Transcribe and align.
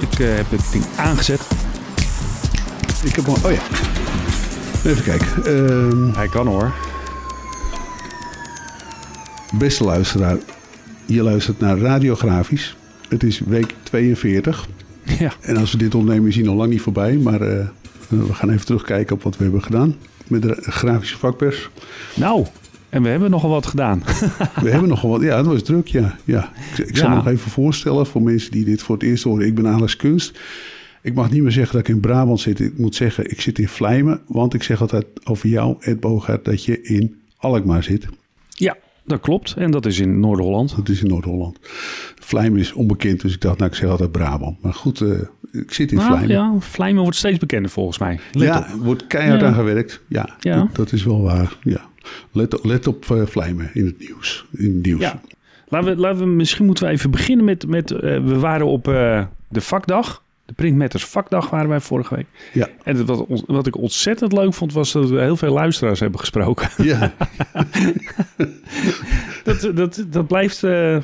Ik 0.00 0.18
eh, 0.18 0.36
heb 0.36 0.50
het 0.50 0.72
ding 0.72 0.84
aangezet. 0.96 1.40
Ik 3.04 3.14
heb 3.14 3.26
al... 3.26 3.34
Oh 3.44 3.52
ja. 3.52 3.62
Even 4.90 5.02
kijken. 5.02 5.44
Ehm, 5.44 6.12
Hij 6.14 6.28
kan 6.28 6.46
hoor. 6.46 6.72
beste 9.58 9.84
luisteraar, 9.84 10.36
je 11.06 11.22
luistert 11.22 11.60
naar 11.60 11.78
Radiografisch. 11.78 12.76
Het 13.08 13.22
is 13.22 13.38
week 13.38 13.74
42. 13.82 14.66
Ja. 15.18 15.32
En 15.40 15.56
als 15.56 15.72
we 15.72 15.78
dit 15.78 15.94
opnemen 15.94 16.28
is 16.28 16.34
hij 16.34 16.44
nog 16.44 16.54
lang 16.56 16.70
niet 16.70 16.80
voorbij. 16.80 17.16
Maar 17.16 17.40
eh, 17.40 17.66
we 18.08 18.34
gaan 18.34 18.50
even 18.50 18.66
terugkijken 18.66 19.16
op 19.16 19.22
wat 19.22 19.36
we 19.36 19.42
hebben 19.42 19.62
gedaan. 19.62 19.96
Met 20.26 20.42
de 20.42 20.56
grafische 20.60 21.18
vakpers. 21.18 21.70
Nou, 22.14 22.46
en 22.88 23.02
we 23.02 23.08
hebben 23.08 23.30
nogal 23.30 23.50
wat 23.50 23.66
gedaan. 23.66 24.02
We 24.62 24.70
hebben 24.70 24.88
nogal 24.88 25.10
wat. 25.10 25.22
Ja, 25.22 25.36
het 25.36 25.46
was 25.46 25.62
druk, 25.62 25.86
ja. 25.86 26.16
ja. 26.24 26.52
Ik, 26.76 26.86
ik 26.88 26.96
zal 26.96 27.08
Ja. 27.08 27.14
nog 27.14 27.26
even 27.26 27.50
voorstellen 27.50 28.06
voor 28.06 28.22
mensen 28.22 28.50
die 28.50 28.64
dit 28.64 28.82
voor 28.82 28.94
het 28.94 29.04
eerst 29.04 29.24
horen. 29.24 29.46
Ik 29.46 29.54
ben 29.54 29.66
Alex 29.66 29.96
Kunst. 29.96 30.38
Ik 31.02 31.14
mag 31.14 31.30
niet 31.30 31.42
meer 31.42 31.52
zeggen 31.52 31.76
dat 31.76 31.88
ik 31.88 31.94
in 31.94 32.00
Brabant 32.00 32.40
zit. 32.40 32.60
Ik 32.60 32.78
moet 32.78 32.94
zeggen, 32.94 33.30
ik 33.30 33.40
zit 33.40 33.58
in 33.58 33.68
Vlijmen. 33.68 34.20
Want 34.26 34.54
ik 34.54 34.62
zeg 34.62 34.80
altijd 34.80 35.06
over 35.24 35.48
jou, 35.48 35.76
Ed 35.80 36.00
Bogaert, 36.00 36.44
dat 36.44 36.64
je 36.64 36.82
in 36.82 37.20
Alkmaar 37.36 37.82
zit. 37.82 38.06
ja, 38.48 38.76
dat 39.04 39.20
klopt. 39.20 39.54
En 39.58 39.70
dat 39.70 39.86
is 39.86 39.98
in 39.98 40.20
Noord-Holland. 40.20 40.76
Dat 40.76 40.88
is 40.88 41.02
in 41.02 41.08
Noord-Holland. 41.08 41.58
Vlijmen 42.20 42.60
is 42.60 42.72
onbekend, 42.72 43.20
dus 43.20 43.34
ik 43.34 43.40
dacht, 43.40 43.58
nou, 43.58 43.70
ik 43.70 43.76
zeg 43.76 43.90
altijd 43.90 44.12
Brabant. 44.12 44.62
Maar 44.62 44.74
goed, 44.74 45.00
eh, 45.00 45.10
ik 45.52 45.72
zit 45.72 45.90
in 45.90 45.96
Nou, 45.96 46.08
Vlijmen. 46.08 46.28
ja, 46.36 46.54
Vlijmen 46.60 47.02
wordt 47.02 47.16
steeds 47.16 47.38
bekender 47.38 47.70
volgens 47.70 47.98
mij. 47.98 48.18
Let 48.32 48.48
ja, 48.48 48.68
op. 48.74 48.84
wordt 48.84 49.06
keihard 49.06 49.40
Ja. 49.40 49.46
aan 49.46 49.54
gewerkt. 49.54 50.00
Ja, 50.08 50.36
Ja. 50.40 50.56
Dat, 50.56 50.76
dat 50.76 50.92
is 50.92 51.04
wel 51.04 51.22
waar. 51.22 51.56
Ja. 51.62 51.80
Let, 52.32 52.54
op- 52.54 52.64
let 52.64 52.86
op 52.86 53.10
eh, 53.10 53.26
Vlijmen 53.26 53.70
in 53.74 53.86
het 53.86 53.98
nieuws. 53.98 54.46
In 54.52 54.74
het 54.74 54.86
nieuws. 54.86 55.00
Ja. 55.00 55.20
Laten 55.68 55.94
we, 55.94 56.00
laten 56.00 56.18
we, 56.18 56.26
misschien 56.26 56.66
moeten 56.66 56.84
we 56.84 56.90
even 56.90 57.10
beginnen 57.10 57.44
met... 57.44 57.66
met 57.66 57.90
eh, 57.90 58.00
we 58.00 58.38
waren 58.38 58.66
op 58.66 58.88
eh, 58.88 59.24
de 59.48 59.60
vakdag. 59.60 60.24
De 60.44 60.52
Printmatters 60.52 61.04
vakdag 61.04 61.50
waren 61.50 61.68
wij 61.68 61.80
vorige 61.80 62.14
week. 62.14 62.26
Ja. 62.52 62.68
En 62.82 63.06
wat, 63.06 63.26
wat 63.46 63.66
ik 63.66 63.76
ontzettend 63.76 64.32
leuk 64.32 64.54
vond, 64.54 64.72
was 64.72 64.92
dat 64.92 65.10
we 65.10 65.20
heel 65.20 65.36
veel 65.36 65.52
luisteraars 65.52 66.00
hebben 66.00 66.20
gesproken. 66.20 66.68
Ja. 66.84 67.12
Dat, 69.44 69.70
dat, 69.74 70.04
dat 70.10 70.26
blijft 70.26 70.58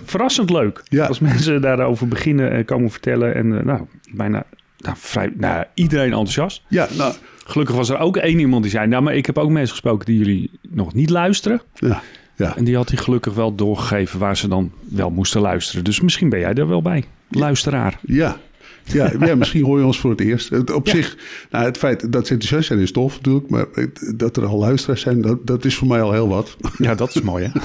verrassend 0.05 0.51
leuk. 0.51 0.83
Ja. 0.85 1.07
Als 1.07 1.19
mensen 1.19 1.61
daarover 1.61 2.09
beginnen 2.09 2.51
en 2.51 2.65
komen 2.65 2.91
vertellen. 2.91 3.35
En 3.35 3.49
nou, 3.49 3.81
bijna 4.13 4.45
nou, 4.83 4.97
vrij, 5.01 5.33
nou, 5.37 5.65
iedereen 5.75 6.07
enthousiast. 6.11 6.63
ja, 6.69 6.89
nou, 6.97 7.15
Gelukkig 7.45 7.77
was 7.77 7.89
er 7.89 7.99
ook 7.99 8.17
één 8.17 8.39
iemand 8.39 8.63
die 8.63 8.71
zei... 8.71 8.87
Nou, 8.87 9.03
maar 9.03 9.15
ik 9.15 9.27
heb 9.27 9.39
ook 9.39 9.51
mensen 9.51 9.71
gesproken 9.71 10.07
die 10.07 10.19
jullie 10.19 10.51
nog 10.71 10.95
niet 10.95 11.11
luisteren. 11.11 11.63
ja. 11.75 12.03
ja. 12.37 12.57
En 12.57 12.65
die 12.65 12.77
had 12.77 12.89
hij 12.89 12.99
gelukkig 12.99 13.35
wel 13.35 13.55
doorgegeven 13.55 14.19
waar 14.19 14.37
ze 14.37 14.49
dan 14.49 14.73
wel 14.91 15.11
moesten 15.11 15.41
luisteren. 15.41 15.85
Dus 15.85 16.01
misschien 16.01 16.29
ben 16.29 16.39
jij 16.39 16.55
er 16.55 16.69
wel 16.69 16.83
bij. 16.83 17.05
Luisteraar. 17.31 17.99
Ja. 18.03 18.37
Ja, 18.85 19.13
ja, 19.27 19.35
misschien 19.35 19.65
hoor 19.65 19.79
je 19.79 19.85
ons 19.85 19.99
voor 19.99 20.11
het 20.11 20.21
eerst. 20.21 20.49
Het- 20.51 20.71
Op 20.73 20.87
Ja. 20.87 20.93
zich, 20.95 21.17
nou, 21.51 21.65
het 21.65 21.79
feit 21.79 22.13
dat 22.13 22.27
ze 22.27 22.33
enthousiast 22.33 22.67
zijn 22.67 22.79
is 22.79 22.93
tof 22.93 23.15
natuurlijk. 23.17 23.49
Maar 23.51 23.67
dat 24.15 24.37
er 24.37 24.47
al 24.47 24.59
luisteraars 24.59 25.01
zijn, 25.01 25.21
dat, 25.21 25.47
dat 25.47 25.65
is 25.65 25.75
voor 25.75 25.89
mij 25.89 26.03
al 26.03 26.13
heel 26.13 26.29
wat. 26.29 26.57
Ja, 26.79 26.95
dat 26.95 27.15
is 27.15 27.23
mooi 27.23 27.53
hè. 27.53 27.61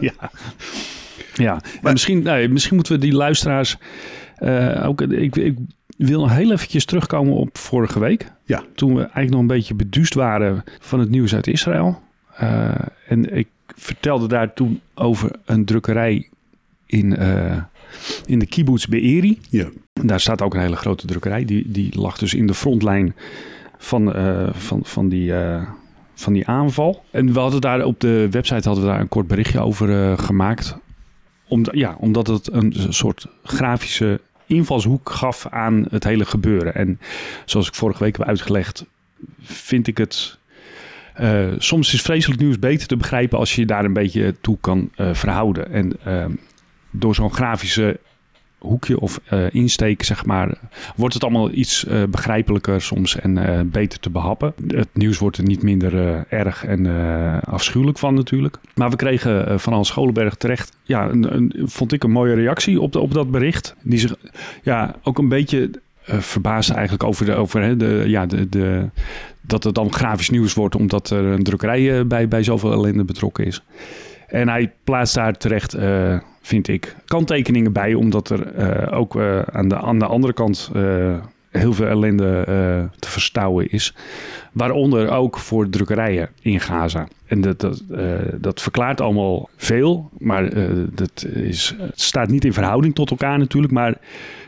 ja. 0.08 0.30
Ja, 1.34 1.60
en 1.82 1.92
misschien, 1.92 2.22
nee, 2.22 2.48
misschien 2.48 2.74
moeten 2.74 2.92
we 2.92 2.98
die 2.98 3.12
luisteraars 3.12 3.76
eh, 4.36 4.84
ook... 4.88 5.00
Ik, 5.00 5.36
ik 5.36 5.56
wil 6.06 6.20
nog 6.20 6.34
heel 6.34 6.52
eventjes 6.52 6.84
terugkomen 6.84 7.34
op 7.34 7.58
vorige 7.58 7.98
week. 7.98 8.32
Ja, 8.44 8.62
toen 8.74 8.94
we 8.94 9.00
eigenlijk 9.00 9.30
nog 9.30 9.40
een 9.40 9.46
beetje 9.46 9.74
beduust 9.74 10.14
waren 10.14 10.64
van 10.78 11.00
het 11.00 11.10
nieuws 11.10 11.34
uit 11.34 11.46
Israël. 11.46 12.00
Eh, 12.36 12.70
en 13.06 13.36
ik 13.36 13.48
vertelde 13.66 14.28
daar 14.28 14.52
toen 14.54 14.80
over 14.94 15.30
een 15.44 15.64
drukkerij 15.64 16.28
in, 16.86 17.16
eh, 17.16 17.56
in 18.26 18.38
de 18.38 18.46
kibbutz 18.46 18.86
Be'eri. 18.86 19.38
ja, 19.50 19.68
Daar 19.92 20.20
staat 20.20 20.42
ook 20.42 20.54
een 20.54 20.60
hele 20.60 20.76
grote 20.76 21.06
drukkerij. 21.06 21.44
Die, 21.44 21.70
die 21.70 22.00
lag 22.00 22.18
dus 22.18 22.34
in 22.34 22.46
de 22.46 22.54
frontlijn 22.54 23.14
van, 23.78 24.14
eh, 24.14 24.48
van, 24.52 24.80
van, 24.82 25.08
die, 25.08 25.32
van 26.14 26.32
die 26.32 26.46
aanval. 26.46 27.04
En 27.10 27.32
we 27.32 27.40
hadden 27.40 27.60
daar 27.60 27.84
op 27.84 28.00
de 28.00 28.28
website 28.30 28.68
hadden 28.68 28.84
we 28.84 28.90
daar 28.90 29.00
een 29.00 29.08
kort 29.08 29.26
berichtje 29.26 29.60
over 29.60 30.18
gemaakt. 30.18 30.76
Om, 31.48 31.64
ja, 31.72 31.96
omdat 31.98 32.26
het 32.26 32.52
een 32.52 32.74
soort 32.88 33.26
grafische 33.42 34.20
invalshoek 34.50 35.10
gaf 35.10 35.46
aan 35.50 35.86
het 35.90 36.04
hele 36.04 36.24
gebeuren. 36.24 36.74
En 36.74 37.00
zoals 37.44 37.68
ik 37.68 37.74
vorige 37.74 38.04
week 38.04 38.16
heb 38.16 38.26
uitgelegd, 38.26 38.84
vind 39.42 39.86
ik 39.86 39.98
het... 39.98 40.38
eh, 41.14 41.48
soms 41.58 41.94
is 41.94 42.02
vreselijk 42.02 42.40
nieuws 42.40 42.58
beter 42.58 42.86
te 42.86 42.96
begrijpen 42.96 43.38
als 43.38 43.54
je 43.54 43.60
je 43.60 43.66
daar 43.66 43.84
een 43.84 43.92
beetje 43.92 44.34
toe 44.40 44.58
kan 44.60 44.90
eh, 44.96 45.14
verhouden. 45.14 45.72
En 45.72 45.92
ehm, 46.04 46.30
door 46.90 47.14
zo'n 47.14 47.32
grafische 47.32 48.00
hoekje 48.60 49.00
of 49.00 49.20
eh, 49.24 49.54
insteek, 49.54 50.02
zeg 50.02 50.24
maar, 50.24 50.58
wordt 50.96 51.14
het 51.14 51.22
allemaal 51.22 51.50
iets 51.50 51.84
eh, 51.84 52.02
begrijpelijker 52.10 52.80
soms 52.80 53.16
en 53.16 53.38
eh, 53.38 53.60
beter 53.64 54.00
te 54.00 54.10
behappen. 54.10 54.54
Het 54.66 54.88
nieuws 54.92 55.18
wordt 55.18 55.36
er 55.36 55.44
niet 55.44 55.62
minder 55.62 56.24
erg 56.28 56.64
en 56.64 56.86
afschuwelijk 57.44 57.98
van 57.98 58.14
natuurlijk. 58.14 58.56
Maar 58.74 58.90
we 58.90 58.96
kregen 58.96 59.60
van 59.60 59.72
Hans 59.72 59.88
Scholenberg 59.88 60.34
terecht, 60.34 60.76
ja, 60.82 61.08
een, 61.08 61.52
vond 61.64 61.92
ik 61.92 62.04
een 62.04 62.10
mooie 62.10 62.34
reactie 62.34 62.80
op, 62.80 62.96
op 62.96 63.12
dat 63.12 63.30
bericht. 63.30 63.76
Die 63.82 63.98
zich 63.98 64.14
ja, 64.62 64.94
ook 65.02 65.18
een 65.18 65.28
beetje 65.28 65.70
verbaasde 66.04 66.72
eigenlijk 66.72 67.04
over, 67.04 67.26
de, 67.26 67.34
over 67.34 67.62
hè, 67.62 67.76
de, 67.76 68.04
ja, 68.06 68.26
de, 68.26 68.48
de, 68.48 68.88
dat 69.40 69.64
het 69.64 69.74
dan 69.74 69.92
grafisch 69.92 70.30
nieuws 70.30 70.54
wordt 70.54 70.74
omdat 70.74 71.10
er 71.10 71.24
een 71.24 71.42
drukkerij 71.42 72.06
bij, 72.06 72.28
bij 72.28 72.42
zoveel 72.42 72.72
ellende 72.72 73.04
betrokken 73.04 73.46
is. 73.46 73.62
En 74.30 74.48
hij 74.48 74.72
plaatst 74.84 75.14
daar 75.14 75.36
terecht, 75.36 75.74
eh, 75.74 76.18
vind 76.42 76.68
ik, 76.68 76.96
kanttekeningen 77.04 77.72
bij, 77.72 77.94
omdat 77.94 78.30
er 78.30 78.54
eh, 78.54 78.98
ook 78.98 79.16
eh, 79.16 79.40
aan, 79.40 79.68
de, 79.98 80.06
andere 80.06 80.32
kant 80.32 80.70
heel 81.50 81.72
veel 81.72 81.86
ellende 81.86 82.44
te 82.98 83.10
verstouwen 83.10 83.70
is. 83.70 83.94
Waaronder 84.52 85.10
ook 85.10 85.38
voor 85.38 85.68
drukkerijen 85.68 86.28
in 86.40 86.60
Gaza. 86.60 87.08
En 87.26 87.40
dat, 87.40 87.60
dat, 87.60 87.82
dat 88.36 88.62
verklaart 88.62 89.00
allemaal 89.00 89.48
veel, 89.56 90.10
maar 90.18 90.50
dat 90.94 91.26
is, 91.34 91.74
het 91.78 92.00
staat 92.00 92.28
niet 92.28 92.44
in 92.44 92.52
verhouding 92.52 92.94
tot 92.94 93.10
elkaar 93.10 93.38
natuurlijk. 93.38 93.72
Maar 93.72 93.94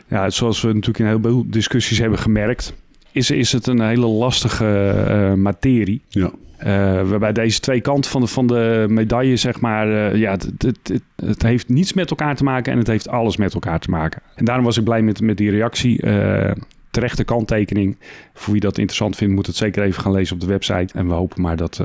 ja, 0.07 0.29
zoals 0.29 0.61
we 0.61 0.67
natuurlijk 0.67 0.99
in 0.99 1.05
heel 1.05 1.19
veel 1.21 1.45
discussies 1.47 1.97
hebben 1.97 2.19
gemerkt, 2.19 2.73
is, 3.11 3.31
is 3.31 3.51
het 3.51 3.67
een 3.67 3.81
hele 3.81 4.07
lastige 4.07 5.33
materie. 5.37 6.01
ja. 6.07 6.31
Eh, 6.63 7.09
waarbij 7.09 7.31
deze 7.33 7.59
twee 7.59 7.81
kanten 7.81 8.11
van 8.11 8.21
de, 8.21 8.27
van 8.27 8.47
de 8.47 8.85
medaille, 8.89 9.35
zeg 9.35 9.61
maar, 9.61 10.11
eh, 10.11 10.19
ja, 10.19 10.31
het, 10.31 10.51
het, 10.57 11.01
het, 11.15 11.41
heeft 11.41 11.69
niets 11.69 11.93
met 11.93 12.09
elkaar 12.09 12.35
te 12.35 12.43
maken 12.43 12.71
en 12.71 12.77
het 12.77 12.87
heeft 12.87 13.07
alles 13.07 13.37
met 13.37 13.53
elkaar 13.53 13.79
te 13.79 13.89
maken. 13.89 14.21
En 14.35 14.45
daarom 14.45 14.65
was 14.65 14.77
ik 14.77 14.83
blij 14.83 15.01
met, 15.01 15.21
met 15.21 15.37
die 15.37 15.51
reactie. 15.51 16.01
eh, 16.01 16.51
terechte 16.91 17.23
kanttekening. 17.23 17.97
Voor 18.33 18.51
wie 18.51 18.61
dat 18.61 18.77
interessant 18.77 19.15
vindt, 19.15 19.33
moet 19.33 19.45
het 19.45 19.55
zeker 19.55 19.83
even 19.83 20.01
gaan 20.01 20.11
lezen 20.11 20.35
op 20.35 20.41
de 20.41 20.47
website. 20.47 20.93
En 20.93 21.07
we 21.07 21.13
hopen 21.13 21.41
maar 21.41 21.55
dat, 21.55 21.83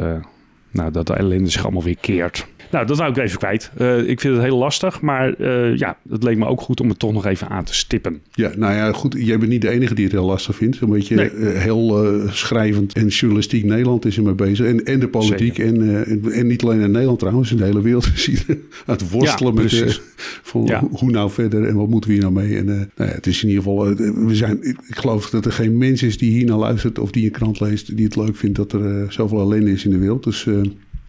nou, 0.71 0.91
dat 0.91 1.07
de 1.07 1.15
ellende 1.15 1.51
zich 1.51 1.63
allemaal 1.63 1.83
weer 1.83 1.99
keert. 2.01 2.47
Nou, 2.71 2.87
dat 2.87 2.97
wou 2.97 3.11
ik 3.11 3.17
even 3.17 3.39
kwijt. 3.39 3.71
Eh, 3.77 3.99
ik 4.09 4.21
vind 4.21 4.35
het 4.35 4.43
heel 4.43 4.57
lastig, 4.59 5.01
maar 5.01 5.33
eh, 5.35 5.77
ja, 5.77 5.97
het 6.11 6.23
leek 6.23 6.37
me 6.37 6.47
ook 6.47 6.61
goed 6.61 6.81
om 6.81 6.89
het 6.89 6.99
toch 6.99 7.13
nog 7.13 7.27
even 7.27 7.49
aan 7.49 7.65
te 7.65 7.75
stippen. 7.75 8.21
Ja, 8.33 8.51
nou 8.57 8.75
ja, 8.75 8.93
goed. 8.93 9.15
Jij 9.19 9.39
bent 9.39 9.51
niet 9.51 9.63
de 9.63 9.69
enige 9.69 9.95
die 9.95 10.05
het 10.05 10.13
heel 10.13 10.25
lastig 10.25 10.57
vindt. 10.57 10.81
Een 10.81 10.91
beetje 10.91 11.15
Nee. 11.15 11.31
eh, 11.31 11.61
heel 11.61 12.11
schrijvend 12.31 12.93
en 12.93 13.07
journalistiek 13.07 13.65
Nederland 13.65 14.05
is 14.05 14.17
ermee 14.17 14.35
bezig. 14.35 14.67
En, 14.67 14.85
en 14.85 15.01
de 15.01 15.09
politiek. 15.09 15.59
En, 15.59 16.05
en, 16.33 16.47
niet 16.47 16.63
alleen 16.63 16.81
in 16.81 16.91
Nederland 16.91 17.19
trouwens, 17.19 17.51
in 17.51 17.57
de 17.57 17.65
hele 17.65 17.81
wereld. 17.83 18.07
het 18.87 19.11
worstelen 19.11 19.55
Ja, 19.55 19.61
met 19.61 19.69
precies. 19.69 20.01
van 20.43 20.65
Ja. 20.65 20.83
hoe, 20.91 21.11
nou 21.11 21.31
verder 21.31 21.65
en 21.65 21.75
wat 21.75 21.89
moeten 21.89 22.11
we 22.11 22.17
hier 22.17 22.31
nou 22.31 22.35
mee. 22.35 22.57
En 22.57 22.65
nou 22.65 22.87
ja, 22.97 23.05
het 23.05 23.27
is 23.27 23.43
in 23.43 23.49
ieder 23.49 23.63
geval, 23.63 23.85
we 24.27 24.35
zijn, 24.35 24.59
ik, 24.61 24.77
ik 24.89 24.97
geloof 24.97 25.31
dat 25.31 25.45
er 25.45 25.53
geen 25.53 25.79
mens 25.79 26.03
is 26.03 26.19
die 26.19 26.31
hier 26.31 26.47
naar 26.47 26.57
luistert 26.59 26.99
of 26.99 27.11
die 27.11 27.25
een 27.25 27.31
krant 27.31 27.61
leest, 27.61 27.97
die 27.97 28.05
het 28.05 28.17
leuk 28.17 28.37
vindt 28.37 28.57
dat 28.57 28.73
er 28.73 29.13
zoveel 29.13 29.41
ellende 29.41 29.71
is 29.71 29.85
in 29.85 29.91
de 29.91 29.99
wereld. 29.99 30.25
Dus 30.25 30.47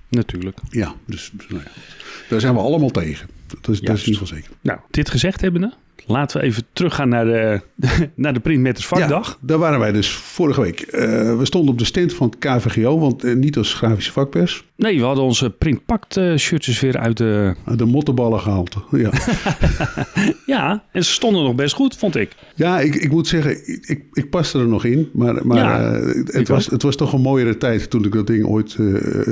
Natuurlijk. 0.09 0.57
ja, 0.69 0.95
dus, 1.05 1.31
nou 1.49 1.63
ja, 1.63 1.71
daar 2.29 2.39
zijn 2.39 2.53
we 2.53 2.59
allemaal 2.59 2.89
tegen. 2.89 3.29
Dat 3.47 3.67
is, 3.67 3.79
dat 3.79 3.97
is 3.97 4.03
in 4.03 4.11
ieder 4.11 4.27
geval 4.27 4.38
zeker. 4.38 4.51
Nou, 4.61 4.79
dit 4.91 5.09
gezegd 5.09 5.41
hebbende, 5.41 5.73
laten 6.06 6.40
we 6.40 6.46
even 6.46 6.63
teruggaan 6.74 7.10
naar 7.10 7.25
de, 7.25 7.62
naar 8.16 8.34
de 8.34 8.40
Printmatters 8.40 8.88
vakdag. 8.88 9.28
Ja, 9.28 9.48
daar 9.48 9.57
waren 9.57 9.80
wij 9.80 9.92
dus 9.92 10.10
vorige 10.10 10.62
week. 10.62 10.80
Eh, 10.81 11.38
we 11.38 11.46
stonden 11.46 11.72
op 11.72 11.80
de 11.80 11.86
stand 11.86 12.13
van 12.13 12.28
het 12.28 12.38
KVGO, 12.40 13.00
want 13.00 13.24
eh, 13.24 13.36
niet 13.36 13.57
als 13.57 13.74
grafische 13.74 14.12
vakpers. 14.12 14.68
Nee, 14.75 15.00
we 15.00 15.06
hadden 15.06 15.24
onze 15.24 15.50
printpakt 15.50 16.18
eh, 16.18 16.36
shirtjes 16.36 16.80
weer 16.80 16.98
uit 16.98 17.18
de... 17.18 17.56
Uh, 17.69 17.78
de 17.78 17.86
mottenballen 17.86 18.40
gehaald. 18.40 18.78
Ja, 18.92 19.10
Ja, 20.46 20.84
en 20.92 21.06
ze 21.06 21.12
stonden 21.12 21.44
nog 21.44 21.56
best 21.56 21.74
goed, 21.74 21.98
vond 21.98 22.16
ik. 22.16 22.31
ja 22.56 22.80
ik, 22.80 22.96
ik 22.96 23.12
moet 23.12 23.28
zeggen, 23.28 23.51
ik, 23.90 24.04
ik 24.13 24.30
paste 24.30 24.60
er 24.60 24.68
nog 24.68 24.86
in. 24.86 25.10
Maar, 25.13 25.48
maar 25.48 25.57
Ja, 25.57 25.92
het, 26.25 26.48
was, 26.48 26.66
ook. 26.66 26.72
het 26.72 26.81
was 26.81 26.96
toch 26.96 27.13
een 27.13 27.22
mooiere 27.22 27.57
tijd 27.57 27.90
toen 27.90 28.06
ik 28.06 28.12
dat 28.12 28.28
ding 28.28 28.46
ooit 28.46 28.78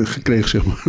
gekreeg, 0.03 0.47
zeg 0.47 0.65
maar. 0.65 0.83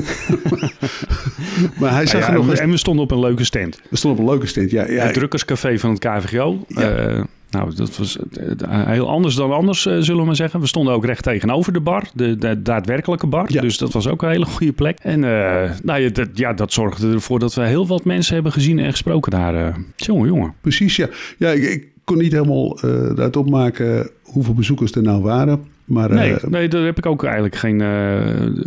maar 1.81 1.93
hij 1.93 2.07
zag 2.07 2.21
Nou 2.21 2.23
ja, 2.23 2.29
er 2.29 2.35
nog 2.35 2.45
en, 2.45 2.51
eens... 2.51 2.59
we, 2.59 2.65
en 2.65 2.71
we 2.71 2.77
stonden 2.77 3.05
op 3.05 3.11
een 3.11 3.21
leuke 3.21 3.45
stand. 3.45 3.81
We 3.91 3.97
stonden 3.97 4.21
op 4.21 4.27
een 4.27 4.33
leuke 4.33 4.47
stand. 4.47 4.71
Ja, 4.71 4.91
ja, 4.91 5.05
het 5.05 5.15
drukkerscafé 5.15 5.68
van 5.77 5.91
het 5.91 5.99
KVGO. 5.99 6.65
Ja. 6.69 6.81
eh, 6.91 7.23
Nou, 7.51 7.75
dat 7.75 7.97
was 7.99 8.19
eh, 8.19 8.87
heel 8.87 9.09
anders 9.09 9.35
dan 9.35 9.53
anders, 9.53 9.87
eh, 9.87 9.97
zullen 9.99 10.21
we 10.21 10.27
maar 10.27 10.37
zeggen. 10.37 10.61
We 10.61 10.67
stonden 10.67 10.95
ook 10.95 11.05
recht 11.05 11.23
tegenover 11.23 11.73
de 11.73 11.81
bar, 11.81 12.05
de, 12.15 12.37
de 12.37 12.63
daadwerkelijke 12.63 13.27
bar. 13.27 13.53
Ja. 13.53 13.61
Dus 13.61 13.79
dat 13.79 13.93
was 13.93 14.07
ook 14.09 14.23
een 14.23 14.29
hele 14.31 14.45
goede 14.47 14.73
plek. 14.73 14.99
En 15.03 15.25
eh, 15.25 15.71
nou, 15.83 16.01
ja, 16.01 16.09
dat, 16.09 16.29
ja, 16.35 16.53
dat 16.53 16.73
zorgde 16.73 17.13
ervoor 17.13 17.39
dat 17.39 17.55
we 17.55 17.67
heel 17.67 17.87
wat 17.87 18.05
mensen 18.05 18.35
hebben 18.35 18.53
gezien 18.53 18.79
en 18.79 18.91
gesproken 18.91 19.31
daar. 19.31 19.55
eh. 19.67 19.75
Jongen, 19.97 20.27
jongen. 20.27 20.55
Precies, 20.61 20.97
ja. 20.97 21.09
Ja, 21.39 21.51
ik, 21.51 21.63
ik 21.63 21.87
kon 22.05 22.19
niet 22.19 22.33
helemaal 22.33 22.79
eh 22.81 22.91
eruit 22.91 23.37
opmaken 23.37 24.11
hoeveel 24.23 24.55
bezoekers 24.55 24.93
er 24.93 25.03
nou 25.03 25.23
waren. 25.23 25.65
Maar 25.89 26.15
Nee, 26.15 26.33
eh, 26.35 26.45
nee, 26.51 26.69
daar 26.69 26.83
heb 26.85 26.99
ik 26.99 27.07
ook 27.07 27.25
eigenlijk 27.25 27.57
geen, 27.57 27.81
eh, 27.81 28.19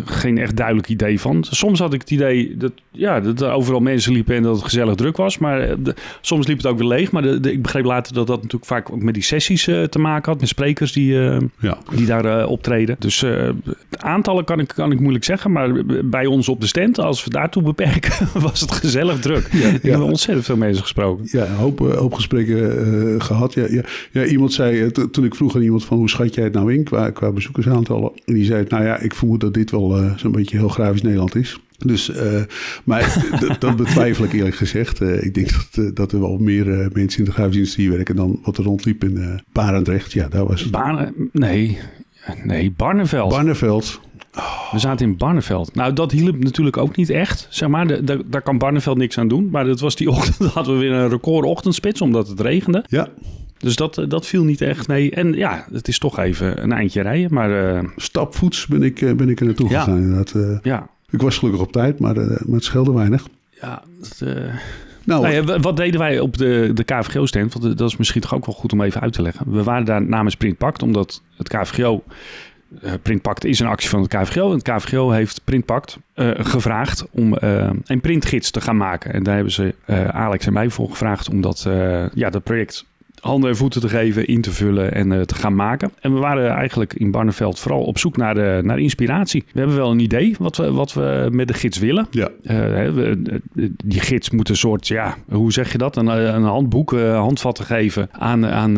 geen 0.06 0.38
echt 0.38 0.56
duidelijk 0.56 0.88
idee 0.90 1.20
van. 1.20 1.44
Soms 1.50 1.80
had 1.80 1.94
ik 1.94 2.00
het 2.02 2.12
idee 2.12 2.58
dat, 2.58 2.72
ja, 2.92 3.20
dat 3.20 3.42
er 3.42 3.52
overal 3.52 3.80
mensen 3.80 4.14
liepen 4.14 4.36
en 4.36 4.44
dat 4.44 4.56
het 4.56 4.64
gezellig 4.64 4.96
druk 4.96 5.18
was. 5.18 5.38
Maar 5.38 5.60
eh, 5.60 5.76
de- 5.80 5.96
soms 6.22 6.48
liep 6.48 6.58
het 6.58 6.66
ook 6.66 6.78
weer 6.78 6.88
leeg. 6.88 7.12
Maar 7.12 7.22
de, 7.22 7.40
de- 7.40 7.52
ik 7.52 7.62
begreep 7.62 7.86
later 7.86 8.14
dat 8.14 8.28
dat 8.28 8.36
natuurlijk 8.36 8.66
vaak 8.66 8.92
ook 8.92 9.02
met 9.02 9.14
die 9.14 9.24
sessies 9.24 9.64
te 9.64 10.00
maken 10.00 10.32
had. 10.32 10.40
Met 10.40 10.50
sprekers 10.50 10.92
die, 10.92 11.14
ja. 11.60 11.78
die 11.96 12.06
daar 12.06 12.48
optreden. 12.48 12.96
Dus 13.00 13.26
aantallen 13.98 14.44
kan 14.44 14.60
ik, 14.60 14.68
kan 14.68 14.92
ik 14.92 15.00
moeilijk 15.00 15.24
zeggen. 15.26 15.52
Maar 15.52 15.72
bij 16.06 16.26
ons 16.26 16.50
op 16.50 16.62
de 16.62 16.68
stand, 16.68 17.00
als 17.00 17.24
we 17.24 17.30
daartoe 17.30 17.64
beperken, 17.64 18.28
was 18.42 18.62
het 18.62 18.72
gezellig 18.72 19.20
druk. 19.20 19.46
Ik 19.82 19.92
heb 19.92 20.00
ontzettend 20.02 20.46
veel 20.46 20.58
mensen 20.58 20.82
gesproken. 20.82 21.28
Ja, 21.32 21.46
een 21.46 21.56
hoop, 21.56 21.80
hoop 21.80 22.14
gesprekken 22.14 22.60
eh, 23.16 23.16
gehad. 23.26 23.54
Ja, 23.54 23.66
ja, 23.70 23.82
ja, 24.12 24.26
iemand 24.26 24.54
zei, 24.54 24.92
to- 24.92 25.10
toen 25.10 25.26
ik 25.26 25.36
vroeg 25.36 25.56
aan 25.56 25.62
iemand 25.62 25.86
van 25.86 25.98
hoe 25.98 26.10
schat 26.10 26.34
jij 26.36 26.44
het 26.44 26.54
nou 26.54 26.74
in 26.74 26.84
qua, 26.84 27.10
qua 27.12 27.32
bezoekersaantallen. 27.32 28.12
En 28.26 28.34
die 28.34 28.46
zei, 28.46 28.66
nou 28.70 28.84
ja, 28.84 28.98
ik 29.00 29.14
vermoed 29.16 29.40
dat 29.40 29.54
dit 29.54 29.72
wel 29.72 29.98
eh, 29.98 30.18
zo'n 30.18 30.32
beetje 30.32 30.58
heel 30.58 30.70
grafisch 30.70 31.02
Nederland 31.02 31.36
is. 31.36 31.60
Dus, 31.78 32.10
eh, 32.12 32.42
maar 32.84 33.28
dat 33.60 33.76
betwijfel 33.76 34.24
ik 34.26 34.34
eerlijk 34.34 34.56
gezegd. 34.56 35.02
Eh, 35.02 35.24
ik 35.24 35.34
denk 35.34 35.52
dat, 35.52 35.86
eh, 35.86 35.92
dat 35.94 36.12
er 36.12 36.20
wel 36.20 36.38
meer 36.38 36.80
eh, 36.82 36.88
mensen 36.94 37.20
in 37.20 37.26
de 37.26 37.32
grafische 37.32 37.60
industrie 37.60 37.90
werken 37.92 38.16
dan 38.16 38.40
wat 38.44 38.58
er 38.58 38.64
rondliep 38.64 39.04
in 39.04 39.18
eh 39.18 39.28
Barendrecht. 39.52 40.12
Ja, 40.14 40.28
daar 40.28 40.46
was 40.48 40.62
het. 40.62 40.72
Nee, 41.32 41.78
nee, 42.44 42.72
Barneveld. 42.78 43.30
Barneveld. 43.30 44.00
We 44.72 44.80
zaten 44.80 45.08
in 45.08 45.18
Barneveld. 45.18 45.76
Nou, 45.76 45.94
dat 45.94 46.12
hielp 46.12 46.44
natuurlijk 46.44 46.78
ook 46.78 46.96
niet 46.96 47.10
echt. 47.10 47.48
Zeg 47.50 47.70
maar, 47.70 47.88
De- 47.88 48.04
de- 48.04 48.24
daar 48.28 48.42
kan 48.42 48.58
Barneveld 48.58 48.98
niks 48.98 49.18
aan 49.18 49.28
doen. 49.28 49.50
Maar 49.50 49.66
dat 49.66 49.80
was 49.80 49.96
die 49.96 50.10
ochtend, 50.16 50.52
hadden 50.52 50.74
we 50.74 50.80
weer 50.80 50.92
een 50.92 51.10
record 51.10 51.46
ochtendspits, 51.46 52.02
omdat 52.02 52.28
het 52.28 52.40
regende. 52.40 52.84
Ja, 52.88 53.08
Dus 53.62 53.76
dat, 53.76 53.98
eh, 53.98 54.06
dat 54.10 54.28
viel 54.28 54.44
niet 54.44 54.62
echt, 54.62 54.88
nee. 54.88 55.12
En 55.12 55.34
ja, 55.34 55.66
het 55.72 55.88
is 55.88 56.00
toch 56.00 56.20
even 56.20 56.64
een 56.64 56.72
eindje 56.72 57.02
rijden. 57.02 57.34
Maar 57.34 57.76
eh, 57.76 57.84
stapvoets 57.96 58.68
ben 58.68 58.84
ik, 58.84 59.02
eh, 59.02 59.14
ben 59.14 59.30
ik 59.30 59.40
er 59.40 59.46
naartoe 59.46 59.70
Ja. 59.70 59.80
gegaan 59.84 59.98
inderdaad. 60.02 60.60
Ja, 60.64 60.88
ik 61.10 61.22
was 61.22 61.38
gelukkig 61.38 61.62
op 61.62 61.72
tijd, 61.72 62.00
maar, 62.00 62.16
maar 62.16 62.38
het 62.52 62.64
scheelde 62.64 62.94
weinig. 62.94 63.28
ja, 63.62 63.84
Nou, 65.04 65.22
Nou 65.22 65.34
ja, 65.34 65.60
wat 65.60 65.78
deden 65.78 66.00
wij 66.00 66.20
op 66.20 66.38
de, 66.38 66.72
de 66.74 66.84
KVGO-stand? 66.84 67.54
Want 67.54 67.78
dat 67.78 67.90
is 67.90 67.98
misschien 67.98 68.22
toch 68.22 68.34
ook 68.34 68.46
wel 68.46 68.56
goed 68.56 68.72
om 68.74 68.82
even 68.82 69.02
uit 69.02 69.14
te 69.14 69.22
leggen. 69.22 69.52
We 69.52 69.64
waren 69.64 69.86
daar 69.86 70.02
namens 70.02 70.36
Printpact, 70.36 70.82
omdat 70.84 71.22
het 71.38 71.48
KVGO... 71.48 72.04
eh, 72.82 72.92
Printpact 73.02 73.46
is 73.46 73.60
een 73.60 73.68
actie 73.68 73.90
van 73.90 74.02
het 74.02 74.14
KVGO. 74.16 74.48
En 74.52 74.58
het 74.58 74.64
KVGO 74.70 75.10
heeft 75.10 75.42
Printpact 75.44 75.98
gevraagd 76.34 77.06
om 77.12 77.36
een 77.86 78.02
printgids 78.02 78.52
te 78.52 78.62
gaan 78.62 78.78
maken. 78.78 79.14
En 79.14 79.24
daar 79.24 79.36
hebben 79.36 79.54
ze 79.54 79.76
Alex 80.12 80.46
en 80.46 80.54
mij 80.54 80.70
voor 80.70 80.90
gevraagd 80.90 81.30
om 81.30 81.42
dat, 81.42 81.64
eh, 81.68 82.06
ja, 82.14 82.30
dat 82.30 82.44
project 82.44 82.86
handen 83.22 83.50
en 83.50 83.56
voeten 83.56 83.82
te 83.82 83.90
geven, 83.90 84.28
in 84.28 84.42
te 84.42 84.52
vullen 84.52 84.94
en 84.94 85.12
eh, 85.12 85.22
te 85.22 85.36
gaan 85.36 85.56
maken. 85.56 85.92
En 86.00 86.14
we 86.14 86.20
waren 86.20 86.50
eigenlijk 86.50 86.94
in 86.94 87.12
Barneveld 87.12 87.60
vooral 87.60 87.82
op 87.84 87.98
zoek 87.98 88.18
naar, 88.18 88.34
de, 88.34 88.60
naar 88.64 88.80
inspiratie. 88.80 89.44
We 89.54 89.60
hebben 89.60 89.78
wel 89.78 89.92
een 89.92 90.00
idee 90.00 90.36
wat 90.40 90.58
we, 90.58 90.72
wat 90.72 90.94
we 90.94 91.28
met 91.32 91.48
de 91.48 91.54
gids 91.54 91.80
willen. 91.80 92.08
ja, 92.12 92.30
Eh, 92.44 92.58
we- 92.94 93.22
eh, 93.56 93.70
die 93.86 94.00
gids 94.00 94.30
moet 94.30 94.50
een 94.50 94.56
soort, 94.56 94.88
ja, 94.88 95.16
hoe 95.30 95.52
zeg 95.52 95.72
je 95.72 95.78
dat? 95.78 95.96
Een, 95.98 96.08
een 96.08 96.44
handboek, 96.44 96.94
eh, 96.94 97.18
handvatten 97.20 97.66
geven 97.66 98.10
aan, 98.12 98.46
aan 98.46 98.78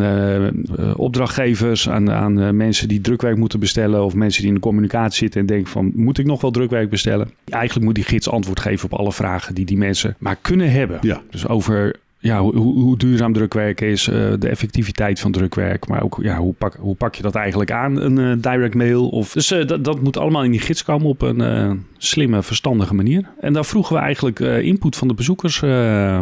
opdrachtgevers, 0.96 1.90
aan, 1.90 2.12
aan 2.12 2.56
mensen 2.58 2.88
die 2.88 3.02
drukwerk 3.02 3.38
moeten 3.38 3.60
bestellen 3.60 4.04
of 4.04 4.14
mensen 4.16 4.40
die 4.42 4.50
in 4.50 4.56
de 4.56 4.62
communicatie 4.62 5.18
zitten 5.18 5.40
en 5.42 5.46
denken 5.48 5.72
van, 5.72 5.92
moet 5.96 6.18
ik 6.18 6.26
nog 6.26 6.42
wel 6.42 6.52
drukwerk 6.52 6.90
bestellen? 6.90 7.30
Eigenlijk 7.50 7.86
moet 7.86 7.96
die 7.96 8.04
gids 8.04 8.30
antwoord 8.30 8.60
geven 8.60 8.92
op 8.92 9.00
alle 9.00 9.12
vragen 9.14 9.56
die 9.56 9.66
die 9.66 9.78
mensen 9.78 10.16
maar 10.20 10.38
kunnen 10.42 10.72
hebben. 10.72 10.98
ja. 11.02 11.22
Dus 11.30 11.48
over 11.48 11.96
ja, 12.24 12.42
hoe, 12.42 12.56
hoe 12.56 12.80
hoe 12.80 12.98
duurzaam 12.98 13.34
drukwerk 13.34 13.82
is, 13.82 14.08
eh, 14.08 14.34
de 14.40 14.48
effectiviteit 14.48 15.20
van 15.20 15.32
drukwerk, 15.32 15.88
maar 15.88 16.04
ook 16.04 16.20
ja, 16.22 16.38
hoe, 16.38 16.54
pak, 16.54 16.76
hoe 16.80 16.96
pak 16.96 17.16
je 17.16 17.22
dat 17.22 17.36
eigenlijk 17.36 17.72
aan, 17.72 18.02
een 18.02 18.18
eh, 18.18 18.52
direct 18.54 18.76
mail? 18.76 19.10
Of, 19.10 19.34
dus 19.34 19.52
eh, 19.52 19.68
dat, 19.68 19.84
dat 19.84 20.02
moet 20.02 20.18
allemaal 20.18 20.44
in 20.44 20.52
die 20.52 20.60
gids 20.60 20.84
komen 20.84 21.08
op 21.08 21.22
een 21.22 21.86
slimme, 21.98 22.44
verstandige 22.44 22.94
manier. 22.94 23.30
En 23.40 23.54
daar 23.54 23.66
vroegen 23.66 23.96
we 23.96 24.02
eigenlijk 24.02 24.40
input 24.40 24.96
van 24.96 25.08
de 25.08 25.14
bezoekers 25.14 25.58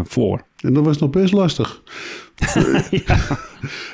voor. 0.04 0.44
En 0.58 0.74
dat 0.74 0.86
was 0.86 0.98
nog 0.98 1.10
best 1.10 1.34
lastig. 1.34 1.82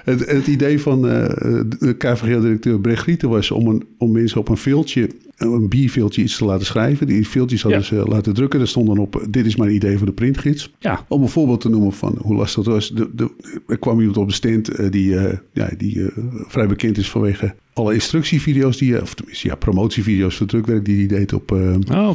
het, 0.03 0.25
het 0.25 0.47
idee 0.47 0.81
van 0.81 1.01
de 1.01 1.95
KVG-directeur 1.97 2.79
Brecht 2.79 3.05
Rieten 3.05 3.29
was 3.29 3.51
om, 3.51 3.67
een, 3.67 3.87
om 3.97 4.11
mensen 4.11 4.39
op 4.39 4.49
een 4.49 4.57
veeltje, 4.57 5.09
een 5.37 5.69
bierveeltje 5.69 6.21
iets 6.21 6.37
te 6.37 6.45
laten 6.45 6.65
schrijven. 6.65 7.07
Die 7.07 7.27
veeltjes 7.27 7.61
hadden 7.61 7.79
Ja. 7.81 7.85
ze 7.85 7.95
laten 7.95 8.33
drukken. 8.33 8.59
Daar 8.59 8.67
stond 8.67 8.87
dan 8.87 8.97
op, 8.97 9.25
dit 9.29 9.45
is 9.45 9.55
mijn 9.55 9.73
idee 9.75 9.97
voor 9.97 10.05
de 10.05 10.11
printgids. 10.13 10.73
Ja, 10.79 11.05
Om 11.07 11.21
een 11.21 11.29
voorbeeld 11.29 11.61
te 11.61 11.69
noemen 11.69 11.91
van 11.93 12.17
hoe 12.21 12.35
lastig 12.35 12.63
dat 12.63 12.73
was. 12.73 12.89
De, 12.91 13.09
de, 13.15 13.31
er 13.67 13.77
kwam 13.79 13.99
iemand 13.99 14.17
op 14.17 14.27
de 14.27 14.33
stand 14.33 14.69
eh, 14.69 14.91
die, 14.91 15.17
eh, 15.17 15.37
ja, 15.53 15.69
die 15.77 16.01
eh, 16.01 16.17
vrij 16.47 16.67
bekend 16.67 16.97
is 16.97 17.09
vanwege 17.09 17.55
alle 17.73 17.93
instructievideo's, 17.93 18.77
die, 18.77 18.95
eh, 18.95 19.01
of 19.01 19.13
tenminste 19.13 19.47
ja, 19.47 19.55
promotievideo's 19.55 20.35
voor 20.35 20.47
drukwerk 20.47 20.85
die 20.85 20.97
hij 20.97 21.17
deed 21.17 21.33
op, 21.33 21.51
eh, 21.51 21.75
oh, 21.91 22.09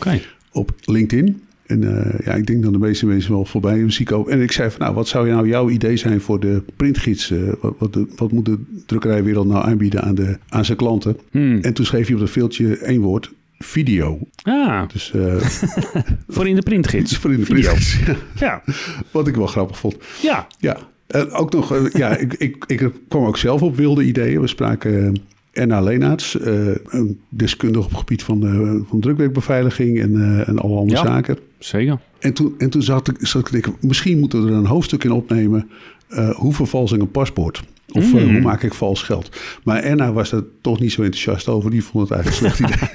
op 0.52 0.72
LinkedIn. 0.84 1.42
En 1.66 1.96
eh, 1.96 2.26
ja, 2.26 2.32
ik 2.32 2.46
denk 2.46 2.62
dat 2.62 2.72
de 2.72 2.78
meeste 2.78 3.06
mensen 3.06 3.32
wel 3.32 3.44
voorbij 3.44 3.90
zien 3.90 4.06
komen. 4.06 4.32
En 4.32 4.40
ik 4.40 4.52
zei 4.52 4.70
van, 4.70 4.80
nou, 4.80 4.94
wat 4.94 5.08
zou 5.08 5.28
nou 5.28 5.48
jouw 5.48 5.68
idee 5.70 5.96
zijn 5.96 6.20
voor 6.20 6.40
de 6.40 6.62
printgids? 6.76 7.30
Eh, 7.30 7.38
wat, 7.78 7.98
wat, 8.16 8.32
moet 8.32 8.44
de 8.44 8.58
drukkerijwereld 8.86 9.46
nou 9.46 9.64
aanbieden 9.64 10.02
aan, 10.02 10.14
de, 10.14 10.38
aan 10.48 10.64
zijn 10.64 10.76
klanten? 10.78 11.16
Hmm. 11.30 11.58
En 11.60 11.72
toen 11.74 11.84
schreef 11.84 12.06
hij 12.06 12.14
op 12.14 12.20
dat 12.20 12.30
veeltje 12.30 12.76
één 12.76 13.00
woord, 13.00 13.32
video. 13.58 14.18
Ah, 14.42 14.82
Dus 14.92 15.12
eh, 15.14 15.36
voor 16.28 16.48
in 16.48 16.54
de 16.54 16.62
printgids. 16.62 17.16
voor 17.16 17.32
in 17.32 17.38
de 17.38 17.44
Video. 17.44 17.60
printgids. 17.70 17.98
Ja, 18.40 18.62
wat 19.10 19.28
ik 19.28 19.36
wel 19.36 19.46
grappig 19.46 19.78
vond. 19.78 19.96
ja. 20.22 20.46
Ja, 20.58 20.76
en 21.06 21.30
ook 21.30 21.52
nog, 21.52 21.90
ja, 21.92 22.16
ik, 22.16 22.34
ik, 22.34 22.64
ik 22.66 22.90
kwam 23.08 23.24
ook 23.24 23.36
zelf 23.38 23.62
op 23.62 23.76
wilde 23.76 24.04
ideeën. 24.04 24.40
We 24.40 24.46
spraken 24.46 25.16
Erna 25.52 25.80
Leenaerts, 25.80 26.40
eh, 26.40 26.66
een 26.88 27.20
deskundige 27.28 27.84
op 27.84 27.90
het 27.90 27.98
gebied 27.98 28.22
van, 28.22 28.46
eh, 28.46 28.88
van 28.88 29.00
drukwerkbeveiliging 29.00 30.00
en, 30.00 30.14
eh, 30.14 30.48
en 30.48 30.58
alle 30.58 30.76
andere 30.76 30.98
Ja. 31.00 31.06
zaken. 31.06 31.38
zeker. 31.58 31.98
En 32.18 32.32
toen, 32.32 32.54
en 32.58 32.70
toen 32.70 32.82
zat, 32.82 33.08
ik, 33.08 33.16
zat 33.26 33.40
ik 33.40 33.46
te 33.46 33.52
denken, 33.52 33.74
misschien 33.80 34.18
moeten 34.18 34.44
we 34.44 34.50
er 34.50 34.56
een 34.56 34.66
hoofdstuk 34.66 35.04
in 35.04 35.12
opnemen. 35.12 35.68
hoe 36.34 36.52
vervals 36.52 36.92
ik 36.92 37.00
een 37.00 37.10
paspoort? 37.10 37.62
Of 37.92 38.14
eh, 38.14 38.24
Mm. 38.24 38.32
hoe 38.32 38.40
maak 38.40 38.62
ik 38.62 38.74
vals 38.74 39.02
geld? 39.02 39.36
Maar 39.64 39.82
Erna 39.82 40.12
was 40.12 40.32
er 40.32 40.44
toch 40.60 40.80
niet 40.80 40.92
zo 40.92 41.02
enthousiast 41.02 41.48
over. 41.48 41.70
Die 41.70 41.84
vond 41.84 42.08
het 42.08 42.18
eigenlijk 42.18 42.44
een 42.44 42.56
slecht 42.56 42.72
idee. 42.74 42.88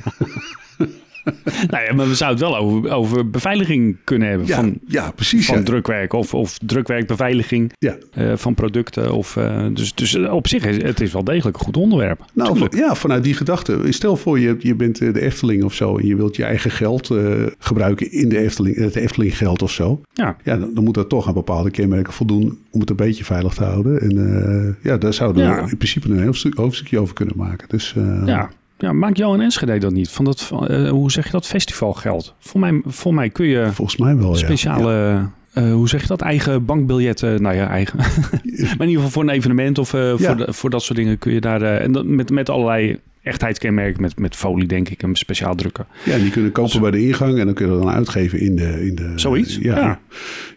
Nou 1.71 1.83
ja, 1.85 1.93
maar 1.93 2.07
we 2.07 2.15
zouden 2.15 2.39
het 2.45 2.53
wel 2.53 2.57
over, 2.63 2.91
over 2.91 3.29
beveiliging 3.29 3.97
kunnen 4.03 4.29
hebben 4.29 4.47
Ja, 4.47 4.55
van, 4.55 4.79
ja 4.87 5.11
precies. 5.11 5.45
van 5.45 5.57
ja. 5.57 5.63
drukwerk 5.63 6.13
of, 6.13 6.33
of 6.33 6.57
drukwerkbeveiliging. 6.65 7.71
ja. 7.79 7.95
eh, 8.13 8.31
van 8.35 8.53
producten. 8.53 9.13
Of, 9.13 9.37
eh, 9.37 9.65
dus, 9.73 9.93
dus 9.95 10.15
op 10.15 10.47
zich 10.47 10.65
is 10.65 10.83
het 10.83 11.01
is 11.01 11.13
wel 11.13 11.23
degelijk 11.23 11.57
een 11.57 11.63
goed 11.65 11.77
onderwerp. 11.77 12.25
Nou, 12.33 12.57
van- 12.57 12.71
ja, 12.75 12.95
vanuit 12.95 13.23
die 13.23 13.33
gedachte. 13.33 13.79
Stel 13.89 14.15
voor, 14.17 14.39
je, 14.39 14.55
je 14.59 14.75
bent 14.75 15.01
eh, 15.01 15.13
de 15.13 15.21
Efteling 15.21 15.63
of 15.63 15.73
zo... 15.73 15.97
en 15.97 16.05
je 16.05 16.15
wilt 16.15 16.35
je 16.35 16.43
eigen 16.43 16.71
geld 16.71 17.11
gebruiken 17.59 18.11
in 18.11 18.29
de 18.29 18.37
Efteling, 18.37 18.75
het 18.75 18.95
Efteling 18.95 19.37
geld 19.37 19.61
of 19.61 19.71
zo. 19.71 20.01
ja. 20.13 20.35
Ja, 20.43 20.57
dan, 20.57 20.73
dan 20.73 20.83
moet 20.83 20.93
dat 20.93 21.09
toch 21.09 21.27
aan 21.27 21.33
bepaalde 21.33 21.71
kenmerken 21.71 22.13
voldoen... 22.13 22.57
om 22.71 22.79
het 22.79 22.89
een 22.89 22.95
beetje 22.95 23.23
veilig 23.23 23.53
te 23.53 23.63
houden. 23.63 24.01
En 24.01 24.77
ja, 24.83 24.97
daar 24.97 25.13
zouden 25.13 25.55
we 25.63 25.69
in 25.71 25.77
principe 25.77 26.09
een 26.09 26.23
hoofdstuk, 26.23 26.55
hoofdstukje 26.55 26.99
over 26.99 27.13
kunnen 27.13 27.37
maken. 27.37 27.67
Dus 27.69 27.95
Ja. 28.25 28.49
Ja, 28.77 28.93
maakt 28.93 29.17
Johan 29.17 29.41
Enschede 29.41 29.77
dat 29.77 29.91
niet? 29.91 30.09
Van 30.09 30.25
dat, 30.25 30.51
eh, 30.67 30.89
hoe 30.89 31.11
zeg 31.11 31.25
je 31.25 31.31
dat? 31.31 31.47
Festivalgeld. 31.47 32.35
Voor 32.39 32.59
mij, 32.59 32.81
voor 32.85 33.13
mij 33.13 33.29
kun 33.29 33.45
je 33.45 33.69
volgens 33.71 33.97
mij 33.97 34.17
wel, 34.17 34.29
ja. 34.31 34.35
speciale, 34.37 35.25
eh, 35.53 35.71
hoe 35.71 35.89
zeg 35.89 36.01
je 36.01 36.07
dat? 36.07 36.21
Eigen 36.21 36.65
bankbiljetten, 36.65 37.41
nou 37.41 37.55
ja, 37.55 37.67
eigen. 37.69 37.97
maar 37.97 38.07
in 38.43 38.87
ieder 38.87 38.87
geval 38.87 39.09
voor 39.09 39.23
een 39.23 39.29
evenement 39.29 39.77
of 39.77 39.93
eh, 39.93 40.01
Ja. 40.01 40.17
voor, 40.17 40.37
de- 40.45 40.53
voor 40.53 40.69
dat 40.69 40.81
soort 40.83 40.97
dingen 40.97 41.17
kun 41.17 41.33
je 41.33 41.41
daar, 41.41 41.61
en 41.61 41.91
dat, 41.91 42.05
met, 42.05 42.29
met 42.29 42.49
allerlei 42.49 42.99
echtheidskenmerken, 43.27 44.01
met, 44.01 44.19
met 44.19 44.35
folie 44.35 44.67
denk 44.67 44.89
ik, 44.89 45.03
en 45.03 45.15
speciaal 45.15 45.55
drukken. 45.55 45.85
Ja, 46.05 46.17
die 46.17 46.31
kunnen 46.31 46.51
kopen 46.51 46.81
bij 46.81 46.91
de 46.91 47.05
ingang 47.05 47.39
en 47.39 47.45
dan 47.45 47.53
kunnen 47.53 47.77
we 47.79 47.83
dan 47.85 47.93
uitgeven 47.93 48.39
in 48.39 48.55
de... 48.55 48.85
In 48.87 48.95
de 48.95 49.11
Zoiets, 49.15 49.57
Ja, 49.61 49.77
ja. 49.77 49.99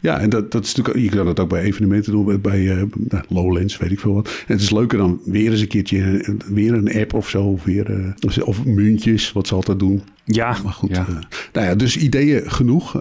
ja. 0.00 0.18
en 0.20 0.30
dat, 0.30 0.52
dat 0.52 0.64
is 0.64 0.74
natuurlijk, 0.74 1.04
je 1.04 1.16
kan 1.16 1.26
dat 1.26 1.40
ook 1.40 1.48
bij 1.48 1.62
evenementen 1.62 2.12
doen, 2.12 2.40
bij- 2.40 2.86
nou, 3.08 3.24
Lowlands, 3.28 3.78
weet 3.78 3.90
ik 3.90 4.00
veel 4.00 4.14
wat. 4.14 4.26
En 4.26 4.52
het 4.54 4.60
is 4.62 4.70
leuker 4.70 4.98
dan 4.98 5.20
weer 5.24 5.50
eens 5.50 5.60
een 5.60 5.68
keertje, 5.68 5.98
eh, 6.22 6.34
weer 6.46 6.72
een 6.74 6.92
app 7.00 7.14
of 7.14 7.28
zo, 7.28 7.42
of, 7.42 7.64
weer, 7.64 7.90
eh, 7.90 8.46
of 8.46 8.64
muntjes, 8.64 9.32
wat 9.32 9.46
ze 9.46 9.54
altijd 9.54 9.78
doen. 9.78 10.02
Ja, 10.24 10.56
Maar 10.64 10.72
goed, 10.72 10.90
ja. 10.90 11.06
nou 11.52 11.66
ja, 11.66 11.74
dus 11.74 11.96
ideeën 11.96 12.50
genoeg 12.50 12.92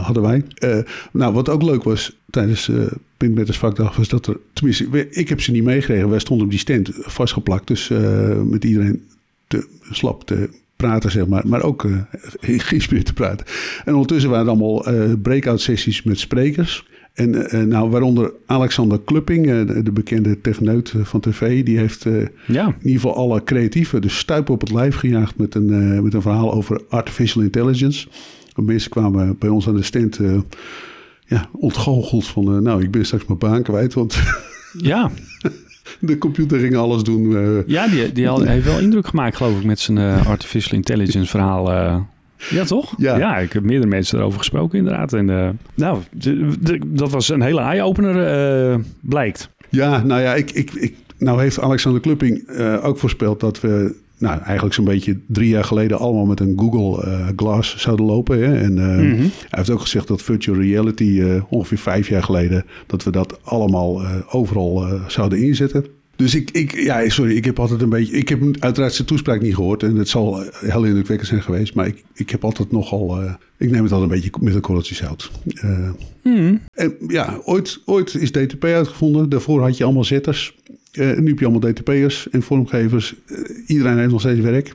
hadden 0.00 0.22
wij. 0.22 0.42
Nou, 1.12 1.32
wat 1.34 1.48
ook 1.48 1.62
leuk 1.62 1.82
was 1.82 2.16
tijdens 2.30 2.68
uh, 2.68 2.86
Pintmettersvakdag 3.16 3.96
was 3.96 4.08
dat 4.08 4.26
er, 4.26 4.36
tenminste, 4.52 5.08
ik 5.10 5.28
heb 5.28 5.40
ze 5.40 5.50
niet 5.50 5.64
meegekregen. 5.64 6.08
Wij 6.08 6.18
stonden 6.18 6.44
op 6.44 6.50
die 6.50 6.60
stand 6.60 6.90
vastgeplakt, 6.92 7.66
dus 7.66 7.90
met 8.44 8.64
iedereen 8.64 9.02
te 9.48 9.68
slap 9.90 10.24
te 10.24 10.48
praten, 10.78 11.10
zeg 11.10 11.26
maar. 11.26 11.48
Maar 11.48 11.62
ook 11.62 11.84
eh, 11.84 11.92
geïnspireerd 12.68 13.06
te 13.06 13.12
praten. 13.12 13.46
En 13.84 13.92
ondertussen 13.92 14.30
waren 14.30 14.44
er 14.44 14.50
allemaal 14.52 14.86
eh, 14.86 15.12
breakout 15.22 15.60
sessies 15.60 16.02
met 16.02 16.18
sprekers. 16.18 16.86
En 17.14 17.34
uh, 17.34 17.62
nou, 17.62 17.90
waaronder 17.90 18.32
Alexander 18.46 19.00
Klupping, 19.00 19.46
uh, 19.46 19.66
de, 19.66 19.82
de, 19.82 19.92
bekende 19.92 20.40
techneut 20.40 20.94
van 21.02 21.20
tv, 21.20 21.64
die 21.64 21.78
heeft 21.78 22.04
uh, 22.04 22.26
ja. 22.46 22.66
in 22.66 22.74
ieder 22.82 23.00
geval 23.00 23.16
alle 23.16 23.44
creatieven 23.44 24.02
de 24.02 24.08
stuip 24.08 24.50
op 24.50 24.60
het 24.60 24.70
lijf 24.70 24.96
gejaagd 24.96 25.36
met 25.36 25.54
een, 25.54 26.02
met 26.02 26.14
een 26.14 26.22
verhaal 26.22 26.52
over 26.52 26.82
artificial 26.88 27.42
intelligence. 27.42 28.08
Mensen 28.56 28.90
kwamen 28.90 29.38
bij 29.38 29.48
ons 29.48 29.68
aan 29.68 29.76
de 29.76 29.82
stand 29.82 30.20
ja, 31.26 31.48
ontgoocheld 31.52 32.26
van, 32.26 32.62
nou, 32.62 32.82
ik 32.82 32.90
ben 32.90 33.04
straks 33.04 33.26
mijn 33.26 33.38
baan 33.38 33.62
kwijt, 33.62 33.94
want 33.94 34.18
ja. 34.72 35.10
de 36.00 36.18
computer 36.18 36.58
ging 36.58 36.76
alles 36.76 37.02
doen. 37.02 37.64
ja, 37.66 37.88
die, 37.88 38.12
die 38.12 38.26
had, 38.26 38.44
heeft 38.44 38.64
wel 38.64 38.80
indruk 38.80 39.06
gemaakt, 39.06 39.36
geloof 39.36 39.58
ik, 39.58 39.64
met 39.64 39.80
zijn 39.80 39.98
artificial 40.26 40.76
intelligence 40.76 41.30
verhaal. 41.30 41.70
Ja, 42.50 42.64
toch? 42.64 42.94
Ja. 42.96 43.16
ja, 43.16 43.36
ik 43.36 43.52
heb 43.52 43.62
meerdere 43.62 43.90
mensen 43.90 44.18
erover 44.18 44.38
gesproken 44.38 44.78
inderdaad. 44.78 45.12
En 45.12 45.28
uh, 45.28 45.48
nou, 45.74 45.98
de, 46.10 46.52
de, 46.60 46.80
dat 46.86 47.10
was 47.10 47.28
een 47.28 47.42
hele 47.42 47.60
eye-opener, 47.60 48.70
uh, 48.70 48.78
blijkt. 49.00 49.50
Ja, 49.68 50.02
nou 50.02 50.20
ja, 50.20 50.34
ik, 50.34 50.50
ik, 50.50 50.72
ik, 50.72 50.94
nou 51.18 51.40
heeft 51.40 51.60
Alexander 51.60 52.00
Klupping 52.00 52.48
uh, 52.48 52.84
ook 52.84 52.98
voorspeld 52.98 53.40
dat 53.40 53.60
we... 53.60 53.94
Nou, 54.18 54.40
eigenlijk 54.40 54.74
zo'n 54.74 54.84
beetje 54.84 55.18
drie 55.26 55.48
jaar 55.48 55.64
geleden 55.64 55.98
allemaal 55.98 56.26
met 56.26 56.40
een 56.40 56.58
Google 56.58 57.32
Glass 57.36 57.76
zouden 57.76 58.06
lopen. 58.06 58.38
Hè? 58.38 58.58
En 58.58 58.72
mm-hmm. 58.72 59.18
hij 59.18 59.48
heeft 59.48 59.70
ook 59.70 59.80
gezegd 59.80 60.08
dat 60.08 60.22
virtual 60.22 60.60
reality 60.60 61.22
ongeveer 61.48 61.78
vijf 61.78 62.08
jaar 62.08 62.22
geleden... 62.22 62.64
dat 62.86 63.04
we 63.04 63.10
dat 63.10 63.38
allemaal 63.42 64.02
overal 64.28 64.86
zouden 65.06 65.42
inzetten. 65.42 65.84
Dus 66.18 66.34
ik, 66.34 66.50
ik, 66.50 66.80
ja, 66.80 67.08
sorry, 67.08 67.36
ik 67.36 67.44
heb 67.44 67.58
altijd 67.58 67.82
een 67.82 67.88
beetje. 67.88 68.16
Ik 68.16 68.28
heb 68.28 68.40
uiteraard 68.58 68.94
zijn 68.94 69.06
toespraak 69.06 69.40
niet 69.40 69.54
gehoord. 69.54 69.82
En 69.82 69.96
het 69.96 70.08
zal 70.08 70.42
heel 70.52 70.84
indrukwekkend 70.84 71.28
zijn 71.28 71.42
geweest. 71.42 71.74
Maar 71.74 71.86
ik, 71.86 72.04
ik 72.14 72.30
heb 72.30 72.44
altijd 72.44 72.72
nogal. 72.72 73.22
Uh, 73.22 73.32
ik 73.56 73.70
neem 73.70 73.82
het 73.82 73.92
altijd 73.92 74.10
een 74.10 74.16
beetje 74.20 74.30
met 74.40 74.54
een 74.54 74.60
korreltje 74.60 74.94
zout. 74.94 75.30
Uh, 75.64 75.90
mm. 76.22 76.60
En 76.72 76.94
ja, 77.08 77.40
ooit, 77.44 77.80
ooit 77.84 78.14
is 78.14 78.30
DTP 78.30 78.64
uitgevonden. 78.64 79.28
Daarvoor 79.28 79.62
had 79.62 79.76
je 79.76 79.84
allemaal 79.84 80.04
zetters. 80.04 80.56
Uh, 80.98 81.18
nu 81.18 81.28
heb 81.28 81.38
je 81.38 81.46
allemaal 81.46 81.72
DTP'ers 81.72 82.30
en 82.30 82.42
vormgevers. 82.42 83.14
iedereen 83.66 83.98
heeft 83.98 84.10
nog 84.10 84.20
steeds 84.20 84.40
werk. 84.40 84.74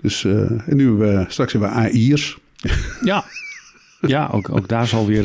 Dus, 0.00 0.24
en 0.24 0.76
nu 0.76 0.86
hebben 0.86 1.16
we 1.16 1.24
straks 1.28 1.52
hebben 1.52 1.70
we 1.70 1.76
AI'ers. 1.76 2.38
Ja. 3.04 3.24
Ja, 4.00 4.28
ook, 4.32 4.50
ook 4.50 4.68
daar 4.68 4.86
zal 4.86 5.06
weer. 5.06 5.24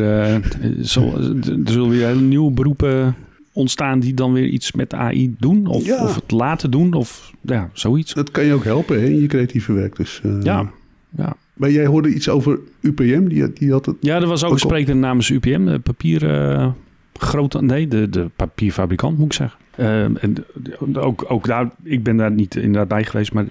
Zal, 0.79 1.17
er 1.17 1.71
zullen 1.71 1.89
weer 1.89 2.15
nieuwe 2.15 2.51
beroepen 2.51 3.15
ontstaan 3.55 3.99
die 3.99 4.13
dan 4.13 4.33
weer 4.33 4.47
iets 4.47 4.71
met 4.71 4.93
AI 4.93 5.35
doen? 5.39 5.67
Of, 5.67 5.85
ja. 5.85 6.03
of 6.03 6.15
het 6.15 6.31
laten 6.31 6.71
doen? 6.71 6.93
Of 6.93 7.31
ja, 7.41 7.69
zoiets. 7.73 8.13
Dat 8.13 8.31
kan 8.31 8.45
je 8.45 8.53
ook 8.53 8.63
helpen 8.63 8.99
hè, 9.01 9.05
in 9.07 9.21
je 9.21 9.27
creatieve 9.27 9.73
werk. 9.73 9.95
Dus, 9.95 10.21
uh, 10.25 10.43
ja, 10.43 10.71
ja. 11.17 11.35
Maar 11.53 11.71
jij 11.71 11.85
hoorde 11.85 12.13
iets 12.13 12.29
over 12.29 12.59
UPM? 12.81 13.27
Die, 13.27 13.53
die 13.53 13.71
had 13.71 13.85
het 13.85 13.95
ja, 13.99 14.15
er 14.15 14.27
was 14.27 14.43
ook 14.43 14.51
een 14.51 14.59
spreker 14.59 14.95
namens 14.95 15.29
UPM. 15.29 15.79
Papier... 15.79 16.23
Uh, 16.23 16.71
grote, 17.19 17.61
nee, 17.61 17.87
de, 17.87 18.09
de 18.09 18.29
papierfabrikant 18.35 19.17
moet 19.17 19.25
ik 19.25 19.33
zeggen. 19.33 19.59
Uh, 19.77 20.03
en 20.03 20.45
ook, 20.93 21.25
ook 21.27 21.45
daar, 21.45 21.69
ik 21.83 22.03
ben 22.03 22.17
daar 22.17 22.31
niet 22.31 22.55
inderdaad 22.55 22.87
bij 22.87 23.03
geweest, 23.03 23.33
maar 23.33 23.45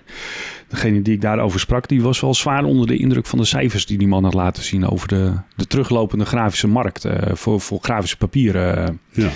degene 0.68 1.02
die 1.02 1.14
ik 1.14 1.20
daarover 1.20 1.60
sprak, 1.60 1.88
die 1.88 2.02
was 2.02 2.20
wel 2.20 2.34
zwaar 2.34 2.64
onder 2.64 2.86
de 2.86 2.96
indruk 2.96 3.26
van 3.26 3.38
de 3.38 3.44
cijfers 3.44 3.86
die 3.86 3.98
die 3.98 4.08
man 4.08 4.24
had 4.24 4.34
laten 4.34 4.62
zien 4.62 4.88
over 4.88 5.08
de, 5.08 5.32
de 5.56 5.66
teruglopende 5.66 6.24
grafische 6.24 6.68
markt 6.68 7.04
uh, 7.04 7.12
voor, 7.32 7.60
voor 7.60 7.78
grafische 7.82 8.16
papieren. 8.16 9.00
ja. 9.10 9.28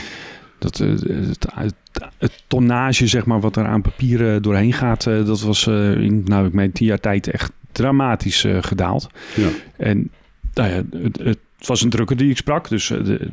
Dat, 0.58 0.78
uh, 0.78 0.90
het, 0.90 1.46
het, 1.54 1.74
het, 2.18 2.44
tonnage, 2.46 3.06
zeg 3.06 3.24
maar, 3.24 3.40
wat 3.40 3.56
er 3.56 3.66
aan 3.66 3.82
papier 3.82 4.42
doorheen 4.42 4.72
gaat, 4.72 5.06
uh, 5.06 5.26
dat 5.26 5.40
was 5.40 5.66
in, 5.66 6.22
nou, 6.24 6.46
ik 6.46 6.52
meen, 6.52 6.72
tien 6.72 6.86
jaar 6.86 7.00
tijd 7.00 7.26
echt 7.26 7.52
dramatisch 7.72 8.46
gedaald. 8.60 9.08
Ja. 9.36 9.48
En 9.76 10.10
nou 10.54 10.68
ja, 10.68 10.98
het, 11.02 11.18
het, 11.18 11.38
was 11.66 11.82
een 11.82 11.90
drukker 11.90 12.16
die 12.16 12.30
ik 12.30 12.36
sprak, 12.36 12.68
dus... 12.68 12.86
De, 12.86 13.30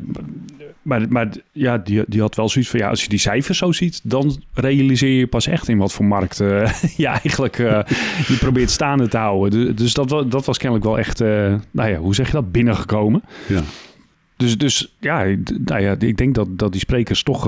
maar, 0.86 1.06
maar 1.10 1.30
ja, 1.51 1.77
die, 1.77 2.04
die 2.08 2.22
had 2.22 2.36
wel 2.36 2.50
zoiets 2.50 2.72
van, 2.72 2.80
ja, 2.80 2.89
als 2.89 3.04
je 3.04 3.10
die 3.10 3.20
cijfers 3.20 3.58
zo 3.58 3.72
ziet, 3.72 4.00
dan 4.04 4.42
realiseer 4.54 5.18
je 5.18 5.27
pas 5.27 5.48
echt 5.48 5.68
in 5.68 5.77
wat 5.77 5.94
voor 5.94 6.06
markt 6.06 6.39
uh, 6.39 6.74
je 6.98 7.08
eigenlijk 7.08 7.58
uh, 7.58 7.82
je 8.27 8.38
probeert 8.39 8.70
staande 8.70 9.08
te 9.08 9.18
houden. 9.18 9.75
Dus 9.75 9.94
dat, 9.94 10.10
dat 10.10 10.46
was 10.46 10.58
kennelijk 10.58 10.86
wel 10.86 10.98
echt, 10.98 11.22
uh, 11.22 11.56
nou 11.72 11.89
ja, 11.89 11.98
hoe 11.98 12.15
zeg 12.15 12.25
je 12.25 12.32
dat, 12.32 12.51
binnengekomen. 12.51 13.24
Ja. 13.48 13.62
Dus, 14.38 14.58
dus 14.58 14.96
ja, 15.00 15.24
nou 15.65 15.82
ja, 15.82 15.96
ik 16.00 16.18
denk 16.18 16.36
dat, 16.36 16.48
dat 16.50 16.72
die 16.72 16.82
sprekers 16.82 17.24
toch 17.24 17.44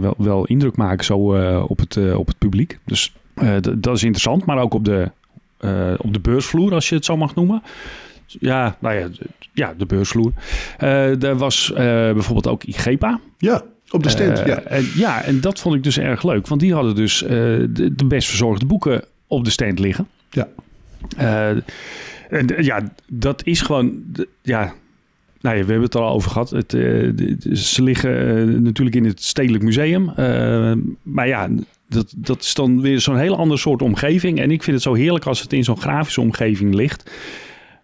wel, 0.00 0.14
wel 0.16 0.44
indruk 0.44 0.76
maken 0.76 1.04
zo 1.04 1.16
op, 1.62 1.78
het, 1.78 2.14
op 2.14 2.26
het 2.26 2.38
publiek. 2.38 2.78
Dus 2.84 3.12
dat 3.78 3.96
is 3.96 4.02
interessant, 4.02 4.44
maar 4.44 4.58
ook 4.58 4.74
op 4.74 4.84
de, 4.84 5.10
op 5.98 6.12
de 6.12 6.20
beursvloer, 6.20 6.74
als 6.74 6.88
je 6.88 6.94
het 6.94 7.04
zo 7.04 7.16
mag 7.16 7.34
noemen. 7.34 7.62
Ja, 8.40 8.76
nou 8.80 8.94
ja, 8.94 9.08
ja 9.52 9.74
de 9.76 9.86
beursvloer. 9.86 10.32
er 10.78 11.36
was 11.36 11.72
bijvoorbeeld 11.74 12.46
ook 12.46 12.64
IGEPA. 12.64 13.20
Ja, 13.38 13.62
op 13.90 14.02
de 14.02 14.08
stand, 14.08 14.38
ja. 14.38 14.60
En, 14.60 14.86
ja, 14.94 15.22
en 15.22 15.40
dat 15.40 15.60
vond 15.60 15.74
ik 15.74 15.82
dus 15.82 15.98
erg 15.98 16.22
leuk, 16.22 16.46
want 16.46 16.60
die 16.60 16.74
hadden 16.74 16.94
dus 16.94 17.18
de, 17.18 17.92
de 17.96 18.04
best 18.04 18.28
verzorgde 18.28 18.66
boeken 18.66 19.04
op 19.26 19.44
de 19.44 19.50
stand 19.50 19.78
liggen. 19.78 20.08
Ja. 20.30 20.48
en 21.16 21.64
ja, 22.56 22.92
dat 23.06 23.46
is 23.46 23.60
gewoon, 23.60 24.02
ja, 24.42 24.74
nou 25.42 25.56
ja, 25.56 25.62
we 25.62 25.70
hebben 25.70 25.82
het 25.82 25.94
er 25.94 26.00
al 26.00 26.14
over 26.14 26.30
gehad. 26.30 26.50
Het, 26.50 26.72
uh, 26.72 27.12
ze 27.52 27.82
liggen 27.82 28.48
uh, 28.48 28.60
natuurlijk 28.60 28.96
in 28.96 29.04
het 29.04 29.22
Stedelijk 29.22 29.64
Museum. 29.64 30.12
Uh, 30.18 30.72
maar 31.02 31.28
ja, 31.28 31.48
dat, 31.88 32.14
dat 32.16 32.42
is 32.42 32.54
dan 32.54 32.80
weer 32.80 33.00
zo'n 33.00 33.16
hele 33.16 33.36
andere 33.36 33.60
soort 33.60 33.82
omgeving. 33.82 34.40
En 34.40 34.50
ik 34.50 34.62
vind 34.62 34.76
het 34.76 34.84
zo 34.84 34.94
heerlijk 34.94 35.26
als 35.26 35.40
het 35.40 35.52
in 35.52 35.64
zo'n 35.64 35.80
grafische 35.80 36.20
omgeving 36.20 36.74
ligt. 36.74 37.10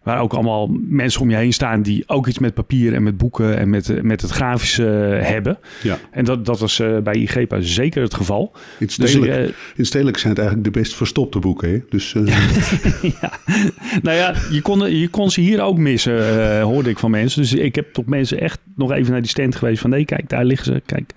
Waar 0.09 0.21
ook 0.21 0.35
allemaal 0.35 0.69
mensen 0.89 1.21
om 1.21 1.31
je 1.31 1.37
heen 1.37 1.53
staan 1.53 1.83
die 1.83 2.05
ook 2.07 2.27
iets 2.27 2.39
met 2.39 2.55
papier 2.55 2.95
en 2.95 3.03
met 3.03 3.17
boeken 3.17 3.59
en 3.59 3.71
met, 3.71 4.03
met 4.03 4.21
het 4.21 4.31
grafische 4.31 4.83
hebben. 5.23 5.59
Ja. 5.83 5.99
En 6.11 6.25
dat, 6.25 6.47
dat 6.47 6.61
was 6.61 6.79
uh, 6.79 6.99
bij 6.99 7.15
IGEPA 7.15 7.61
zeker 7.61 8.03
het 8.03 8.15
geval. 8.15 8.53
In 8.79 8.89
stedelijk, 8.89 9.33
dus, 9.33 9.49
uh, 9.49 9.55
in 9.77 9.87
stedelijk 9.87 10.19
zijn 10.19 10.33
het 10.33 10.43
eigenlijk 10.43 10.75
de 10.75 10.81
best 10.81 10.95
verstopte 10.95 11.39
boeken. 11.39 11.71
Hè? 11.71 11.81
Dus, 11.89 12.15
uh... 12.15 12.27
ja. 13.21 13.33
Nou 14.03 14.17
ja, 14.17 14.35
je 14.51 14.63
kon, 14.63 14.99
je 14.99 15.09
kon 15.09 15.31
ze 15.31 15.41
hier 15.41 15.61
ook 15.61 15.79
missen, 15.79 16.61
hoorde 16.61 16.91
ik 16.91 16.99
van 16.99 17.11
mensen. 17.11 17.43
Dus 17.43 17.53
ik 17.53 17.75
heb 17.75 17.93
toch 17.93 18.07
mensen 18.07 18.41
echt 18.41 18.61
nog 18.77 18.93
even 18.93 19.13
naar 19.13 19.21
die 19.21 19.31
stand 19.31 19.57
geweest 19.57 19.81
van 19.81 19.91
nee, 19.91 20.05
kijk, 20.05 20.29
daar 20.29 20.45
liggen 20.45 20.75
ze. 20.75 20.83
Kijk. 20.87 21.13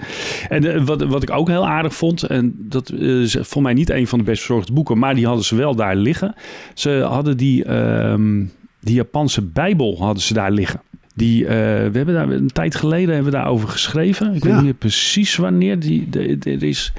En 0.50 0.86
wat, 0.86 1.03
wat 1.03 1.24
ik 1.24 1.31
ook 1.31 1.48
heel 1.48 1.67
aardig 1.67 1.95
vond, 1.95 2.24
en 2.24 2.55
dat 2.57 2.91
is 2.91 3.38
voor 3.39 3.62
mij 3.62 3.74
niet 3.74 3.89
een 3.89 4.07
van 4.07 4.19
de 4.19 4.25
best 4.25 4.43
verzorgde 4.43 4.74
boeken, 4.74 4.98
maar 4.98 5.15
die 5.15 5.25
hadden 5.25 5.45
ze 5.45 5.55
wel 5.55 5.75
daar 5.75 5.95
liggen. 5.95 6.36
Ze 6.74 7.05
hadden 7.10 7.38
die... 7.38 7.63
Ehm, 7.63 8.43
die 8.81 8.95
Japanse 8.95 9.41
Bijbel 9.41 9.97
hadden 10.00 10.23
ze 10.23 10.33
daar 10.33 10.51
liggen. 10.51 10.81
Die, 11.15 11.43
uh, 11.43 11.50
we 11.50 11.91
hebben 11.93 12.13
daar 12.13 12.29
een 12.29 12.51
tijd 12.51 12.75
geleden 12.75 13.13
hebben 13.13 13.31
we 13.31 13.38
daarover 13.38 13.67
geschreven. 13.69 14.33
Ik 14.33 14.43
ja. 14.43 14.53
weet 14.53 14.63
niet 14.63 14.77
precies 14.77 15.35
wanneer. 15.35 15.79
Die, 15.79 16.07
er 16.43 16.63
is 16.63 16.93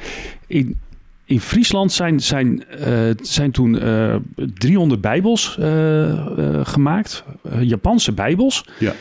in, 0.46 0.78
in 1.24 1.40
Friesland 1.40 1.92
zijn, 1.92 2.20
zijn, 2.20 2.64
uh, 2.86 3.10
zijn 3.22 3.50
toen 3.50 3.86
uh, 3.86 4.14
300 4.54 5.00
Bijbels 5.00 5.58
gemaakt. 6.62 7.24
Japanse 7.60 8.12
Bijbels. 8.12 8.68
Ja. 8.78 8.92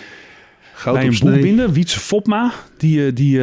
Goud 0.73 0.95
Bij 0.95 1.07
een 1.07 1.17
boekbinder, 1.19 1.71
Wietse 1.71 1.99
Fopma, 1.99 2.51
die, 2.77 3.13
die 3.13 3.39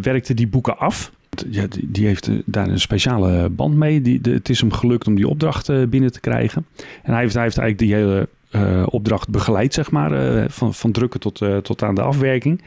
werkte 0.00 0.34
die 0.34 0.46
boeken 0.46 0.78
af. 0.78 1.12
Ja, 1.50 1.66
die, 1.66 1.90
die, 1.90 2.06
heeft 2.06 2.30
daar 2.44 2.68
een 2.68 2.80
speciale 2.80 3.48
band 3.48 3.74
mee. 3.74 4.00
Die, 4.00 4.20
de, 4.20 4.30
het 4.30 4.48
is 4.48 4.60
hem 4.60 4.72
gelukt 4.72 5.06
om 5.06 5.14
die 5.14 5.28
opdracht 5.28 5.88
binnen 5.88 6.12
te 6.12 6.20
krijgen. 6.20 6.66
En 7.02 7.12
hij 7.12 7.20
heeft, 7.20 7.34
hij 7.34 7.42
heeft 7.42 7.58
eigenlijk 7.58 7.78
die 7.78 7.94
hele 7.94 8.28
opdracht 8.84 9.28
begeleid, 9.28 9.74
zeg 9.74 9.90
maar. 9.90 10.36
Uh, 10.36 10.44
van, 10.48 10.74
van 10.74 10.92
drukken 10.92 11.20
tot, 11.20 11.40
uh, 11.40 11.56
tot 11.56 11.82
aan 11.82 11.94
de 11.94 12.02
afwerking. 12.02 12.62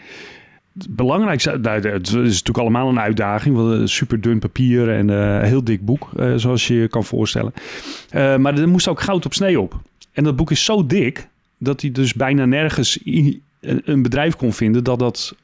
Belangrijkste, 0.90 1.58
nou, 1.58 1.88
het 1.88 2.08
is 2.08 2.14
natuurlijk 2.14 2.58
allemaal 2.58 2.90
een 2.90 3.00
uitdaging. 3.00 3.56
Want 3.56 3.90
super 3.90 4.22
dun 4.22 4.40
papier 4.40 4.90
en 4.90 5.10
een 5.10 5.44
heel 5.44 5.64
dik 5.64 5.86
boek, 5.86 6.10
zoals 6.36 6.68
je 6.68 6.74
je 6.74 6.88
kan 6.88 7.04
voorstellen. 7.04 7.54
maar 8.12 8.58
er 8.58 8.70
moest 8.70 8.88
ook 8.88 9.02
goud 9.02 9.26
op 9.26 9.34
snee 9.34 9.60
op. 9.60 9.82
En 10.12 10.24
dat 10.24 10.36
boek 10.36 10.52
is 10.52 10.66
zo 10.66 10.86
dik 10.86 11.28
dat 11.58 11.82
hij 11.82 11.92
dus 11.92 12.14
bijna 12.14 12.46
nergens 12.46 13.00
een 13.62 14.02
bedrijf 14.02 14.36
kon 14.36 14.54
vinden 14.54 14.84
dat 14.84 15.00
dat 15.00 15.36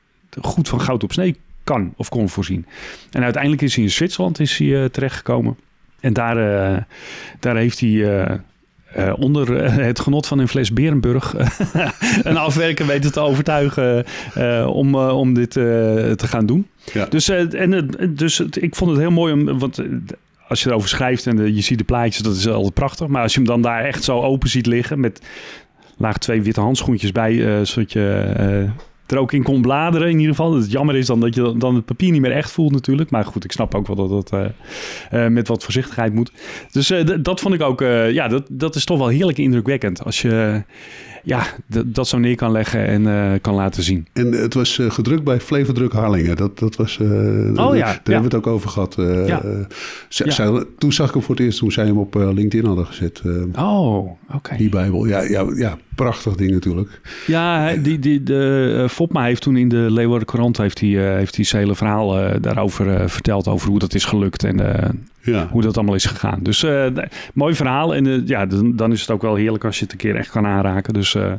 goed 0.42 0.70
van 0.70 0.82
goud 0.82 1.04
op 1.04 1.12
snee 1.12 1.36
kan 1.64 1.94
of 1.98 2.10
kon 2.10 2.30
voorzien. 2.30 2.66
En 3.12 3.24
uiteindelijk 3.24 3.62
is 3.62 3.76
hij 3.76 3.84
in 3.84 3.92
Zwitserland 3.92 4.40
is 4.40 4.58
hij, 4.58 4.90
terechtgekomen. 4.90 5.58
En 6.00 6.14
daar, 6.14 6.36
daar 7.40 7.56
heeft 7.56 7.80
hij 7.80 8.42
uh, 8.98 9.14
onder 9.20 9.58
eh, 9.58 9.76
het 9.76 10.00
genot 10.00 10.28
van 10.28 10.40
een 10.40 10.48
fles 10.48 10.74
Berenburg 10.74 11.36
een 12.24 12.38
afwerker 12.38 12.86
weten 12.86 13.12
te 13.12 13.20
overtuigen 13.20 14.06
uh, 14.38 14.68
om, 14.74 14.96
om 14.96 15.34
dit 15.34 15.52
te 15.52 16.16
gaan 16.18 16.46
doen. 16.46 16.68
Ja. 16.94 17.06
Dus, 17.06 17.30
en, 17.30 17.90
dus 18.10 18.40
ik 18.40 18.76
vond 18.76 18.92
het 18.92 19.00
heel 19.00 19.12
mooi, 19.12 19.34
om, 19.34 19.60
want 19.60 19.84
als 20.48 20.64
je 20.64 20.70
erover 20.70 20.90
schrijft 20.90 21.28
en 21.28 21.56
je 21.56 21.62
ziet 21.62 21.78
de 21.78 21.84
plaatjes, 21.84 22.24
dat 22.24 22.36
is 22.36 22.48
altijd 22.48 22.74
prachtig. 22.74 23.08
Maar 23.08 23.22
als 23.22 23.34
je 23.34 23.40
hem 23.40 23.48
dan 23.48 23.62
daar 23.62 23.84
echt 23.84 24.04
zo 24.04 24.22
open 24.22 24.50
ziet 24.50 24.66
liggen 24.66 25.00
met 25.00 25.22
laag 25.98 26.18
twee 26.18 26.42
witte 26.42 26.62
handschoentjes 26.62 27.12
bij, 27.12 27.66
zodat 27.66 27.92
je 27.92 28.70
er 29.14 29.20
ook 29.20 29.32
in 29.34 29.44
kon 29.44 29.62
bladeren 29.62 30.10
in 30.10 30.20
ieder 30.20 30.36
geval. 30.36 30.56
Het 30.56 30.72
jammer 30.72 30.96
is 30.96 31.06
dan 31.06 31.20
dat 31.20 31.36
je 31.36 31.54
dan 31.58 31.76
het 31.76 31.86
papier 31.86 32.12
niet 32.12 32.22
meer 32.22 32.32
echt 32.32 32.52
voelt 32.52 32.72
natuurlijk. 32.72 33.10
Maar 33.10 33.26
goed, 33.26 33.44
ik 33.44 33.52
snap 33.52 33.76
ook 33.76 33.88
wel 33.88 33.96
dat 34.08 34.10
dat 34.30 34.34
uh, 35.14 35.22
uh, 35.24 35.28
met 35.30 35.48
wat 35.48 35.64
voorzichtigheid 35.64 36.14
moet. 36.14 36.32
Dus 36.72 36.92
uh, 36.92 37.10
dat 37.22 37.40
vond 37.40 37.54
ik 37.54 37.62
ook, 37.62 37.80
ja, 38.12 38.28
dat, 38.28 38.44
dat 38.52 38.76
is 38.76 38.86
toch 38.86 38.98
wel 38.98 39.08
heerlijk 39.08 39.38
indrukwekkend. 39.38 40.04
Als 40.04 40.22
je, 40.22 40.64
ja, 41.24 41.44
dat 41.86 42.08
zo 42.08 42.18
neer 42.18 42.36
kan 42.36 42.52
leggen 42.52 42.86
en 42.88 43.08
eh, 43.08 43.32
kan 43.42 43.54
laten 43.56 43.84
zien. 43.84 44.08
En 44.14 44.32
het 44.32 44.54
was 44.54 44.80
eh, 44.80 44.92
gedrukt 44.92 45.24
bij 45.24 45.40
Fleverdruk 45.40 45.92
Harlingen. 45.92 46.36
Dat, 46.36 46.60
dat 46.60 46.76
was, 46.76 47.00
eh, 47.00 47.08
Oh 47.08 47.56
daar 47.56 47.76
ja, 47.78 47.88
hebben 47.88 48.14
ja. 48.14 48.18
we 48.18 48.24
het 48.24 48.34
ook 48.36 48.48
over 48.48 48.70
gehad. 48.70 48.98
eh, 48.98 49.28
Ja. 49.28 49.44
eh, 49.44 49.50
zij- 50.10 50.64
toen 50.78 50.94
zag 50.94 51.08
ik 51.08 51.14
hem 51.14 51.24
voor 51.24 51.36
het 51.36 51.44
eerst 51.44 51.58
toen 51.60 51.72
zij 51.72 51.86
hem 51.86 51.98
op 51.98 52.16
eh, 52.16 52.22
LinkedIn 52.34 52.66
hadden 52.68 52.86
gezet. 52.86 53.22
eh, 53.26 53.64
Oh, 53.66 54.12
oké. 54.34 54.56
Die 54.58 54.70
Bijbel. 54.70 55.06
Ja, 55.06 55.22
ja, 55.22 55.46
ja, 55.56 55.78
prachtig 55.96 56.36
ding 56.36 56.52
natuurlijk. 56.52 57.02
Ja, 57.28 57.60
hij- 57.60 57.82
die, 57.82 58.00
die, 58.00 58.24
de, 58.24 58.74
eh, 58.84 58.90
Fopma 58.90 59.24
heeft 59.24 59.42
toen 59.42 59.58
in 59.58 59.70
de 59.70 59.88
Leeuwarden 59.92 60.28
Courant 60.28 60.58
heeft 60.58 60.80
hij, 60.80 60.90
eh, 61.10 61.16
heeft 61.18 61.36
hij 61.36 61.46
zijn 61.46 61.62
hele 61.62 61.76
verhaal 61.76 62.20
eh, 62.20 62.36
daarover 62.42 62.88
eh, 62.90 63.08
verteld. 63.08 63.48
Over 63.48 63.70
hoe 63.70 63.80
dat 63.80 63.94
is 63.94 64.06
gelukt 64.06 64.44
en 64.44 64.60
eh, 64.84 64.90
Ja. 65.22 65.48
hoe 65.52 65.62
dat 65.62 65.78
allemaal 65.78 65.96
is 65.96 66.06
gegaan. 66.06 66.40
Dus 66.44 66.64
eh, 66.64 66.86
mooi 67.34 67.54
verhaal. 67.56 67.96
En 67.96 68.08
eh, 68.08 68.22
ja, 68.26 68.46
dan, 68.46 68.76
dan 68.76 68.92
is 68.92 69.02
het 69.02 69.12
ook 69.12 69.22
wel 69.22 69.36
heerlijk 69.36 69.64
als 69.66 69.78
je 69.78 69.84
het 69.84 69.92
een 69.92 69.98
keer 70.00 70.16
echt 70.16 70.30
kan 70.30 70.46
aanraken. 70.46 70.94
Dus 70.94 71.16
eh, 71.16 71.34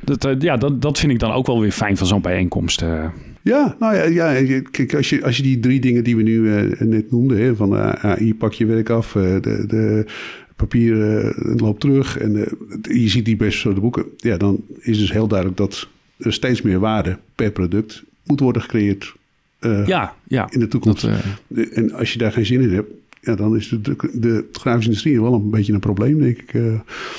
dat, 0.00 0.24
eh, 0.24 0.32
ja, 0.38 0.56
dat, 0.56 0.82
dat 0.82 0.98
vind 0.98 1.12
ik 1.12 1.18
dan 1.18 1.32
ook 1.32 1.46
wel 1.46 1.60
weer 1.60 1.72
fijn 1.72 1.96
van 1.96 2.06
zo'n 2.06 2.20
bijeenkomst. 2.22 2.82
eh. 2.82 3.04
Ja, 3.42 3.76
nou 3.78 3.94
ja, 3.94 4.02
ja 4.34 4.60
kijk, 4.70 4.94
als 4.94 5.10
je, 5.10 5.24
als 5.24 5.36
je 5.36 5.42
die 5.42 5.60
drie 5.60 5.80
dingen 5.80 6.04
die 6.04 6.16
we 6.16 6.22
nu 6.22 6.54
eh, 6.56 6.80
net 6.80 7.10
noemden, 7.10 7.38
hè, 7.38 7.56
van 7.56 7.76
eh, 7.76 8.04
AI 8.04 8.34
pak 8.34 8.52
je 8.52 8.66
werk 8.66 8.90
af, 8.90 9.16
eh, 9.16 9.22
de, 9.22 9.64
de 9.66 10.06
papier 10.56 11.18
eh, 11.18 11.56
loopt 11.56 11.80
terug 11.80 12.18
en 12.18 12.36
eh, 12.36 12.52
je 13.00 13.08
ziet 13.08 13.24
die 13.24 13.36
best 13.36 13.58
zo 13.58 13.74
de 13.74 13.80
boeken, 13.80 14.04
ja, 14.16 14.36
dan 14.36 14.60
is 14.78 14.98
dus 14.98 15.12
heel 15.12 15.26
duidelijk 15.28 15.58
dat 15.58 15.88
er 16.16 16.32
steeds 16.32 16.62
meer 16.62 16.78
waarde 16.78 17.18
per 17.34 17.50
product 17.50 18.04
moet 18.24 18.40
worden 18.40 18.62
gecreëerd 18.62 19.14
eh, 19.58 19.86
ja, 19.86 20.14
ja. 20.28 20.50
in 20.50 20.60
de 20.60 20.68
toekomst. 20.68 21.06
Dat, 21.48 21.66
En 21.66 21.92
als 21.92 22.12
je 22.12 22.18
daar 22.18 22.32
geen 22.32 22.46
zin 22.46 22.60
in 22.60 22.74
hebt, 22.74 22.90
ja, 23.20 23.34
dan 23.34 23.56
is 23.56 23.68
de, 23.68 23.96
de, 24.12 24.48
grafische 24.52 24.88
industrie 24.88 25.20
wel 25.20 25.34
een 25.34 25.50
beetje 25.50 25.72
een 25.72 25.80
probleem, 25.80 26.18
denk 26.18 26.38
ik. 26.38 26.52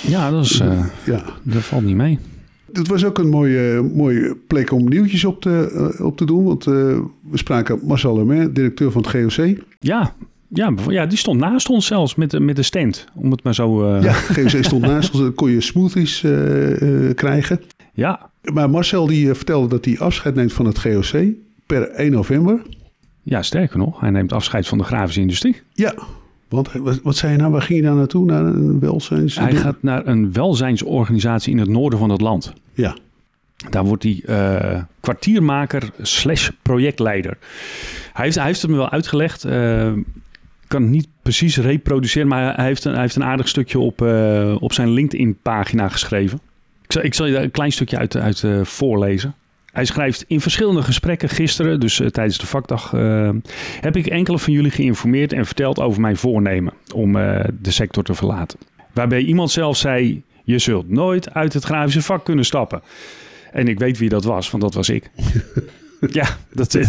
ja, 0.08 0.32
dat, 0.32 0.46
is, 0.46 0.58
ja. 1.06 1.26
dat 1.44 1.62
valt 1.62 1.84
niet 1.84 1.96
mee. 1.96 2.20
Het 2.74 2.88
was 2.88 3.06
ook 3.06 3.18
een 3.18 3.30
mooie, 3.30 3.82
mooie 3.94 4.38
plek 4.48 4.72
om 4.72 4.90
nieuwtjes 4.90 5.26
op 5.26 5.42
te, 5.42 5.96
op 6.02 6.18
te 6.18 6.26
doen. 6.26 6.44
Want 6.44 6.64
we 6.64 7.04
spraken 7.34 7.80
Marcel 7.84 8.18
Lemay, 8.18 8.52
directeur 8.52 8.92
van 8.92 9.06
het 9.08 9.36
GOC. 9.36 9.58
Ja, 9.80 10.16
ja, 10.56 10.74
ja, 10.90 11.06
die 11.06 11.18
stond 11.18 11.40
naast 11.40 11.70
ons 11.70 11.86
zelfs 11.86 12.16
met, 12.16 12.32
de- 12.32 12.40
met 12.40 12.56
de 12.56 12.64
stand. 12.64 13.06
Om 13.14 13.32
het 13.32 13.44
maar 13.44 13.56
zo... 13.56 13.94
eh, 13.96 14.04
Ja, 14.04 14.14
GOC 14.14 14.64
stond 14.64 14.82
naast 14.92 15.12
ons. 15.14 15.22
Dan 15.22 15.34
kon 15.34 15.52
je 15.52 15.62
smoothies 15.62 16.24
eh, 16.24 17.08
eh, 17.10 17.16
krijgen. 17.16 17.62
ja, 17.94 18.30
Maar 18.54 18.70
Marcel 18.70 19.08
die 19.08 19.30
eh, 19.30 19.36
vertelde 19.36 19.68
dat 19.68 19.86
hij 19.86 20.00
afscheid 20.00 20.36
neemt 20.36 20.54
van 20.54 20.66
het 20.66 20.80
GOC 20.80 21.24
per 21.66 21.90
1 21.90 22.12
november. 22.12 22.62
ja, 23.24 23.42
sterker 23.42 23.78
nog. 23.78 24.00
Hij 24.00 24.10
neemt 24.10 24.34
afscheid 24.34 24.68
van 24.68 24.78
de 24.78 24.84
grafische 24.84 25.22
industrie. 25.22 25.62
Ja, 25.74 25.94
want 26.50 26.68
eh, 26.68 26.76
wat, 26.82 27.00
wat 27.04 27.16
zei 27.16 27.32
je 27.32 27.38
nou? 27.38 27.52
Waar 27.52 27.62
ging 27.62 27.80
je 27.80 27.86
daar 27.86 27.96
naartoe? 27.96 28.26
Naar 28.26 28.46
een 28.46 28.80
welzijns... 28.80 29.40
Hij 29.40 29.56
gaat 29.56 29.76
naar 29.82 30.08
een 30.08 30.34
welzijnsorganisatie 30.34 31.52
in 31.52 31.60
het 31.60 31.70
noorden 31.70 32.00
van 32.00 32.10
het 32.10 32.22
land. 32.22 32.54
Ja, 32.74 32.98
Daar 33.70 33.84
wordt 33.86 34.04
hij 34.04 34.22
eh, 34.26 34.82
kwartiermaker 35.00 35.90
slash 36.02 36.50
projectleider. 36.62 37.38
Hij 38.14 38.24
heeft, 38.26 38.36
hij 38.38 38.46
heeft 38.46 38.62
het 38.62 38.72
me 38.72 38.78
wel 38.78 38.90
uitgelegd. 38.90 39.44
eh, 39.44 39.88
ik 39.92 40.04
kan 40.68 40.82
het 40.82 40.92
niet 40.92 41.08
precies 41.22 41.58
reproduceren, 41.58 42.28
maar 42.28 42.56
hij 42.56 42.66
heeft 42.66 42.86
een, 42.86 42.92
hij 42.92 43.02
heeft 43.02 43.16
een 43.16 43.24
aardig 43.24 43.48
stukje 43.48 43.80
op, 43.80 44.02
eh, 44.02 44.56
op 44.60 44.74
zijn 44.74 44.90
LinkedIn-pagina 44.90 45.90
geschreven. 45.90 46.40
Ik 46.84 46.92
zal, 46.92 47.04
ik 47.04 47.14
zal 47.14 47.26
je 47.26 47.34
daar 47.34 47.44
een 47.44 47.52
klein 47.52 47.72
stukje 47.72 47.98
uit, 47.98 48.18
uit 48.18 48.44
eh, 48.44 48.64
voorlezen. 48.64 49.36
Hij 49.72 49.86
schrijft 49.86 50.26
in 50.28 50.42
verschillende 50.42 50.84
gesprekken 50.84 51.30
gisteren, 51.30 51.80
dus 51.80 52.00
eh, 52.00 52.08
tijdens 52.08 52.38
de 52.38 52.46
vakdag, 52.46 52.92
heb 53.82 53.96
ik 53.96 54.08
enkele 54.08 54.40
van 54.40 54.54
jullie 54.54 54.72
geïnformeerd 54.72 55.34
en 55.34 55.46
verteld 55.46 55.80
over 55.80 56.02
mijn 56.02 56.18
voornemen 56.18 56.74
om 56.94 57.14
de 57.14 57.72
sector 57.72 58.04
te 58.04 58.14
verlaten. 58.14 58.60
Waarbij 58.94 59.22
iemand 59.22 59.52
zelf 59.52 59.78
zei: 59.78 60.24
Je 60.44 60.60
zult 60.60 60.90
nooit 60.90 61.34
uit 61.34 61.54
het 61.54 61.64
grafische 61.64 62.02
vak 62.02 62.26
kunnen 62.26 62.46
stappen. 62.46 62.82
En 63.52 63.68
ik 63.68 63.80
weet 63.80 63.98
wie 63.98 64.10
dat 64.10 64.24
was, 64.24 64.52
want 64.52 64.64
dat 64.64 64.74
was 64.74 64.90
ik. 64.90 65.10
ja, 66.00 66.38
dat 66.54 66.74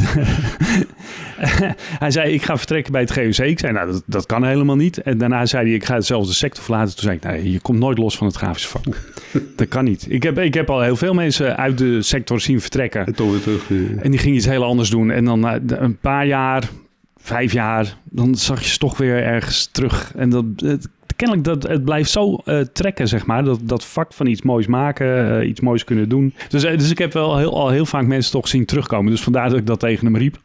Hij 1.99 2.11
zei, 2.11 2.33
ik 2.33 2.43
ga 2.43 2.57
vertrekken 2.57 2.93
bij 2.93 3.01
het 3.01 3.13
GOC. 3.13 3.47
Ik 3.47 3.59
zei, 3.59 3.73
nou, 3.73 3.93
dat, 3.93 4.03
dat 4.07 4.27
kan 4.27 4.45
helemaal 4.45 4.77
niet. 4.77 4.99
En 5.03 5.19
daarna 5.19 5.47
zei 5.47 5.67
hij, 5.67 5.75
ik 5.75 5.85
ga 5.85 5.95
hetzelfde 5.95 6.33
sector 6.33 6.63
verlaten. 6.65 6.95
Toen 6.95 7.03
zei 7.05 7.17
ik, 7.17 7.23
nee, 7.23 7.53
je 7.53 7.61
komt 7.61 7.79
nooit 7.79 7.99
los 7.99 8.17
van 8.17 8.27
het 8.27 8.37
grafische 8.37 8.69
vak. 8.69 8.85
dat 9.57 9.69
kan 9.69 9.85
niet. 9.85 10.07
Ik 10.09 10.23
heb, 10.23 10.39
ik 10.39 10.55
heb 10.55 10.71
al 10.71 10.81
heel 10.83 10.97
veel 10.97 11.15
mensen 11.15 11.57
uit 11.57 11.79
de 11.79 12.03
sector 12.03 12.41
zien 12.41 12.61
vertrekken. 12.61 13.07
en 13.07 13.15
toch 13.15 13.31
weer 13.31 13.41
terug. 13.41 13.71
eh, 13.71 14.05
En 14.05 14.11
die 14.11 14.21
gingen 14.21 14.37
iets 14.37 14.47
heel 14.47 14.65
anders 14.65 14.91
doen. 14.91 15.11
En 15.11 15.25
dan 15.25 15.41
na 15.41 15.59
de- 15.59 15.77
een 15.77 15.97
paar 15.99 16.27
jaar, 16.27 16.69
vijf 17.17 17.53
jaar, 17.53 17.97
dan 18.05 18.35
zag 18.35 18.63
je 18.63 18.69
ze 18.69 18.79
toch 18.79 18.97
weer 18.99 19.23
ergens 19.23 19.69
terug. 19.73 20.13
En 20.17 20.31
dat, 20.31 20.45
het, 20.57 20.89
kennelijk, 21.17 21.47
dat, 21.47 21.63
het 21.63 21.85
blijft 21.85 22.11
zo 22.11 22.35
eh, 22.45 22.61
trekken, 22.61 23.09
zeg 23.09 23.27
maar. 23.27 23.45
Dat, 23.45 23.61
dat 23.63 23.85
vak 23.85 24.13
van 24.13 24.27
iets 24.27 24.43
moois 24.43 24.67
maken, 24.67 25.41
eh, 25.41 25.49
iets 25.49 25.61
moois 25.61 25.85
kunnen 25.85 26.09
doen. 26.09 26.35
Dus, 26.49 26.65
eh, 26.65 26.79
dus 26.79 26.91
ik 26.91 26.99
heb 26.99 27.13
wel 27.13 27.37
heel, 27.37 27.55
al 27.55 27.69
heel 27.69 27.87
vaak 27.87 28.07
mensen 28.07 28.33
toch 28.33 28.49
zien 28.49 28.65
terugkomen. 28.65 29.11
Dus 29.11 29.23
vandaar 29.23 29.49
dat 29.49 29.59
ik 29.59 29.67
dat 29.67 29.81
tegen 29.81 30.05
hem 30.05 30.17
riep. 30.17 30.39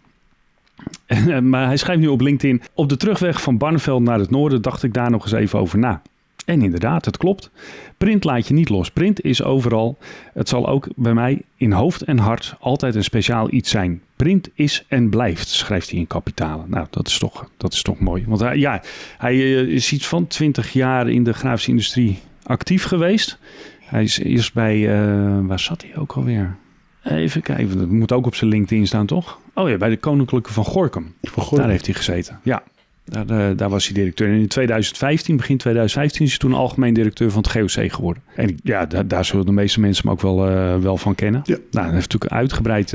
Maar 1.42 1.66
hij 1.66 1.78
schrijft 1.78 2.02
nu 2.02 2.08
op 2.08 2.22
LinkedIn... 2.22 2.62
Op 2.74 2.90
de 2.90 2.98
terugweg 2.98 3.42
van 3.42 3.58
Barneveld 3.58 4.02
naar 4.02 4.20
het 4.20 4.30
noorden 4.30 4.62
dacht 4.62 4.84
ik 4.84 4.94
daar 4.94 5.12
nog 5.12 5.24
eens 5.24 5.32
even 5.32 5.60
over 5.60 5.80
na. 5.80 6.02
En 6.46 6.62
inderdaad, 6.62 7.06
het 7.06 7.18
klopt. 7.18 7.50
Print 7.98 8.24
laat 8.24 8.48
je 8.48 8.54
niet 8.54 8.70
los. 8.70 8.92
Print 8.92 9.22
is 9.22 9.44
overal. 9.44 9.98
Het 10.34 10.50
zal 10.50 10.68
ook 10.68 10.88
bij 10.96 11.14
mij 11.14 11.42
in 11.58 11.72
hoofd 11.72 12.02
en 12.02 12.18
hart 12.18 12.56
altijd 12.60 12.96
een 12.96 13.04
speciaal 13.04 13.52
iets 13.52 13.70
zijn. 13.70 14.02
Print 14.22 14.50
is 14.54 14.86
en 14.88 15.10
blijft, 15.10 15.48
schrijft 15.48 15.90
hij 15.90 16.00
in 16.00 16.08
kapitalen. 16.08 16.66
Nou, 16.70 16.88
dat 16.90 17.08
is 17.08 17.18
toch, 17.18 17.50
dat 17.58 17.74
is 17.74 17.82
toch 17.82 18.00
mooi. 18.00 18.24
Want 18.28 18.40
hij, 18.40 18.58
ja, 18.58 18.82
hij 19.18 19.34
eh, 19.34 19.60
is 19.60 19.92
iets 19.92 20.08
van 20.08 20.28
20 20.28 20.74
jaar 20.74 21.10
in 21.10 21.24
de 21.24 21.34
grafische 21.34 21.70
industrie 21.70 22.20
actief 22.44 22.84
geweest. 22.84 23.38
Hij 23.80 24.04
is 24.04 24.20
eerst 24.20 24.54
bij, 24.54 24.90
eh, 24.90 25.40
waar 25.42 25.60
zat 25.60 25.82
hij 25.82 25.98
ook 25.98 26.12
alweer? 26.12 26.56
Even 27.04 27.42
kijken, 27.42 27.78
dat 27.78 27.88
moet 27.88 28.12
ook 28.12 28.26
op 28.26 28.36
zijn 28.36 28.50
LinkedIn 28.50 28.88
staan, 28.88 29.06
toch? 29.06 29.40
Oh 29.54 29.70
ja, 29.70 29.78
bij 29.78 29.90
de 29.90 29.98
Koninklijke 29.98 30.54
van 30.54 30.66
Gorkum. 30.66 31.14
van 31.22 31.44
Gorkum. 31.44 31.58
Daar 31.58 31.70
heeft 31.70 31.86
hij 31.86 31.96
gezeten, 31.96 32.40
ja. 32.44 32.64
Daar, 33.06 33.30
eh, 33.30 33.58
daar 33.58 33.70
was 33.70 33.86
hij 33.86 33.94
directeur. 33.94 34.28
En 34.28 34.40
in 34.40 34.48
2015, 34.48 35.38
begin 35.38 35.58
2015, 35.58 36.26
is 36.26 36.30
hij 36.30 36.40
toen 36.40 36.54
algemeen 36.54 36.94
directeur 36.94 37.32
van 37.32 37.44
het 37.48 37.52
GOC 37.52 37.92
geworden. 37.92 38.24
En 38.36 38.60
ja, 38.64 38.86
daar, 38.86 39.08
daar 39.08 39.26
zullen 39.26 39.46
de 39.46 39.52
meeste 39.52 39.80
mensen 39.80 40.04
hem 40.04 40.14
ook 40.14 40.22
wel, 40.22 40.36
wel 40.82 40.98
van 40.98 41.16
kennen. 41.16 41.42
Ja. 41.44 41.58
Nou, 41.72 41.86
hij 41.86 41.94
heeft 41.94 42.12
natuurlijk 42.12 42.32
uitgebreid 42.32 42.94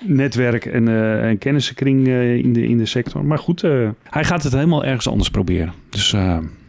netwerk 0.00 0.66
en, 0.66 0.88
eh 0.88 1.28
en 1.28 1.38
kennissenkring 1.38 2.06
eh, 2.08 2.34
in, 2.36 2.52
de, 2.52 2.66
in 2.66 2.78
de 2.78 2.86
sector. 2.86 3.24
Maar 3.24 3.38
goed, 3.38 3.62
eh, 3.62 3.88
hij 4.02 4.24
gaat 4.24 4.42
het 4.42 4.52
helemaal 4.52 4.84
ergens 4.84 5.08
anders 5.08 5.30
proberen. 5.30 5.72
Dus 5.90 6.14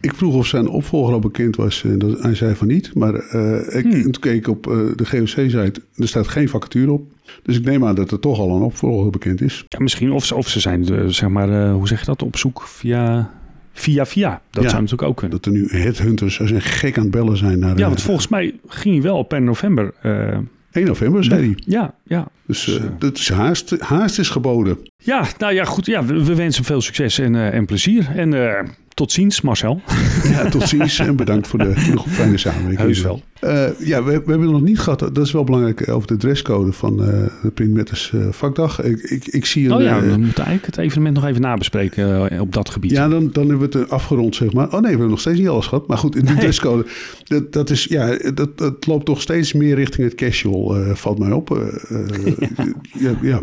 Ik 0.00 0.14
vroeg 0.14 0.34
of 0.34 0.46
zijn 0.46 0.68
opvolger 0.68 1.12
al 1.14 1.18
bekend 1.18 1.56
was. 1.56 1.84
En 1.84 1.98
dat, 1.98 2.22
hij 2.22 2.34
zei 2.34 2.54
van 2.54 2.66
niet. 2.66 2.94
Maar 2.94 3.14
ik, 3.14 3.82
Hmm. 3.84 4.02
toen 4.02 4.12
keek 4.20 4.34
ik 4.36 4.48
op 4.48 4.62
de 4.96 5.04
GOC-site. 5.06 5.72
Er 5.96 6.08
staat 6.08 6.28
geen 6.28 6.48
vacature 6.48 6.92
op. 6.92 7.02
Dus 7.42 7.56
ik 7.58 7.64
neem 7.64 7.84
aan 7.84 7.94
dat 7.94 8.10
er 8.10 8.20
toch 8.20 8.38
al 8.38 8.56
een 8.56 8.62
opvolger 8.62 9.10
bekend 9.10 9.40
is. 9.40 9.64
ja, 9.68 9.78
misschien 9.80 10.12
of 10.12 10.24
ze, 10.24 10.34
of 10.34 10.48
ze 10.48 10.60
zijn, 10.60 11.12
zeg 11.12 11.28
maar, 11.28 11.70
hoe 11.70 11.88
zeg 11.88 12.00
je 12.00 12.06
dat, 12.06 12.22
op 12.22 12.36
zoek 12.36 12.62
via 12.62 13.30
via. 13.72 14.06
via. 14.06 14.40
Dat 14.50 14.62
Ja. 14.62 14.68
zou 14.70 14.82
natuurlijk 14.82 15.08
ook 15.08 15.16
kunnen. 15.16 15.36
Dat 15.36 15.46
er 15.46 15.52
nu 15.52 15.66
headhunters 15.68 16.40
als 16.40 16.50
een 16.50 16.60
gek 16.60 16.96
aan 16.96 17.02
het 17.02 17.12
bellen 17.12 17.36
zijn 17.36 17.58
naar 17.58 17.78
Ja, 17.78 17.86
want 17.86 18.02
volgens 18.02 18.28
mij 18.28 18.54
ging 18.66 18.94
hij 18.94 19.02
wel 19.02 19.22
per 19.22 19.42
november. 19.42 19.92
Eh, 20.76 20.82
1 20.82 20.86
november, 20.86 21.24
zei 21.24 21.40
hij. 21.40 21.62
ja, 21.64 21.94
ja. 22.04 22.28
Dus 22.46 22.76
eh, 22.78 22.84
dat 22.98 23.18
is 23.18 23.30
haast, 23.30 23.74
haast 23.78 24.18
is 24.18 24.28
geboden. 24.28 24.78
Ja, 24.96 25.26
nou 25.38 25.54
ja, 25.54 25.64
goed. 25.64 25.86
Ja, 25.86 26.04
we, 26.04 26.24
we 26.24 26.34
wensen 26.34 26.62
hem 26.62 26.64
veel 26.64 26.80
succes 26.80 27.18
en, 27.18 27.34
eh, 27.34 27.54
en 27.54 27.66
plezier. 27.66 28.08
En 28.16 28.32
tot 28.96 29.12
ziens, 29.12 29.40
Marcel. 29.40 29.80
Ja, 30.24 30.48
tot 30.48 30.68
ziens 30.68 30.98
en 30.98 31.16
bedankt 31.16 31.46
voor 31.46 31.58
de, 31.58 31.72
voor 31.76 31.94
de 31.94 32.10
fijne 32.10 32.38
samenwerking. 32.38 32.80
Heus 32.80 33.02
wel. 33.02 33.22
Eh, 33.40 33.68
ja, 33.78 34.02
we, 34.02 34.10
we 34.10 34.10
hebben 34.12 34.40
het 34.40 34.50
nog 34.50 34.60
niet 34.60 34.78
gehad. 34.78 34.98
Dat 34.98 35.18
is 35.18 35.32
wel 35.32 35.44
belangrijk 35.44 35.80
eh, 35.80 35.94
over 35.94 36.08
de 36.08 36.16
dresscode 36.16 36.72
van 36.72 37.02
eh, 37.02 37.08
de 37.42 37.50
Printmatters 37.50 38.12
eh, 38.14 38.20
vakdag. 38.30 38.82
Ik, 38.82 39.00
ik, 39.00 39.26
ik 39.26 39.46
zie 39.46 39.66
een... 39.66 39.72
Oh 39.74 39.82
ja, 39.82 40.00
we 40.00 40.06
moeten 40.16 40.44
eigenlijk 40.44 40.66
het 40.66 40.78
evenement 40.78 41.14
nog 41.14 41.24
even 41.24 41.40
nabespreken 41.40 42.40
op 42.40 42.52
dat 42.52 42.70
gebied. 42.70 42.90
Ja, 42.90 43.08
dan, 43.08 43.30
dan 43.32 43.48
hebben 43.48 43.70
we 43.70 43.78
het 43.78 43.90
afgerond, 43.90 44.34
zeg 44.34 44.52
maar. 44.52 44.66
Oh 44.66 44.72
nee, 44.72 44.80
we 44.80 44.88
hebben 44.88 45.08
nog 45.08 45.20
steeds 45.20 45.38
niet 45.38 45.48
alles 45.48 45.66
gehad. 45.66 45.86
Maar 45.86 45.98
goed, 45.98 46.16
in 46.16 46.24
de 46.24 46.30
Nee. 46.30 46.40
dresscode, 46.40 46.86
dat, 47.24 47.52
dat, 47.52 47.70
is, 47.70 47.84
ja, 47.84 48.18
dat, 48.34 48.58
dat 48.58 48.86
loopt 48.86 49.04
toch 49.04 49.20
steeds 49.20 49.52
meer 49.52 49.74
richting 49.74 50.08
het 50.08 50.16
casual, 50.16 50.94
valt 50.94 51.18
mij 51.18 51.32
op. 51.32 51.48
Ja. 52.98 53.14
Ja, 53.22 53.40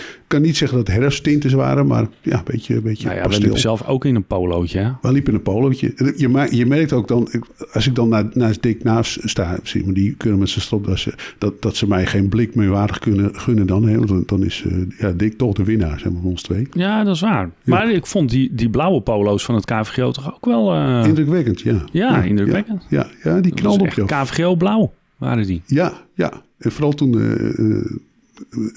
ik 0.00 0.36
kan 0.36 0.42
niet 0.42 0.56
zeggen 0.56 0.78
dat 0.78 0.86
het 0.86 0.96
herfsttinten 0.96 1.56
waren, 1.56 1.86
maar 1.86 2.06
ja, 2.22 2.36
een 2.38 2.44
beetje, 2.44 2.74
een 2.76 2.82
beetje 2.82 3.04
nou 3.04 3.14
ja, 3.16 3.20
we 3.22 3.26
pastel. 3.26 3.42
liepen 3.44 3.60
zelf 3.60 3.86
ook 3.86 4.04
in 4.04 4.14
een 4.14 4.24
polootje. 4.24 4.78
Hè? 4.78 4.90
We 5.02 5.12
liepen 5.12 5.32
in 5.32 5.36
een 5.38 5.44
polootje. 5.44 5.92
Je, 6.16 6.46
je 6.50 6.66
merkt 6.66 6.92
ook 6.92 7.08
dan, 7.08 7.28
als 7.72 7.86
ik 7.86 7.94
dan 7.94 8.08
na- 8.08 8.30
naast 8.32 8.62
Dick 8.62 8.82
naast 8.84 9.18
sta, 9.28 9.58
zie 9.62 9.84
maar 9.84 9.94
die 9.94 10.14
kunnen 10.14 10.38
met 10.38 10.48
zijn 10.48 10.64
stropdassen, 10.64 11.14
dat, 11.38 11.62
dat 11.62 11.76
ze 11.76 11.86
mij 11.88 12.06
geen 12.06 12.28
blik 12.28 12.54
meer 12.54 12.68
waardig 12.68 12.98
kunnen 12.98 13.30
gunnen 13.40 13.66
dan. 13.66 13.88
Hè? 13.88 13.98
Want 13.98 14.28
dan, 14.28 14.44
is 14.44 14.64
eh, 14.66 14.72
ja, 14.98 15.10
Dick 15.12 15.38
toch 15.38 15.54
de 15.54 15.64
winnaar, 15.64 15.98
zeg 16.00 16.12
maar, 16.12 16.20
van 16.20 16.30
ons 16.30 16.42
twee. 16.42 16.68
Ja, 16.72 17.04
dat 17.04 17.14
is 17.14 17.20
waar. 17.20 17.50
Maar 17.64 17.90
ik 17.92 18.06
vond 18.06 18.30
die, 18.30 18.54
die 18.54 18.70
blauwe 18.70 19.00
polo's 19.00 19.44
van 19.44 19.54
het 19.54 19.64
KVGO 19.64 20.10
toch 20.10 20.34
ook 20.34 20.44
wel... 20.46 20.72
eh, 20.74 21.02
Indrukwekkend, 21.06 21.60
ja. 21.60 21.84
ja, 21.92 22.22
indrukwekkend. 22.22 22.86
Ja, 22.88 23.06
ja, 23.22 23.40
die 23.40 23.42
Dat 23.42 23.60
was 23.60 23.60
knalde 23.76 23.84
op 23.84 24.08
jou. 24.08 24.08
KVGO 24.24 24.54
blauw 24.56 24.92
waren 25.16 25.46
die. 25.46 25.62
Ja, 25.66 25.92
ja. 26.14 26.32
En 26.58 26.72
vooral 26.72 26.92
toen 26.92 27.20
eh, 27.20 27.92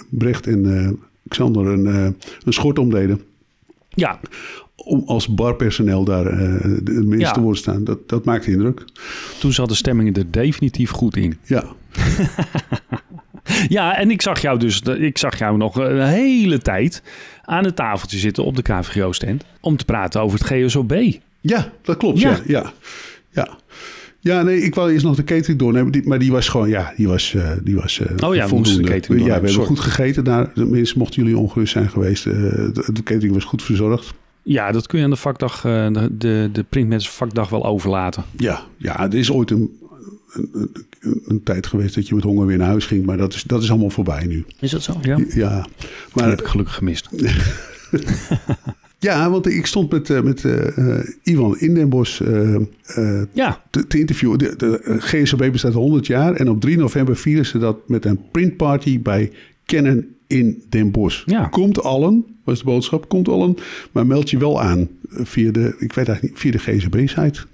Brecht 0.09 0.47
en 0.47 0.65
eh, 1.33 1.39
Xander 1.39 1.67
een, 1.67 1.87
eh, 1.87 2.27
een 2.45 2.53
schort 2.53 2.79
omdeden. 2.79 3.21
Ja, 3.89 4.19
om 4.75 5.03
als 5.05 5.27
barpersoneel 5.27 6.03
daar 6.03 6.25
eh, 6.25 6.37
de 6.83 6.91
mensen 6.91 7.19
Ja. 7.19 7.31
te 7.31 7.39
worden 7.41 7.59
staan. 7.61 7.83
Dat, 7.83 8.09
dat 8.09 8.25
maakt 8.25 8.45
indruk. 8.47 8.83
Toen 9.39 9.53
zat 9.53 9.69
de 9.69 9.75
stemming 9.75 10.17
er 10.17 10.31
definitief 10.31 10.89
goed 10.89 11.15
in. 11.17 11.37
Ja, 11.43 11.63
Ja, 13.67 13.97
en 13.97 14.11
ik 14.11 14.21
zag 14.21 14.41
jou 14.41 14.59
dus, 14.59 14.79
ik 14.81 15.17
zag 15.17 15.37
jou 15.39 15.57
nog 15.57 15.75
een 15.75 16.01
hele 16.07 16.57
tijd 16.57 17.03
aan 17.41 17.63
het 17.65 17.75
tafeltje 17.75 18.17
zitten 18.17 18.45
op 18.45 18.55
de 18.55 18.61
KVGO-stand 18.61 19.43
om 19.59 19.77
te 19.77 19.85
praten 19.85 20.21
over 20.21 20.39
het 20.39 20.47
GSOB. 20.47 20.93
ja 21.41 21.71
dat 21.81 21.97
klopt. 21.97 22.19
Ja. 22.19 22.29
Ja. 22.29 22.39
Ja, 22.45 22.71
ja. 23.29 23.57
Ja. 24.23 24.41
nee, 24.41 24.61
ik 24.61 24.75
wou 24.75 24.91
eerst 24.91 25.05
nog 25.05 25.15
de 25.15 25.23
catering 25.23 25.59
doornemen. 25.59 26.01
Maar 26.05 26.19
die 26.19 26.31
was 26.31 26.47
gewoon, 26.47 26.69
ja, 26.69 26.93
die 26.97 27.07
was, 27.07 27.33
eh, 27.33 27.51
die 27.63 27.75
was 27.75 27.99
eh, 27.99 28.05
Oh 28.07 28.11
ja, 28.15 28.17
we 28.19 28.27
moesten 28.29 28.47
voldoende. 28.47 28.81
de 28.83 28.89
catering 28.89 29.19
Ja, 29.21 29.27
we 29.27 29.33
hebben 29.33 29.51
sorry. 29.51 29.67
goed 29.67 29.79
gegeten 29.79 30.23
daar. 30.23 30.51
Mensen, 30.55 30.97
mochten 30.97 31.23
jullie 31.23 31.37
ongerust 31.37 31.71
zijn 31.71 31.89
geweest. 31.89 32.25
eh, 32.25 32.33
de, 32.33 32.83
de 32.93 33.03
catering 33.03 33.33
was 33.33 33.43
goed 33.43 33.63
verzorgd. 33.63 34.13
Ja, 34.43 34.71
dat 34.71 34.87
kun 34.87 34.97
je 34.99 35.03
aan 35.03 35.09
de 35.11 35.15
vakdag, 35.15 35.65
eh, 35.65 35.87
de, 35.93 36.09
de, 36.17 36.49
de 36.53 36.65
printmensen 36.69 37.11
vakdag 37.11 37.49
wel 37.49 37.65
overlaten. 37.65 38.23
Ja, 38.37 38.61
ja 38.77 39.03
er 39.03 39.15
is 39.15 39.31
ooit 39.31 39.51
een, 39.51 39.77
een, 40.33 40.49
een, 41.01 41.21
een 41.27 41.43
tijd 41.43 41.67
geweest 41.67 41.95
dat 41.95 42.07
je 42.07 42.15
met 42.15 42.23
honger 42.23 42.45
weer 42.45 42.57
naar 42.57 42.67
huis 42.67 42.85
ging. 42.85 43.05
Maar 43.05 43.17
dat 43.17 43.33
is, 43.33 43.43
dat 43.43 43.63
is 43.63 43.69
allemaal 43.69 43.89
voorbij 43.89 44.25
nu. 44.25 44.45
Is 44.59 44.71
dat 44.71 44.81
zo? 44.83 44.93
Ja. 45.01 45.17
Ja, 45.29 45.65
maar 46.13 46.29
heb 46.29 46.41
ik 46.41 46.47
gelukkig 46.47 46.75
gemist. 46.75 47.09
Ja, 49.03 49.29
want 49.29 49.47
ik 49.47 49.65
stond 49.65 49.91
met, 49.91 50.09
eh, 50.09 50.21
met 50.21 50.45
eh, 50.45 50.97
Ivan 51.23 51.59
in 51.59 51.73
Den 51.73 51.89
Bosch 51.89 52.21
eh, 52.21 52.55
eh, 52.55 53.21
Ja, 53.33 53.63
te, 53.69 53.87
te 53.87 53.99
interviewen. 53.99 54.37
De, 54.37 54.53
de 54.57 54.79
GSOB 54.99 55.51
bestaat 55.51 55.73
100 55.73 56.07
jaar 56.07 56.33
en 56.33 56.49
op 56.49 56.61
3 56.61 56.77
november 56.77 57.15
vieren 57.15 57.45
ze 57.45 57.57
dat 57.57 57.77
met 57.87 58.05
een 58.05 58.19
printparty 58.31 59.01
bij 59.01 59.31
Canon 59.65 60.05
in 60.27 60.63
Den 60.69 60.91
Bosch. 60.91 61.23
Ja. 61.25 61.45
Komt 61.45 61.83
allen, 61.83 62.25
was 62.43 62.59
de 62.59 62.65
boodschap, 62.65 63.09
komt 63.09 63.27
allen, 63.27 63.55
maar 63.91 64.07
meld 64.07 64.29
je 64.29 64.37
wel 64.37 64.61
aan 64.61 64.89
via 65.09 65.51
de, 65.51 65.75
ik 65.79 65.93
weet 65.93 66.07
eigenlijk 66.07 66.21
niet, 66.21 66.39
via 66.39 66.51
de 66.51 66.59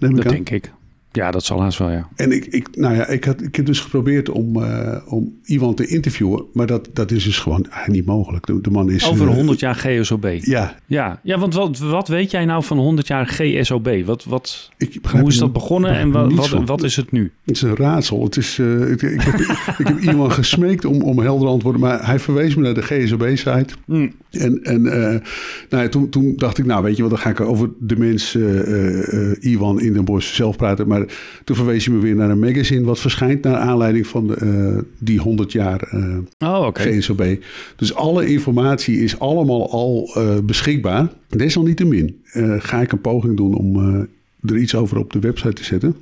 ik 0.10 0.16
dat 0.16 0.26
aan. 0.26 0.32
denk 0.32 0.50
ik. 0.50 0.72
Ja, 1.12 1.32
dat 1.32 1.44
zal 1.44 1.62
haast 1.62 1.78
wel, 1.78 1.90
ja. 1.90 2.08
En 2.16 2.32
ik, 2.32 2.46
ik, 2.46 2.68
nou 2.76 2.96
ja, 2.96 3.08
ik, 3.08 3.24
had, 3.24 3.42
ik 3.42 3.56
heb 3.56 3.66
dus 3.66 3.80
geprobeerd 3.80 4.30
om, 4.30 4.64
eh, 4.64 4.98
om 5.06 5.40
Ivan 5.44 5.76
te 5.76 5.88
interviewen, 5.88 6.46
maar 6.54 6.68
dat, 6.68 6.90
dat 6.94 7.12
is 7.12 7.24
dus 7.24 7.38
gewoon 7.38 7.64
eigenlijk 7.64 7.94
niet 7.94 8.06
mogelijk. 8.06 8.46
De, 8.46 8.62
de 8.62 8.70
man 8.70 8.90
is... 8.92 9.10
Over 9.10 9.28
eh, 9.28 9.34
100 9.34 9.60
jaar 9.60 9.76
GSOB. 9.76 10.38
Ja, 10.42 10.76
Ja, 10.86 11.20
ja 11.24 11.38
want 11.38 11.54
wat, 11.54 11.78
wat 11.78 12.08
weet 12.08 12.32
jij 12.32 12.46
nou 12.46 12.64
van 12.64 12.78
100 12.78 13.08
jaar 13.08 13.28
GSOB? 13.28 13.90
Wat, 14.06 14.24
wat, 14.24 14.72
hoe 15.12 15.28
is 15.28 15.38
dat 15.38 15.54
begonnen 15.54 15.96
en 15.96 16.12
wat, 16.12 16.34
wat, 16.34 16.62
wat 16.66 16.84
is 16.84 16.96
het 16.96 17.12
nu? 17.12 17.32
Het 17.46 17.56
is 17.56 17.62
een 17.62 17.76
raadsel. 17.76 18.24
Het 18.24 18.38
is, 18.38 18.60
eh, 18.60 18.92
ik, 18.92 19.02
ik, 19.02 19.22
heb, 19.22 19.40
ik 19.78 19.88
heb 19.88 20.00
iemand 20.00 20.34
gesmeekt 20.42 20.86
om, 20.86 21.02
om 21.02 21.20
heldere 21.20 21.52
antwoorden, 21.52 21.82
maar 21.82 22.06
hij 22.06 22.20
verwees 22.20 22.56
me 22.56 22.62
naar 22.62 22.74
de 22.74 22.82
GSOB-site. 22.82 23.74
Hmm. 23.86 24.14
En, 24.32 24.64
en 24.64 24.88
eh, 24.88 25.22
nou 25.70 25.84
ja, 25.84 25.90
toen, 25.90 26.10
toen 26.10 26.34
dacht 26.36 26.58
ik, 26.58 26.66
nou 26.66 26.84
weet 26.84 26.96
je 26.96 27.02
wat, 27.02 27.12
dan 27.12 27.20
ga 27.20 27.30
ik 27.30 27.40
over 27.40 27.70
de 27.80 27.98
mens 27.98 28.36
eh, 28.36 29.52
Iwan 29.52 29.82
in 29.82 29.94
den 29.94 30.06
Bosch 30.06 30.36
zelf 30.36 30.58
praten. 30.58 30.88
Maar 30.88 31.06
toen 31.44 31.56
verwees 31.56 31.86
hij 31.86 31.96
me 31.96 32.02
weer 32.02 32.16
naar 32.16 32.30
een 32.30 32.40
magazine 32.40 32.86
wat 32.86 33.00
verschijnt 33.00 33.44
naar 33.44 33.56
aanleiding 33.56 34.08
van 34.08 34.28
de, 34.28 34.86
die 35.00 35.20
100 35.20 35.52
jaar 35.52 35.94
Oh. 36.38 36.68
GSOB. 36.74 37.38
Dus 37.76 37.94
alle 37.94 38.26
informatie 38.26 39.00
is 39.04 39.20
allemaal 39.20 39.72
al 39.72 40.12
beschikbaar. 40.44 41.08
Desalniettemin 41.28 42.22
ga 42.60 42.82
ik 42.82 42.92
een 42.92 43.02
poging 43.02 43.38
doen 43.38 43.54
om 43.56 43.78
er 44.42 44.58
iets 44.58 44.76
over 44.76 44.98
op 44.98 45.14
de 45.14 45.20
website 45.20 45.54
te 45.54 45.64
zetten. 45.64 45.96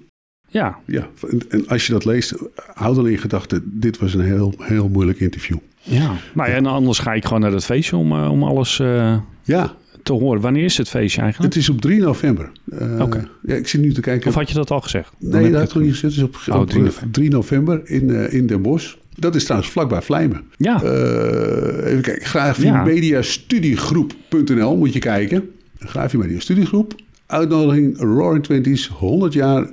Ja, 0.47 0.79
Ja, 0.85 1.09
en, 1.29 1.39
en 1.49 1.67
als 1.67 1.87
je 1.87 1.93
dat 1.93 2.05
leest, 2.05 2.33
hou 2.73 2.95
dan 2.95 3.07
in 3.07 3.17
gedachten, 3.17 3.63
dit 3.65 3.97
was 3.97 4.13
een 4.13 4.25
heel, 4.25 4.53
heel 4.57 4.89
moeilijk 4.89 5.19
interview. 5.19 5.57
Ja. 5.87 6.15
Nou 6.33 6.49
ja, 6.49 6.55
en 6.55 6.65
anders 6.65 6.99
ga 6.99 7.13
ik 7.13 7.25
gewoon 7.25 7.41
naar 7.41 7.51
dat 7.51 7.65
feestje 7.65 7.95
om, 7.95 8.11
eh, 8.11 8.31
om 8.31 8.43
alles 8.43 8.79
eh, 8.79 9.17
Ja, 9.43 9.73
te 10.03 10.13
horen. 10.13 10.41
Wanneer 10.41 10.63
is 10.63 10.77
het 10.77 10.89
feestje 10.89 11.21
eigenlijk? 11.21 11.53
het 11.53 11.63
is 11.63 11.69
op 11.69 11.81
3 11.81 11.99
november. 11.99 12.51
Eh, 12.69 12.99
Oké. 13.01 13.27
Ja, 13.43 13.55
ik 13.55 13.67
zit 13.67 13.81
nu 13.81 13.93
te 13.93 14.01
kijken. 14.01 14.29
Of 14.29 14.35
had 14.35 14.49
je 14.49 14.55
dat 14.55 14.71
al 14.71 14.81
gezegd? 14.81 15.13
Nee, 15.19 15.51
dat 15.51 15.59
had 15.59 15.69
ik 15.69 15.75
nog 15.75 15.83
niet 15.83 15.93
gezet. 15.93 16.09
Het 16.09 16.19
is 16.19 16.23
op, 16.23 16.37
Oh, 16.55 16.59
op 16.61 16.67
3 16.69 16.79
eh, 16.81 16.85
november. 16.87 17.11
3 17.11 17.29
november 17.29 17.81
in, 17.89 18.31
in 18.31 18.47
Den 18.47 18.61
Bosch. 18.61 18.95
Dat 19.15 19.35
is 19.35 19.43
trouwens 19.43 19.71
vlakbij 19.71 20.01
Vlijmen. 20.01 20.43
Ja, 20.57 20.81
Eh, 20.83 21.91
even 21.91 22.01
kijken. 22.01 22.25
Grafiemediastudiegroep.nl 22.25 24.77
moet 24.77 24.93
je 24.93 24.99
kijken. 24.99 25.49
Grafimedia 25.79 26.39
Studiegroep. 26.39 26.95
Uitnodiging 27.25 27.99
Roaring 27.99 28.43
Twenties. 28.43 28.87
100 28.87 29.33
jaar 29.33 29.69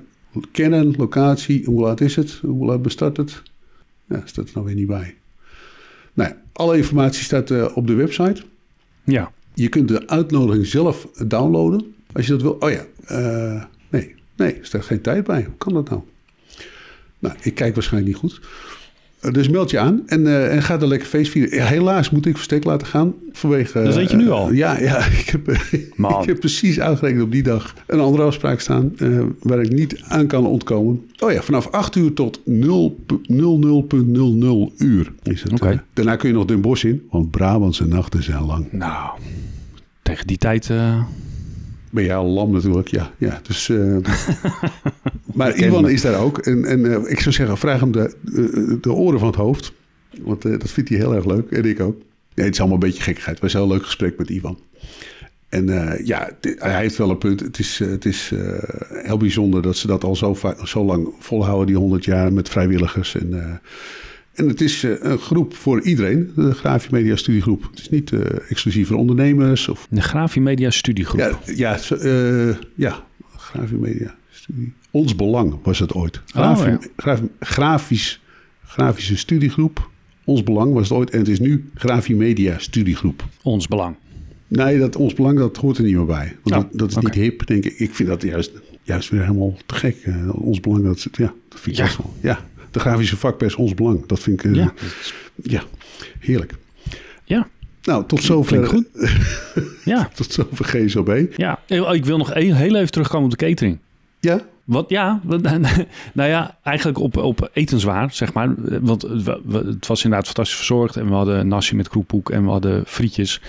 kennen, 0.52 0.94
locatie. 0.96 1.64
Hoe 1.64 1.80
laat 1.80 2.00
is 2.00 2.16
het? 2.16 2.38
Hoe 2.42 2.66
laat 2.66 2.82
bestart 2.82 3.16
het? 3.16 3.42
Ja, 4.08 4.22
staat 4.24 4.44
er 4.46 4.50
nou 4.54 4.66
weer 4.66 4.74
niet 4.74 4.86
bij. 4.86 5.14
Nou 6.14 6.32
alle 6.52 6.76
informatie 6.76 7.24
staat 7.24 7.50
eh, 7.50 7.76
op 7.76 7.86
de 7.86 7.94
website. 7.94 8.42
ja. 9.04 9.32
Je 9.56 9.68
kunt 9.68 9.88
de 9.88 10.08
uitnodiging 10.08 10.66
zelf 10.66 11.08
downloaden. 11.26 11.94
Als 12.12 12.26
je 12.26 12.32
dat 12.32 12.42
wil. 12.42 12.52
Oh 12.52 12.70
ja, 12.70 12.84
eh, 13.06 13.64
nee, 13.88 14.14
nee, 14.36 14.54
er 14.54 14.66
staat 14.66 14.84
geen 14.84 15.00
tijd 15.00 15.24
bij. 15.24 15.44
Hoe 15.44 15.56
kan 15.58 15.74
dat 15.74 15.90
nou? 15.90 16.02
Nou, 17.18 17.34
ik 17.42 17.54
kijk 17.54 17.74
waarschijnlijk 17.74 18.12
niet 18.12 18.20
goed. 18.20 18.40
Eh, 19.24 19.32
Dus 19.32 19.48
meld 19.48 19.70
je 19.70 19.78
aan 19.78 20.02
en, 20.06 20.26
eh, 20.26 20.54
en 20.54 20.62
ga 20.62 20.80
er 20.80 20.86
lekker 20.88 21.08
feest 21.08 21.30
vieren. 21.30 21.56
Ja, 21.56 21.64
helaas 21.64 22.10
moet 22.10 22.26
ik 22.26 22.36
verstek 22.36 22.64
laten 22.64 22.86
gaan 22.86 23.14
vanwege... 23.32 23.82
Dat 23.82 23.94
weet 23.94 24.10
je 24.10 24.16
nu 24.16 24.24
eh, 24.26 24.30
al? 24.32 24.52
ja, 24.52 24.78
ja 24.80 24.96
ik, 25.22 25.28
heb, 25.28 25.50
ik 25.50 26.26
heb 26.26 26.38
precies 26.40 26.80
uitgerekend 26.80 27.22
op 27.22 27.32
die 27.32 27.42
dag 27.42 27.74
een 27.86 28.00
andere 28.00 28.22
afspraak 28.22 28.60
staan... 28.60 28.92
eh, 28.98 29.20
waar 29.40 29.60
ik 29.60 29.72
niet 29.72 30.02
aan 30.08 30.26
kan 30.26 30.46
ontkomen. 30.46 31.02
Oh 31.18 31.32
ja, 31.32 31.42
vanaf 31.42 31.66
8 31.70 31.96
uur 31.96 32.12
tot 32.12 32.40
0 32.44 32.98
pu- 33.06 33.20
00.00 34.70 34.76
uur 34.78 35.12
is 35.22 35.42
het. 35.42 35.52
Oké. 35.52 35.82
daarna 35.92 36.16
kun 36.16 36.28
je 36.28 36.34
nog 36.34 36.44
Den 36.44 36.60
Bosch 36.60 36.84
in, 36.84 37.02
want 37.10 37.30
Brabantse 37.30 37.86
nachten 37.86 38.22
zijn 38.22 38.44
lang. 38.44 38.66
Nou, 38.72 39.18
tegen 40.02 40.26
die 40.26 40.38
tijd... 40.38 40.70
eh, 40.70 41.02
Ben 41.90 42.04
jij 42.04 42.16
al 42.16 42.26
lam 42.28 42.52
natuurlijk, 42.52 42.88
ja. 42.88 43.10
ja 43.18 43.40
dus, 43.46 43.68
eh, 43.68 43.96
maar 45.34 45.58
Ivan 45.58 45.88
is 45.88 46.00
daar 46.00 46.20
ook. 46.20 46.38
En, 46.38 46.64
en 46.64 46.92
eh, 46.92 47.10
ik 47.10 47.20
zou 47.20 47.34
zeggen, 47.34 47.58
vraag 47.58 47.80
hem 47.80 47.92
de, 47.92 48.14
eh, 48.24 48.76
de 48.80 48.92
oren 48.92 49.18
van 49.18 49.28
het 49.28 49.36
hoofd. 49.36 49.72
Want 50.22 50.44
eh, 50.44 50.50
dat 50.50 50.70
vindt 50.70 50.88
hij 50.90 50.98
heel 50.98 51.14
erg 51.14 51.24
leuk. 51.24 51.50
En 51.50 51.64
ik 51.64 51.80
ook. 51.80 51.96
Nee, 52.34 52.46
het 52.46 52.54
is 52.54 52.60
allemaal 52.60 52.78
een 52.78 52.86
beetje 52.88 53.02
gekkigheid. 53.02 53.40
Het 53.40 53.44
was 53.44 53.54
een 53.54 53.68
heel 53.68 53.76
leuk 53.76 53.84
gesprek 53.84 54.18
met 54.18 54.28
Ivan. 54.28 54.58
En 55.54 55.68
eh, 55.68 56.06
ja, 56.06 56.30
hij 56.40 56.80
heeft 56.80 56.96
wel 56.96 57.10
een 57.10 57.18
punt. 57.18 57.40
Het 57.40 57.58
is, 57.58 57.78
het 57.78 58.04
is 58.04 58.30
eh, 58.32 59.04
heel 59.06 59.16
bijzonder 59.16 59.62
dat 59.62 59.76
ze 59.76 59.86
dat 59.86 60.04
al 60.04 60.16
zo, 60.16 60.36
zo 60.64 60.84
lang 60.84 61.08
volhouden, 61.18 61.66
die 61.66 61.76
100 61.76 62.04
jaar 62.04 62.32
met 62.32 62.48
vrijwilligers. 62.48 63.14
En, 63.14 63.42
eh, 63.42 63.50
en 64.34 64.48
het 64.48 64.60
is 64.60 64.82
een 64.82 65.18
groep 65.18 65.54
voor 65.54 65.80
iedereen, 65.80 66.32
de 66.36 66.54
Grafie 66.54 66.92
Media 66.92 67.16
Studiegroep. 67.16 67.62
Het 67.70 67.80
is 67.80 67.88
niet 67.88 68.12
eh, 68.12 68.20
exclusief 68.48 68.88
voor 68.88 68.96
ondernemers 68.96 69.68
of 69.68 69.86
de 69.90 70.00
Grafie 70.00 70.42
Media 70.42 70.70
Studiegroep. 70.70 71.20
ja, 71.20 71.38
ja, 71.54 71.78
eh, 72.00 72.56
ja. 72.74 73.04
Grafie 73.36 73.78
Media 73.78 74.14
Studie. 74.44 74.72
Ons 74.90 75.14
Belang 75.16 75.58
was 75.62 75.78
het 75.78 75.92
ooit. 75.92 76.20
Grafi- 76.26 76.70
Oh, 76.70 76.82
ja. 77.04 77.18
grafisch, 77.40 78.20
grafische 78.66 79.16
studiegroep. 79.16 79.90
Ons 80.24 80.42
Belang 80.42 80.72
was 80.72 80.88
het 80.88 80.98
ooit. 80.98 81.10
En 81.10 81.18
het 81.18 81.28
is 81.28 81.40
nu 81.40 81.70
Grafie 81.74 82.16
Media 82.16 82.58
Studiegroep. 82.58 83.24
Ons 83.42 83.68
belang. 83.68 83.96
Nee, 84.48 84.78
dat 84.78 84.96
Ons 84.96 85.14
Belang 85.14 85.38
dat 85.38 85.56
hoort 85.56 85.78
er 85.78 85.84
niet 85.84 85.94
meer 85.94 86.04
bij. 86.06 86.36
Want 86.42 86.64
Oh, 86.64 86.70
dat, 86.70 86.78
dat 86.78 86.90
is 86.90 86.96
niet 86.96 87.14
hip, 87.14 87.46
denk 87.46 87.64
ik. 87.64 87.78
Ik 87.78 87.94
vind 87.94 88.08
dat 88.08 88.22
juist, 88.22 88.52
juist 88.82 89.08
weer 89.10 89.20
helemaal 89.20 89.56
te 89.66 89.74
gek. 89.74 89.96
Eh, 90.04 90.34
ons 90.44 90.60
Belang, 90.60 90.84
dat, 90.84 91.08
ja, 91.12 91.32
dat 91.48 91.60
vind 91.60 91.66
ik 91.66 91.76
Ja. 91.76 91.84
best 91.84 91.96
wel. 91.96 92.14
Ja, 92.20 92.44
de 92.70 92.80
grafische 92.80 93.16
vakpers 93.16 93.54
Ons 93.54 93.74
Belang. 93.74 94.06
Dat 94.06 94.20
vind 94.20 94.44
ik, 94.44 94.50
eh, 94.50 94.56
Ja, 94.56 94.72
ja, 95.42 95.62
heerlijk. 96.18 96.54
ja, 97.24 97.48
Nou, 97.82 98.06
tot 98.06 98.22
zover, 98.22 98.60
klinkt 98.68 98.88
ja, 99.84 100.10
tot 100.14 100.32
zover 100.32 100.64
GSOB. 100.64 101.26
ja. 101.36 101.60
Ik 101.92 102.04
wil 102.04 102.16
nog 102.18 102.34
heel 102.34 102.74
even 102.76 102.90
terugkomen 102.90 103.24
op 103.24 103.38
de 103.38 103.46
catering. 103.46 103.78
Ja, 104.24 104.40
Wat, 104.64 104.88
ja, 104.88 105.20
nou 106.12 106.28
ja, 106.28 106.56
eigenlijk 106.62 106.98
op, 106.98 107.16
op 107.16 107.50
etenswaar, 107.52 108.12
zeg 108.12 108.32
maar. 108.32 108.54
Want 108.80 109.02
het 109.52 109.86
was 109.86 110.04
inderdaad 110.04 110.26
fantastisch 110.26 110.56
verzorgd. 110.56 110.96
En 110.96 111.06
we 111.08 111.14
hadden 111.14 111.48
nasi 111.48 111.76
met 111.76 111.88
kroephoek 111.88 112.30
en 112.30 112.44
we 112.44 112.50
hadden 112.50 112.82
frietjes 112.86 113.40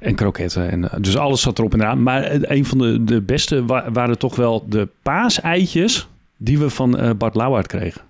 en 0.00 0.14
kroketten. 0.14 0.70
En, 0.70 0.90
eh, 0.90 1.00
dus 1.00 1.16
alles 1.16 1.40
zat 1.40 1.58
erop 1.58 1.72
en 1.72 1.80
eraan. 1.80 2.02
Maar 2.02 2.22
eh, 2.22 2.56
een 2.56 2.64
van 2.64 2.78
de, 2.78 3.04
de 3.04 3.20
beste 3.20 3.64
wa- 3.64 3.90
waren 3.92 4.18
toch 4.18 4.36
wel 4.36 4.66
de 4.68 4.88
paaseitjes 5.02 6.08
die 6.36 6.58
we 6.58 6.70
van 6.70 6.98
eh, 6.98 7.10
Bart 7.18 7.34
Lauwaard 7.34 7.66
kregen. 7.66 8.00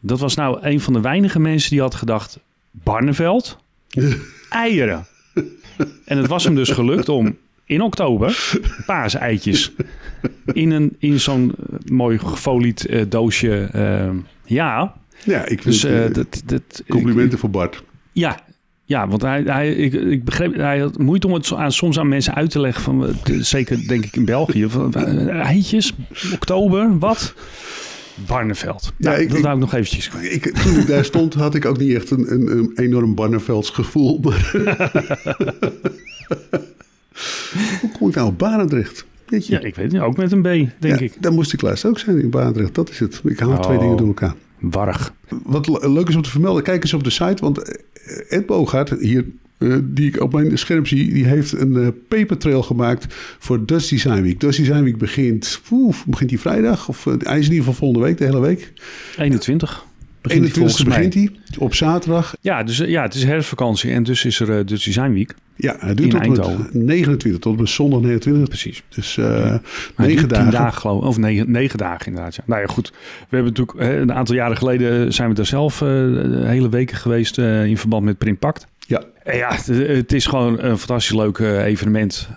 Dat 0.00 0.18
was 0.20 0.34
nou 0.34 0.58
een 0.60 0.80
van 0.80 0.92
de 0.92 1.00
weinige 1.00 1.38
mensen 1.38 1.70
die 1.70 1.80
had 1.80 1.94
gedacht... 1.94 2.38
Barneveld, 2.70 3.58
eieren. 4.50 5.06
En 6.04 6.16
het 6.18 6.26
was 6.26 6.44
hem 6.44 6.54
dus 6.54 6.68
gelukt 6.70 7.08
om 7.08 7.36
in 7.66 7.80
oktober 7.82 8.58
paaseitjes 8.86 9.72
in, 10.52 10.70
een, 10.70 10.96
in 10.98 11.20
zo'n 11.20 11.52
eh, 11.70 11.90
mooi 11.90 12.18
gefolied 12.18 12.86
eh, 12.86 13.04
doosje. 13.08 13.68
eh, 13.72 14.10
ja, 14.44 14.94
ja 15.24 15.40
ik 15.46 15.62
vind 15.62 15.80
dus 15.82 16.12
dat, 16.12 16.42
dat, 16.44 16.82
complimenten 16.88 17.38
voor 17.38 17.50
Bart. 17.50 17.82
ja, 18.12 18.44
ja, 18.84 19.08
want 19.08 19.22
hij, 19.22 19.42
hij, 19.42 19.72
ik, 19.74 19.92
ik 19.92 20.24
begreep, 20.24 20.54
hij 20.56 20.78
had 20.78 20.98
moeite 20.98 21.26
om 21.26 21.32
het 21.32 21.46
zo 21.46 21.54
aan, 21.56 21.72
soms 21.72 21.98
aan 21.98 22.08
mensen 22.08 22.34
uit 22.34 22.50
te 22.50 22.60
leggen. 22.60 22.82
Van, 22.82 23.14
zeker 23.40 23.88
denk 23.88 24.04
ik 24.04 24.16
in 24.16 24.24
België. 24.24 24.68
Van, 24.68 24.94
eitjes, 25.28 25.92
oktober, 26.34 26.98
wat? 26.98 27.34
Barneveld. 28.26 28.92
Ja, 28.98 29.10
Nou, 29.10 29.22
ik- 29.22 29.30
dat 29.30 29.40
wou 29.40 29.54
ik 29.54 29.60
nog 29.60 29.74
eventjes. 29.74 30.10
Ik, 30.20 30.56
toen 30.56 30.78
ik 30.78 30.86
daar 30.86 31.04
stond, 31.04 31.34
had 31.34 31.54
ik 31.54 31.64
ook 31.64 31.78
niet 31.78 31.94
echt 31.94 32.10
een, 32.10 32.32
een, 32.32 32.50
een 32.58 32.72
enorm 32.74 33.14
Barnevelds 33.14 33.70
gevoel. 33.70 34.18
Maar 34.22 34.50
Hoe 37.80 37.90
moet 38.00 38.08
ik 38.08 38.14
nou 38.14 38.28
op 38.28 38.38
Barendrecht? 38.38 39.04
Weet 39.26 39.46
je? 39.46 39.52
Ja, 39.52 39.58
ik 39.58 39.74
weet 39.74 39.84
het 39.84 39.92
niet. 39.92 40.02
Ook 40.02 40.16
met 40.16 40.32
een 40.32 40.40
B, 40.40 40.44
denk 40.44 40.70
Ja, 40.80 40.98
ik. 40.98 41.12
Daar 41.20 41.32
moest 41.32 41.52
ik 41.52 41.60
laatst 41.62 41.84
ook 41.84 41.98
zijn 41.98 42.20
in 42.20 42.30
Barendrecht. 42.30 42.74
Dat 42.74 42.90
is 42.90 42.98
het. 42.98 43.20
Ik 43.24 43.38
haal 43.38 43.50
Oh. 43.50 43.60
twee 43.60 43.78
dingen 43.78 43.96
door 43.96 44.06
elkaar. 44.06 44.34
Warrig. 44.60 45.12
Wat 45.42 45.68
le- 45.68 45.88
leuk 45.92 46.08
is 46.08 46.16
om 46.16 46.22
te 46.22 46.30
vermelden, 46.30 46.62
kijk 46.62 46.82
eens 46.82 46.94
op 46.94 47.04
de 47.04 47.10
site. 47.10 47.36
Want 47.42 47.58
eh, 47.62 47.74
Ed 48.38 48.46
Boogaard, 48.46 48.90
hier, 49.00 49.24
eh, 49.58 49.76
die 49.84 50.06
ik 50.08 50.20
op 50.22 50.32
mijn 50.32 50.58
scherm 50.58 50.86
zie, 50.86 51.12
die 51.14 51.24
heeft 51.24 51.52
een 51.52 51.76
eh 51.76 51.88
papertrail 52.08 52.62
gemaakt 52.62 53.14
voor 53.38 53.66
Dutch 53.66 53.88
Design 53.88 54.20
Week. 54.22 54.40
Dutch 54.40 54.56
Design 54.56 54.82
Week 54.82 54.98
begint, 54.98 55.60
oeh, 55.70 55.94
begint 56.06 56.30
die 56.30 56.40
vrijdag? 56.40 56.88
Of 56.88 57.04
hij 57.04 57.38
is 57.38 57.46
in 57.46 57.52
ieder 57.52 57.56
geval 57.56 57.72
volgende 57.74 58.04
week, 58.06 58.18
de 58.18 58.24
hele 58.24 58.40
week. 58.40 58.72
21. 59.18 59.84
Begint 60.26 60.54
die 60.54 60.62
21 60.62 60.62
volgens 60.62 60.84
mij. 60.84 61.08
begint 61.08 61.14
hij, 61.50 61.58
op 61.58 61.74
zaterdag. 61.74 62.36
Ja, 62.40 62.62
dus, 62.62 62.80
eh, 62.80 62.88
ja, 62.88 63.02
het 63.02 63.14
is 63.14 63.24
herfstvakantie 63.24 63.90
en 63.92 64.02
dus 64.02 64.24
is 64.24 64.40
er 64.40 64.50
eh 64.58 64.64
Dutch 64.66 64.84
Design 64.84 65.12
Week. 65.12 65.34
Ja, 65.56 65.76
hij 65.78 65.94
duurt 65.94 66.10
tot 66.10 66.20
en 66.20 66.28
met 66.30 66.38
Eindhoven. 66.38 66.86
29, 66.86 67.40
tot 67.40 67.58
met 67.58 67.68
zondag 67.68 68.00
29. 68.00 68.48
Precies. 68.48 68.82
Dus 68.88 69.16
eh 69.16 69.26
Maar 69.96 70.06
negen 70.06 70.28
dagen. 70.28 70.50
dagen 70.50 70.80
geloof 70.80 71.02
ik. 71.02 71.08
Of 71.08 71.18
negen, 71.18 71.50
negen 71.50 71.78
dagen 71.78 72.06
inderdaad. 72.06 72.34
Ja. 72.34 72.42
Nou 72.46 72.60
ja, 72.60 72.66
goed. 72.66 72.92
We 73.28 73.36
hebben 73.36 73.52
natuurlijk 73.52 73.78
hè, 73.78 74.00
een 74.00 74.12
aantal 74.12 74.34
jaren 74.34 74.56
geleden 74.56 75.12
zijn 75.12 75.28
we 75.28 75.34
daar 75.34 75.46
zelf 75.46 75.82
eh, 75.82 75.88
hele 76.46 76.68
weken 76.68 76.96
geweest 76.96 77.38
in 77.38 77.78
verband 77.78 78.04
met 78.04 78.18
Primpact. 78.18 78.66
Ja, 78.88 79.02
En 79.22 79.36
ja, 79.36 79.54
het, 79.54 79.66
het 79.66 80.12
is 80.12 80.26
gewoon 80.26 80.60
een 80.62 80.78
fantastisch 80.78 81.16
leuk 81.16 81.38
evenement. 81.38 82.28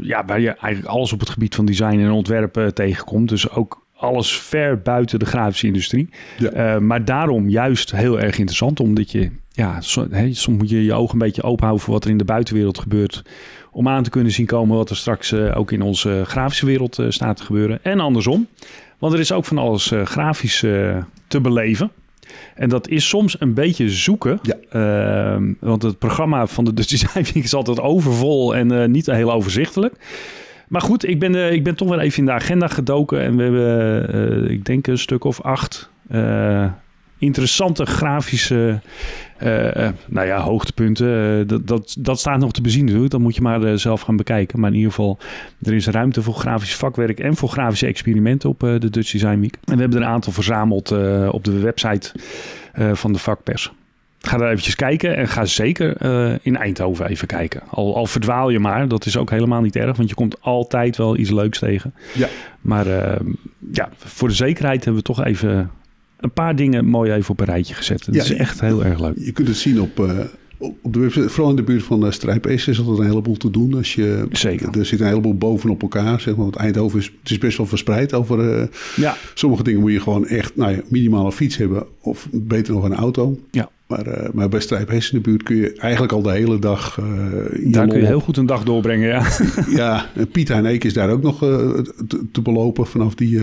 ja, 0.00 0.24
waar 0.26 0.40
je 0.40 0.48
eigenlijk 0.50 0.84
alles 0.86 1.12
op 1.12 1.20
het 1.20 1.28
gebied 1.30 1.54
van 1.54 1.66
design 1.66 1.98
en 1.98 2.10
ontwerp 2.10 2.56
eh, 2.56 2.66
tegenkomt. 2.66 3.28
Dus 3.28 3.50
ook 3.50 3.84
alles 3.96 4.38
ver 4.38 4.80
buiten 4.82 5.18
de 5.18 5.24
grafische 5.26 5.66
industrie. 5.66 6.08
Ja. 6.38 6.50
Eh, 6.50 6.78
maar 6.80 7.04
daarom 7.04 7.48
juist 7.48 7.90
heel 7.92 8.20
erg 8.20 8.38
interessant. 8.38 8.80
Omdat 8.80 9.10
je, 9.10 9.30
ja, 9.52 9.80
so- 9.80 10.06
soms 10.30 10.46
moet 10.58 10.70
je 10.70 10.84
je 10.84 10.92
ogen 10.94 11.12
een 11.12 11.26
beetje 11.26 11.42
open 11.42 11.62
houden 11.64 11.84
voor 11.84 11.94
wat 11.94 12.04
er 12.04 12.10
in 12.10 12.18
de 12.18 12.24
buitenwereld 12.24 12.78
gebeurt. 12.78 13.22
Om 13.70 13.88
aan 13.88 14.02
te 14.02 14.10
kunnen 14.10 14.32
zien 14.32 14.46
komen 14.46 14.76
wat 14.76 14.90
er 14.90 14.96
straks 14.96 15.32
eh, 15.32 15.58
ook 15.58 15.72
in 15.72 15.82
onze 15.82 16.22
grafische 16.26 16.66
wereld 16.66 16.98
eh, 16.98 17.06
staat 17.08 17.36
te 17.36 17.44
gebeuren. 17.44 17.78
En 17.84 18.00
andersom. 18.00 18.46
Want 18.98 19.12
er 19.12 19.20
is 19.20 19.32
ook 19.32 19.44
van 19.44 19.58
alles 19.58 19.92
eh, 19.92 20.02
grafisch 20.06 20.62
eh, 20.62 20.96
te 21.26 21.40
beleven. 21.40 21.90
En 22.54 22.68
dat 22.68 22.88
is 22.88 23.08
soms 23.08 23.40
een 23.40 23.54
beetje 23.54 23.90
zoeken. 23.90 24.38
Ja. 24.42 24.56
Ehm, 24.70 25.52
want 25.60 25.82
het 25.82 25.98
programma 25.98 26.46
van 26.46 26.64
de 26.64 26.74
Dutch 26.74 26.88
Design 26.90 27.22
Week 27.32 27.44
is 27.44 27.54
altijd 27.54 27.80
overvol 27.80 28.54
en 28.56 28.80
eh, 28.82 28.88
niet 28.88 29.06
heel 29.06 29.32
overzichtelijk. 29.32 29.94
Maar 30.68 30.80
goed, 30.80 31.08
ik 31.08 31.18
ben, 31.18 31.34
eh, 31.34 31.52
ik 31.52 31.64
ben 31.64 31.74
toch 31.74 31.88
weer 31.88 31.98
even 31.98 32.18
in 32.18 32.24
de 32.24 32.32
agenda 32.32 32.68
gedoken. 32.68 33.20
En 33.20 33.36
we 33.36 33.42
hebben, 33.42 34.08
eh, 34.44 34.50
ik 34.50 34.64
denk, 34.64 34.86
een 34.86 34.98
stuk 34.98 35.24
of 35.24 35.40
acht 35.40 35.90
eh, 36.08 36.66
interessante 37.18 37.86
grafische 37.86 38.80
nou 40.06 40.26
ja, 40.26 40.40
hoogtepunten. 40.40 41.46
Dat, 41.46 41.66
dat, 41.66 41.96
dat 41.98 42.18
staat 42.18 42.38
nog 42.38 42.52
te 42.52 42.60
bezien 42.60 42.84
natuurlijk. 42.84 43.10
Dat 43.10 43.20
moet 43.20 43.34
je 43.34 43.42
maar 43.42 43.78
zelf 43.78 44.00
gaan 44.00 44.16
bekijken. 44.16 44.60
Maar 44.60 44.70
in 44.70 44.76
ieder 44.76 44.90
geval, 44.90 45.18
er 45.62 45.74
is 45.74 45.86
ruimte 45.86 46.22
voor 46.22 46.34
grafisch 46.34 46.76
vakwerk 46.76 47.20
en 47.20 47.36
voor 47.36 47.48
grafische 47.48 47.86
experimenten 47.86 48.48
op 48.48 48.60
de 48.60 48.90
Dutch 48.90 49.10
Design 49.10 49.40
Week. 49.40 49.58
En 49.64 49.74
we 49.74 49.80
hebben 49.80 49.98
er 49.98 50.06
een 50.06 50.12
aantal 50.12 50.32
verzameld 50.32 50.90
op 51.30 51.44
de 51.44 51.58
website 51.58 52.12
van 52.92 53.12
de 53.12 53.18
vakpers. 53.18 53.72
Ga 54.26 54.36
daar 54.36 54.48
eventjes 54.50 54.74
kijken 54.74 55.16
en 55.16 55.28
ga 55.28 55.44
zeker 55.44 55.96
eh, 55.96 56.32
in 56.42 56.56
Eindhoven 56.56 57.06
even 57.08 57.26
kijken. 57.26 57.62
Al, 57.70 57.96
al 57.96 58.06
verdwaal 58.06 58.50
je 58.50 58.58
maar, 58.58 58.88
dat 58.88 59.06
is 59.06 59.16
ook 59.16 59.30
helemaal 59.30 59.60
niet 59.60 59.76
erg, 59.76 59.96
want 59.96 60.08
je 60.08 60.14
komt 60.14 60.40
altijd 60.40 60.96
wel 60.96 61.16
iets 61.16 61.30
leuks 61.30 61.58
tegen. 61.58 61.94
Ja. 62.14 62.28
Maar 62.60 62.86
eh, 62.86 63.20
ja, 63.72 63.88
voor 63.96 64.28
de 64.28 64.34
zekerheid 64.34 64.84
hebben 64.84 65.02
we 65.02 65.08
toch 65.08 65.24
even 65.24 65.70
een 66.20 66.30
paar 66.32 66.56
dingen 66.56 66.84
mooi 66.84 67.12
even 67.12 67.30
op 67.30 67.40
een 67.40 67.46
rijtje 67.46 67.74
gezet. 67.74 68.06
Het 68.06 68.14
Ja, 68.14 68.22
is 68.22 68.32
echt 68.32 68.60
heel 68.60 68.84
erg 68.84 69.00
leuk. 69.00 69.14
je 69.18 69.32
kunt 69.32 69.48
het 69.48 69.56
zien 69.56 69.80
op, 69.80 70.00
eh, 70.00 70.18
op 70.82 70.92
de 70.92 70.98
website. 70.98 71.28
Vooral 71.28 71.50
in 71.50 71.56
de 71.56 71.62
buurt 71.62 71.82
van 71.82 72.04
uh, 72.04 72.10
Strijp 72.10 72.52
S 72.56 72.66
is 72.68 72.78
altijd 72.78 72.98
een 72.98 73.06
heleboel 73.06 73.36
te 73.36 73.50
doen. 73.50 73.74
Als 73.74 73.94
je, 73.94 74.26
Zeker. 74.30 74.78
Er 74.78 74.86
zit 74.86 75.00
een 75.00 75.06
heleboel 75.06 75.34
bovenop 75.36 75.82
elkaar. 75.82 76.20
Zeg 76.20 76.34
maar. 76.34 76.44
Want 76.44 76.56
Eindhoven 76.56 76.98
is, 76.98 77.12
het 77.20 77.30
is 77.30 77.38
best 77.38 77.56
wel 77.56 77.66
verspreid 77.66 78.14
over... 78.14 78.58
eh, 78.60 78.66
Ja, 78.96 79.16
sommige 79.34 79.62
dingen 79.62 79.80
moet 79.80 79.92
je 79.92 80.00
gewoon 80.00 80.26
echt 80.26 80.56
nou 80.56 80.72
ja, 80.72 80.80
minimaal 80.88 81.26
een 81.26 81.32
fiets 81.32 81.56
hebben. 81.56 81.86
Of 82.00 82.28
beter 82.32 82.72
nog 82.74 82.84
een 82.84 82.94
auto. 82.94 83.38
Ja. 83.50 83.70
Maar, 83.86 84.06
eh, 84.06 84.30
maar 84.32 84.48
bij 84.48 84.60
Strijp 84.60 84.92
S 84.98 85.10
in 85.12 85.18
de 85.18 85.30
buurt 85.30 85.42
kun 85.42 85.56
je 85.56 85.72
eigenlijk 85.72 86.12
al 86.12 86.22
de 86.22 86.30
hele 86.30 86.58
dag... 86.58 86.98
in 87.52 87.72
daar 87.72 87.88
kun 87.88 87.98
je 88.00 88.06
heel 88.06 88.20
goed 88.20 88.36
een 88.36 88.46
dag 88.46 88.64
doorbrengen. 88.64 89.08
Ja. 89.08 89.26
Ja, 89.68 90.10
en 90.14 90.28
Piet 90.28 90.50
en 90.50 90.64
Eek 90.66 90.84
is 90.84 90.92
daar 90.92 91.10
ook 91.10 91.22
nog 91.22 91.42
eh, 91.42 91.70
te, 92.08 92.20
te 92.32 92.40
belopen 92.42 92.86
vanaf 92.86 93.14
die, 93.14 93.40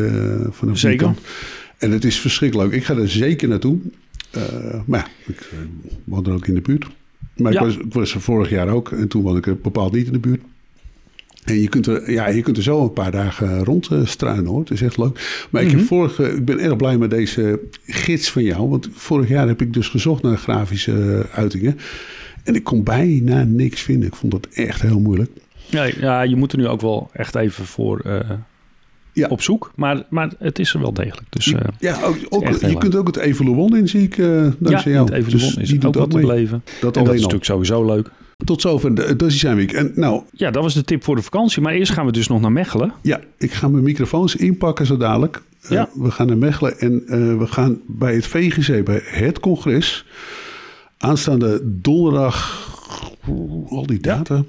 vanaf 0.50 0.58
die 0.60 0.76
Zeker. 0.76 1.06
kant. 1.06 1.20
En 1.78 1.92
het 1.92 2.04
is 2.06 2.20
verschrikkelijk 2.20 2.70
leuk. 2.72 2.80
Ik 2.80 2.86
ga 2.86 2.96
er 2.96 3.10
zeker 3.10 3.48
naartoe. 3.48 3.78
Maar 4.86 5.00
ja, 5.26 5.34
ik 5.34 5.50
woon 6.04 6.26
er 6.26 6.34
ook 6.34 6.48
in 6.48 6.54
de 6.56 6.62
buurt. 6.62 6.86
Maar 7.38 7.52
Ja. 7.54 7.60
ik, 7.60 7.66
was, 7.66 7.78
ik 7.78 7.94
was 7.94 8.14
er 8.14 8.22
vorig 8.22 8.50
jaar 8.50 8.68
ook. 8.68 8.92
En 8.92 9.08
toen 9.08 9.22
woonde 9.22 9.38
ik 9.40 9.48
er 9.48 9.58
bepaald 9.58 9.94
niet 9.94 10.06
in 10.08 10.14
de 10.14 10.20
buurt. 10.20 10.42
En 11.46 11.60
je 11.62 11.68
kunt 11.68 11.88
er, 11.88 12.12
ja, 12.12 12.28
je 12.28 12.42
kunt 12.42 12.58
er 12.58 12.64
zo 12.64 12.84
een 12.84 12.94
paar 12.94 13.12
dagen 13.12 13.64
rond 13.64 13.88
eh, 13.88 14.06
struinen 14.06 14.46
hoor. 14.46 14.60
Het 14.60 14.72
is 14.72 14.82
echt 14.82 14.98
leuk. 14.98 15.46
Maar 15.50 15.62
ik, 15.62 15.68
heb 15.70 15.78
Mhm. 15.78 15.88
vorige, 15.88 16.36
ik 16.36 16.46
ben 16.46 16.60
erg 16.60 16.76
blij 16.76 16.98
met 16.98 17.10
deze 17.10 17.60
gids 17.86 18.30
van 18.32 18.44
jou. 18.44 18.70
Want 18.70 18.90
vorig 18.94 19.30
jaar 19.30 19.48
heb 19.48 19.62
ik 19.62 19.74
dus 19.74 19.88
gezocht 19.88 20.24
naar 20.24 20.38
grafische 20.38 20.92
eh, 21.32 21.38
uitingen. 21.40 21.78
En 22.44 22.56
ik 22.56 22.64
kon 22.64 22.84
bijna 22.84 23.44
niks 23.44 23.82
vinden. 23.82 24.08
Ik 24.08 24.16
vond 24.16 24.32
dat 24.32 24.48
echt 24.54 24.82
heel 24.82 25.00
moeilijk. 25.00 25.32
Ja, 25.70 25.84
ja, 26.00 26.22
je 26.22 26.36
moet 26.36 26.52
er 26.52 26.58
nu 26.58 26.68
ook 26.68 26.82
wel 26.82 27.10
echt 27.14 27.36
even 27.36 27.66
voor 27.66 28.00
eh, 28.00 28.20
Ja. 29.14 29.28
op 29.28 29.42
zoek. 29.42 29.72
Maar, 29.76 30.04
maar 30.10 30.32
het 30.40 30.60
is 30.60 30.74
er 30.74 30.80
wel 30.80 30.94
degelijk. 30.94 31.26
Dus 31.30 31.46
Ja, 31.80 32.02
ook, 32.04 32.18
ook, 32.30 32.48
je 32.60 32.68
leuk. 32.68 32.80
kunt 32.80 32.96
ook 32.96 33.08
het 33.08 33.16
Evoluon 33.18 33.78
in, 33.78 33.88
zie 33.88 34.02
ik, 34.02 34.18
eh 34.18 34.26
ja, 34.44 34.54
dankzij 34.60 34.92
jou. 34.92 35.14
het 35.14 35.30
Dus 35.30 35.56
is 35.58 35.70
die 35.70 35.86
ook 35.88 35.96
wat 35.96 36.12
te 36.12 36.18
beleven. 36.20 36.64
Dat 36.82 36.98
En 36.98 37.04
dat 37.04 37.14
is 37.14 37.20
natuurlijk 37.20 37.46
sowieso 37.46 37.86
leuk. 37.86 38.10
Tot 38.46 38.62
zover 38.62 38.96
de 38.96 39.02
Dutch 39.16 39.18
Design 39.18 39.56
Week. 39.56 39.72
En 39.72 39.92
nou, 39.96 40.22
Ja, 40.32 40.52
dat 40.52 40.64
was 40.64 40.74
de 40.74 40.84
tip 40.84 41.04
voor 41.04 41.16
de 41.16 41.22
vakantie. 41.22 41.62
Maar 41.62 41.74
eerst 41.74 41.92
gaan 41.92 42.06
we 42.06 42.12
dus 42.12 42.28
nog 42.28 42.42
naar 42.42 42.52
Mechelen. 42.52 42.94
ja, 43.02 43.20
ik 43.38 43.52
ga 43.52 43.68
mijn 43.68 43.84
microfoons 43.84 44.36
inpakken 44.36 44.86
zo 44.86 44.98
dadelijk. 44.98 45.42
Eh, 45.70 45.84
we 45.94 46.12
gaan 46.12 46.28
naar 46.28 46.38
Mechelen 46.38 46.80
en 46.80 47.04
eh, 47.08 47.38
we 47.38 47.48
gaan 47.48 47.80
bij 47.88 48.16
het 48.16 48.28
VGC, 48.28 48.84
bij 48.86 49.02
het 49.06 49.40
congres, 49.40 50.06
aanstaande 50.98 51.62
donderdag, 51.64 52.68
al 53.70 53.86
die 53.86 54.00
data, 54.00 54.44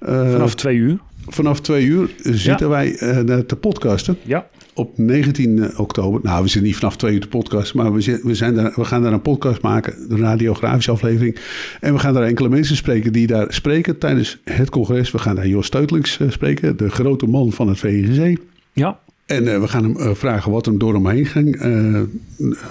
Vanaf 0.00 0.54
twee 0.54 0.76
uur. 0.76 0.98
vanaf 1.26 1.60
twee 1.60 1.84
uur 1.84 2.10
zitten 2.22 2.68
wij 2.68 2.96
naar 3.24 3.46
te 3.46 3.56
podcasten. 3.56 4.16
Ja, 4.22 4.46
op 4.74 4.98
19 4.98 5.78
oktober. 5.78 6.20
Nou, 6.22 6.42
we 6.42 6.48
zitten 6.48 6.62
niet 6.66 6.76
vanaf 6.78 6.96
twee 6.96 7.14
uur 7.14 7.20
te 7.20 7.28
podcast, 7.28 7.74
maar 7.74 7.92
we, 7.92 8.20
we, 8.22 8.34
zijn 8.34 8.54
daar, 8.54 8.72
we 8.76 8.84
gaan 8.84 9.02
daar 9.02 9.12
een 9.12 9.22
podcast 9.22 9.60
maken, 9.62 9.94
een 10.08 10.18
radiografische 10.18 10.90
aflevering. 10.90 11.36
En 11.80 11.92
we 11.92 11.98
gaan 11.98 12.14
daar 12.14 12.22
enkele 12.22 12.48
mensen 12.48 12.76
spreken 12.76 13.12
die 13.12 13.26
daar 13.26 13.52
spreken 13.52 13.98
tijdens 13.98 14.38
het 14.44 14.70
congres. 14.70 15.10
We 15.10 15.18
gaan 15.18 15.36
daar 15.36 15.46
Jos 15.48 15.66
Steutelings 15.66 16.18
eh, 16.20 16.30
spreken, 16.30 16.76
de 16.76 16.90
grote 16.90 17.26
man 17.26 17.52
van 17.52 17.68
het 17.68 17.78
VGC. 17.78 18.38
ja 18.72 18.98
En 19.26 19.48
eh, 19.54 19.60
we 19.60 19.68
gaan 19.68 19.82
hem 19.84 19.96
eh, 19.96 20.14
vragen 20.14 20.52
wat 20.52 20.66
hem 20.66 20.78
door 20.78 20.94
hem 20.94 21.06
heen 21.08 21.26
ging 21.26 21.60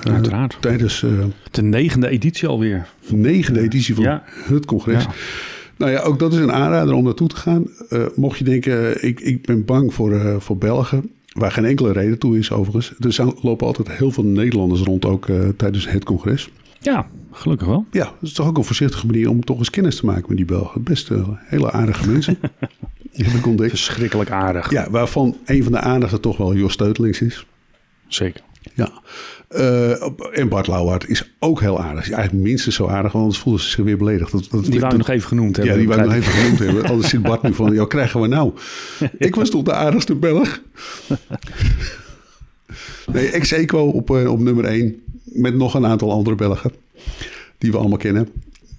uiteraard. 0.04 0.58
tijdens 0.60 1.06
De 1.52 1.62
negende 1.62 2.08
editie 2.08 2.48
alweer. 2.48 2.88
de 3.08 3.16
negende 3.16 3.60
editie 3.60 3.96
van 3.96 4.04
Ja. 4.04 4.24
het 4.28 4.66
congres. 4.66 5.04
Ja. 5.04 5.10
Nou 5.78 5.92
ja, 5.92 6.00
ook 6.02 6.20
dat 6.20 6.34
is 6.34 6.40
een 6.40 6.52
aanrader 6.52 6.94
om 6.94 7.04
naartoe 7.04 7.28
te 7.28 7.36
gaan. 7.36 7.68
Mocht 8.16 8.38
je 8.38 8.44
denken, 8.44 9.04
ik, 9.06 9.20
ik 9.20 9.46
ben 9.46 9.66
bang 9.66 9.94
voor, 9.94 10.36
voor 10.42 10.58
Belgen, 10.58 11.10
waar 11.34 11.52
geen 11.52 11.66
enkele 11.66 11.92
reden 11.92 12.20
toe 12.20 12.38
is 12.38 12.52
overigens. 12.52 12.94
Er 13.00 13.14
zijn- 13.14 13.34
lopen 13.42 13.68
altijd 13.68 13.92
heel 13.92 14.12
veel 14.12 14.24
Nederlanders 14.24 14.82
rond, 14.82 15.06
ook 15.06 15.30
eh, 15.30 15.48
tijdens 15.58 15.90
het 15.90 16.04
congres. 16.04 16.50
Ja, 16.80 17.08
gelukkig 17.32 17.68
wel. 17.68 17.86
Ja, 17.92 18.04
dat 18.04 18.14
is 18.22 18.34
toch 18.34 18.48
ook 18.48 18.58
een 18.58 18.64
voorzichtige 18.64 19.06
manier 19.06 19.30
om 19.30 19.44
toch 19.44 19.58
eens 19.58 19.70
kennis 19.70 19.96
te 19.96 20.06
maken 20.06 20.26
met 20.28 20.38
die 20.38 20.46
Belgen. 20.46 20.84
Best 20.84 21.12
eh, 21.12 21.28
hele 21.40 21.72
aardige 21.72 22.10
mensen. 22.10 22.38
Die 23.16 23.26
heb 23.26 23.34
ik 23.34 23.46
ontdekt. 23.48 23.70
Verschrikkelijk 23.70 24.32
aardig. 24.32 24.72
Ja, 24.72 24.90
waarvan 24.90 25.38
een 25.46 25.64
van 25.64 25.72
de 25.72 25.80
aardigen 25.80 26.22
toch 26.22 26.38
wel 26.38 26.56
Jos 26.56 26.74
Steutelings 26.74 27.22
is. 27.22 27.46
Zeker. 28.08 28.42
Ja. 28.74 28.92
Eh, 29.54 30.40
en 30.40 30.48
Bart 30.50 30.68
Lauwaard 30.68 31.10
is 31.10 31.34
ook 31.40 31.60
heel 31.60 31.82
aardig. 31.82 32.12
Eigenlijk 32.12 32.44
minstens 32.44 32.76
zo 32.76 32.88
aardig, 32.88 33.12
want 33.12 33.24
anders 33.24 33.44
voelen 33.44 33.62
ze 33.62 33.70
zich 33.70 33.84
weer 33.84 33.98
beledigd. 33.98 34.32
Dat, 34.32 34.48
dat, 34.52 34.66
Die 34.66 34.80
wou 34.80 34.92
ik 34.92 34.98
nog 34.98 35.10
even 35.10 35.28
genoemd 35.28 35.56
hebben. 35.56 35.74
Ja, 35.74 35.80
die 35.80 35.88
wou 35.88 36.00
ik 36.00 36.06
nog 36.06 36.16
even 36.16 36.32
genoemd 36.32 36.60
hebben. 36.60 36.84
Anders 36.92 37.10
zit 37.10 37.22
Bart 37.22 37.42
nu 37.42 37.54
van, 37.54 37.74
ja, 37.74 37.86
krijgen 37.86 38.22
we 38.22 38.28
nou? 38.28 38.52
Ik 39.18 39.36
was 39.36 39.50
toch 39.50 39.64
de 39.64 39.74
aardigste 39.74 40.16
Belg? 40.16 40.62
Nee, 43.12 43.30
ex-equo 43.30 43.88
op, 43.88 44.16
eh, 44.16 44.32
op 44.32 44.40
nummer 44.40 44.66
1. 44.66 45.02
Met 45.24 45.56
nog 45.56 45.74
een 45.74 45.86
aantal 45.86 46.12
andere 46.12 46.36
Belgen. 46.36 46.72
Die 47.58 47.72
we 47.72 47.78
allemaal 47.78 47.98
kennen. 47.98 48.30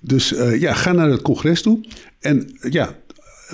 Dus 0.00 0.34
eh, 0.34 0.60
ja, 0.60 0.74
ga 0.74 0.92
naar 0.92 1.10
het 1.10 1.22
congres 1.22 1.62
toe. 1.62 1.80
En 2.20 2.56
ja, 2.70 2.96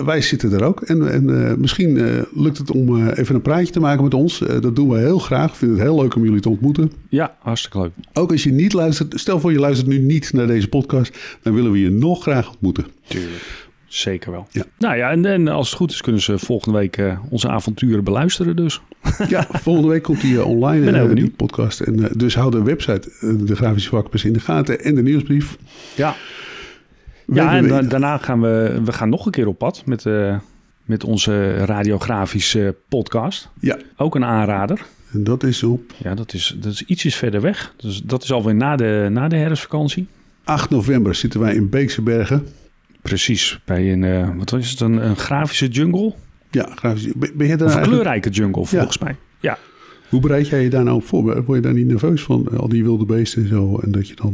wij 0.05 0.21
zitten 0.21 0.53
er 0.53 0.63
ook. 0.63 0.81
En, 0.81 1.11
en 1.11 1.49
eh, 1.49 1.55
misschien 1.55 1.97
eh, 1.97 2.21
lukt 2.33 2.57
het 2.57 2.71
om 2.71 2.97
eh, 2.97 3.17
even 3.17 3.35
een 3.35 3.41
praatje 3.41 3.73
te 3.73 3.79
maken 3.79 4.03
met 4.03 4.13
ons. 4.13 4.41
Eh, 4.41 4.61
dat 4.61 4.75
doen 4.75 4.89
we 4.89 4.97
heel 4.97 5.19
graag. 5.19 5.49
Ik 5.49 5.55
vind 5.55 5.71
het 5.71 5.81
heel 5.81 6.01
leuk 6.01 6.15
om 6.15 6.23
jullie 6.23 6.39
te 6.39 6.49
ontmoeten. 6.49 6.91
Ja, 7.09 7.35
hartstikke 7.39 7.79
leuk. 7.79 7.91
Ook 8.13 8.31
als 8.31 8.43
je 8.43 8.51
niet 8.51 8.73
luistert. 8.73 9.19
Stel 9.19 9.39
voor 9.39 9.51
je 9.51 9.59
luistert 9.59 9.89
nu 9.89 9.97
niet 9.97 10.33
naar 10.33 10.47
deze 10.47 10.67
podcast. 10.67 11.17
Dan 11.41 11.53
willen 11.53 11.71
we 11.71 11.79
je 11.79 11.89
nog 11.89 12.21
graag 12.21 12.49
ontmoeten. 12.49 12.85
Tuurlijk. 13.07 13.69
Zeker 13.93 14.31
wel. 14.31 14.47
Ja. 14.51 14.63
Nou 14.77 14.95
ja, 14.95 15.11
en, 15.11 15.25
en 15.25 15.47
als 15.47 15.69
het 15.69 15.77
goed 15.77 15.91
is 15.91 16.01
kunnen 16.01 16.21
ze 16.21 16.39
volgende 16.39 16.77
week 16.77 16.97
eh, 16.97 17.19
onze 17.29 17.49
avonturen 17.49 18.03
beluisteren 18.03 18.55
dus. 18.55 18.81
Ja, 19.27 19.47
volgende 19.63 19.89
week 19.89 20.03
komt 20.03 20.21
die 20.21 20.43
online, 20.43 20.91
Ben 20.91 21.09
eh, 21.09 21.15
die 21.15 21.29
podcast. 21.29 21.79
En, 21.79 22.03
eh, 22.03 22.11
dus 22.15 22.35
hou 22.35 22.51
de 22.51 22.63
website, 22.63 23.09
de 23.45 23.55
Grafische 23.55 23.89
Vakpers, 23.89 24.25
in 24.25 24.33
de 24.33 24.39
gaten 24.39 24.83
en 24.83 24.95
de 24.95 25.01
nieuwsbrief. 25.01 25.57
Ja. 25.95 26.15
Ja, 27.33 27.55
en 27.57 27.67
da- 27.67 27.81
daarna 27.81 28.17
gaan 28.17 28.41
we, 28.41 28.81
we 28.85 28.91
gaan 28.91 29.09
nog 29.09 29.25
een 29.25 29.31
keer 29.31 29.47
op 29.47 29.57
pad 29.57 29.83
met, 29.85 30.05
eh, 30.05 30.37
met 30.85 31.03
onze 31.03 31.55
radiografische 31.65 32.75
podcast. 32.89 33.49
Ja, 33.59 33.77
Ook 33.97 34.15
een 34.15 34.25
aanrader. 34.25 34.81
en 35.13 35.23
dat 35.23 35.43
is 35.43 35.63
op 35.63 35.81
Ja, 35.97 36.15
dat 36.15 36.33
is, 36.33 36.55
dat 36.59 36.71
is 36.73 36.83
ietsjes 36.85 37.15
verder 37.15 37.41
weg. 37.41 37.73
Dus 37.77 38.01
dat 38.03 38.23
is 38.23 38.31
alweer 38.31 38.55
na 38.55 38.75
de, 38.75 39.07
na 39.11 39.27
de 39.27 39.35
herfstvakantie. 39.35 40.07
8 40.43 40.69
november 40.69 41.15
zitten 41.15 41.39
wij 41.39 41.53
in 41.55 41.69
Beekse 41.69 42.01
Bergen. 42.01 42.47
Precies, 43.01 43.59
bij 43.65 43.91
een, 43.91 44.03
eh, 44.03 44.29
wat 44.37 44.53
is 44.53 44.69
het, 44.69 44.79
een, 44.79 45.05
een 45.05 45.15
grafische 45.15 45.67
jungle? 45.67 46.13
Ja, 46.51 46.69
grafisch. 46.75 47.13
Ben 47.15 47.31
ben 47.35 47.47
je 47.47 47.55
daar 47.55 47.67
Of 47.67 47.73
een 47.73 47.79
eigenlijk- 47.79 47.87
kleurrijke 47.87 48.29
jungle, 48.29 48.65
volgens 48.65 48.97
mij. 48.97 49.15
Ja, 49.39 49.57
Hoe 50.11 50.19
bereid 50.19 50.47
jij 50.47 50.63
je 50.63 50.69
daar 50.69 50.83
nou 50.83 50.95
op 50.95 51.05
voor? 51.05 51.43
Word 51.43 51.57
je 51.57 51.61
daar 51.61 51.73
niet 51.73 51.87
nerveus 51.87 52.21
van? 52.23 52.47
Al 52.57 52.67
die 52.69 52.83
wilde 52.83 53.05
beesten 53.05 53.41
en 53.41 53.47
zo. 53.47 53.79
En 53.83 53.91
dat 53.91 54.07
je 54.07 54.15
dan... 54.15 54.33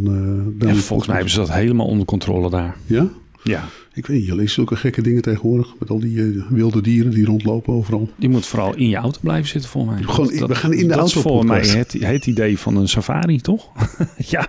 daar 0.58 0.70
en 0.70 0.76
volgens 0.76 1.08
mij 1.08 1.16
hebben 1.18 1.34
ze 1.34 1.40
dat 1.40 1.52
helemaal 1.52 1.88
onder 1.88 2.06
controle 2.06 2.50
daar. 2.50 2.76
Ja? 2.86 3.08
Ja, 3.44 3.64
Ik 3.94 4.06
weet 4.08 4.18
niet, 4.18 4.26
je 4.26 4.36
leest 4.36 4.54
zulke 4.54 4.76
gekke 4.76 5.02
dingen 5.02 5.22
tegenwoordig. 5.22 5.74
Met 5.80 5.90
al 5.90 6.00
die 6.00 6.22
eh, 6.22 6.28
wilde 6.50 6.82
dieren 6.82 7.12
die 7.12 7.26
rondlopen 7.26 7.74
overal. 7.74 8.10
die 8.16 8.30
moet 8.30 8.46
vooral 8.46 8.76
in 8.76 8.90
je 8.90 8.96
auto 8.96 9.20
blijven 9.22 9.48
zitten, 9.50 9.70
volgens 9.70 9.94
mij. 9.96 10.14
Gewoon, 10.14 10.38
Dat- 10.38 10.48
we 10.50 10.56
gaan 10.56 10.74
in 10.74 10.88
de 10.88 10.96
dat 10.96 11.06
is 11.08 11.14
auto 11.16 11.30
volgens 11.30 11.50
mij 11.52 11.68
het, 11.80 11.94
het 12.00 12.26
idee 12.28 12.58
van 12.60 12.76
een 12.78 12.88
safari, 12.90 13.42
toch? 13.42 13.68
ja, 14.36 14.48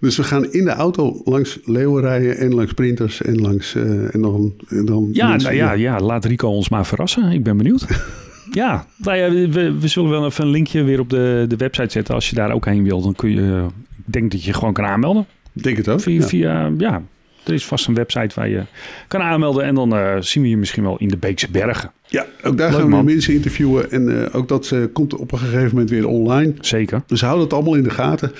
Dus 0.00 0.16
we 0.16 0.22
gaan 0.22 0.52
in 0.52 0.64
de 0.64 0.70
auto 0.70 1.20
langs 1.24 1.58
leeuwen 1.64 2.02
rijden 2.02 2.36
en 2.38 2.54
langs 2.54 2.70
sprinters 2.70 3.22
en 3.22 3.40
langs... 3.40 3.74
eh, 3.74 4.14
en 4.14 4.20
dan, 4.20 4.52
en 4.68 4.84
dan 4.84 5.08
ja, 5.12 5.28
mensen- 5.28 5.48
nou 5.56 5.62
ja, 5.62 5.72
ja, 5.72 6.00
laat 6.00 6.24
Rico 6.24 6.48
ons 6.48 6.68
maar 6.68 6.86
verrassen. 6.86 7.30
Ik 7.32 7.42
ben 7.42 7.56
benieuwd. 7.56 7.86
ja, 8.50 8.86
nou 8.96 9.16
ja 9.16 9.48
we, 9.48 9.78
we 9.78 9.88
zullen 9.88 10.10
wel 10.10 10.24
even 10.24 10.44
een 10.44 10.50
linkje 10.50 10.82
weer 10.82 11.00
op 11.00 11.10
de, 11.10 11.44
de 11.48 11.56
website 11.56 11.90
zetten. 11.90 12.14
Als 12.14 12.30
je 12.30 12.36
daar 12.36 12.52
ook 12.52 12.64
heen 12.64 12.84
wil, 12.84 13.02
dan 13.02 13.14
kun 13.14 13.30
je... 13.30 13.66
Ik 14.06 14.12
denk 14.12 14.30
dat 14.30 14.44
je 14.44 14.52
gewoon 14.52 14.72
kan 14.72 14.84
aanmelden. 14.84 15.26
Ik 15.52 15.62
denk 15.62 15.76
het 15.76 15.88
ook. 15.88 16.00
Via, 16.00 16.20
ja. 16.20 16.26
via, 16.26 16.72
ja, 16.78 17.02
er 17.44 17.54
is 17.54 17.64
vast 17.64 17.86
een 17.86 17.94
website 17.94 18.34
waar 18.34 18.48
je 18.48 18.62
kan 19.08 19.20
aanmelden. 19.20 19.64
En 19.64 19.74
dan 19.74 19.96
eh, 19.96 20.16
zien 20.20 20.42
we 20.42 20.48
je 20.48 20.56
misschien 20.56 20.82
wel 20.82 20.96
in 20.98 21.08
de 21.08 21.16
Beekse 21.16 21.50
Bergen. 21.50 21.90
Ja, 22.06 22.26
ook 22.42 22.58
daar 22.58 22.70
Leuk, 22.70 22.78
gaan 22.78 22.88
we 22.88 22.94
man. 22.94 23.04
mensen 23.04 23.34
interviewen. 23.34 23.90
En 23.90 24.24
eh, 24.24 24.34
ook 24.34 24.48
dat 24.48 24.70
eh, 24.70 24.80
komt 24.92 25.14
op 25.14 25.32
een 25.32 25.38
gegeven 25.38 25.68
moment 25.68 25.90
weer 25.90 26.06
online. 26.06 26.54
Zeker. 26.60 27.02
Dus 27.06 27.20
hou 27.20 27.38
dat 27.38 27.52
allemaal 27.52 27.74
in 27.74 27.82
de 27.82 27.90
gaten. 27.90 28.32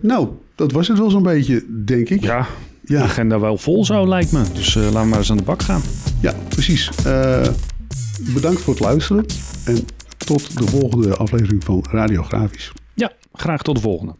Nou, 0.00 0.28
dat 0.54 0.72
was 0.72 0.88
het 0.88 0.98
wel 0.98 1.10
zo'n 1.10 1.22
beetje, 1.22 1.64
denk 1.84 2.08
ik. 2.08 2.22
Ja, 2.22 2.46
de 2.80 2.92
ja, 2.94 3.02
agenda 3.02 3.40
wel 3.40 3.56
vol 3.56 3.84
zo 3.84 4.08
lijkt 4.08 4.32
me. 4.32 4.42
Dus 4.54 4.74
laten 4.74 5.00
we 5.00 5.06
maar 5.06 5.18
eens 5.18 5.30
aan 5.30 5.36
de 5.36 5.42
bak 5.42 5.62
gaan. 5.62 5.82
ja, 6.20 6.34
precies. 6.48 6.90
Bedankt 8.34 8.60
voor 8.60 8.74
het 8.74 8.82
luisteren. 8.82 9.24
En 9.64 9.86
tot 10.18 10.58
de 10.58 10.66
volgende 10.66 11.16
aflevering 11.16 11.64
van 11.64 11.84
Radiografisch. 11.90 12.72
Ja, 12.94 13.12
graag 13.32 13.62
tot 13.62 13.74
de 13.74 13.80
volgende. 13.80 14.14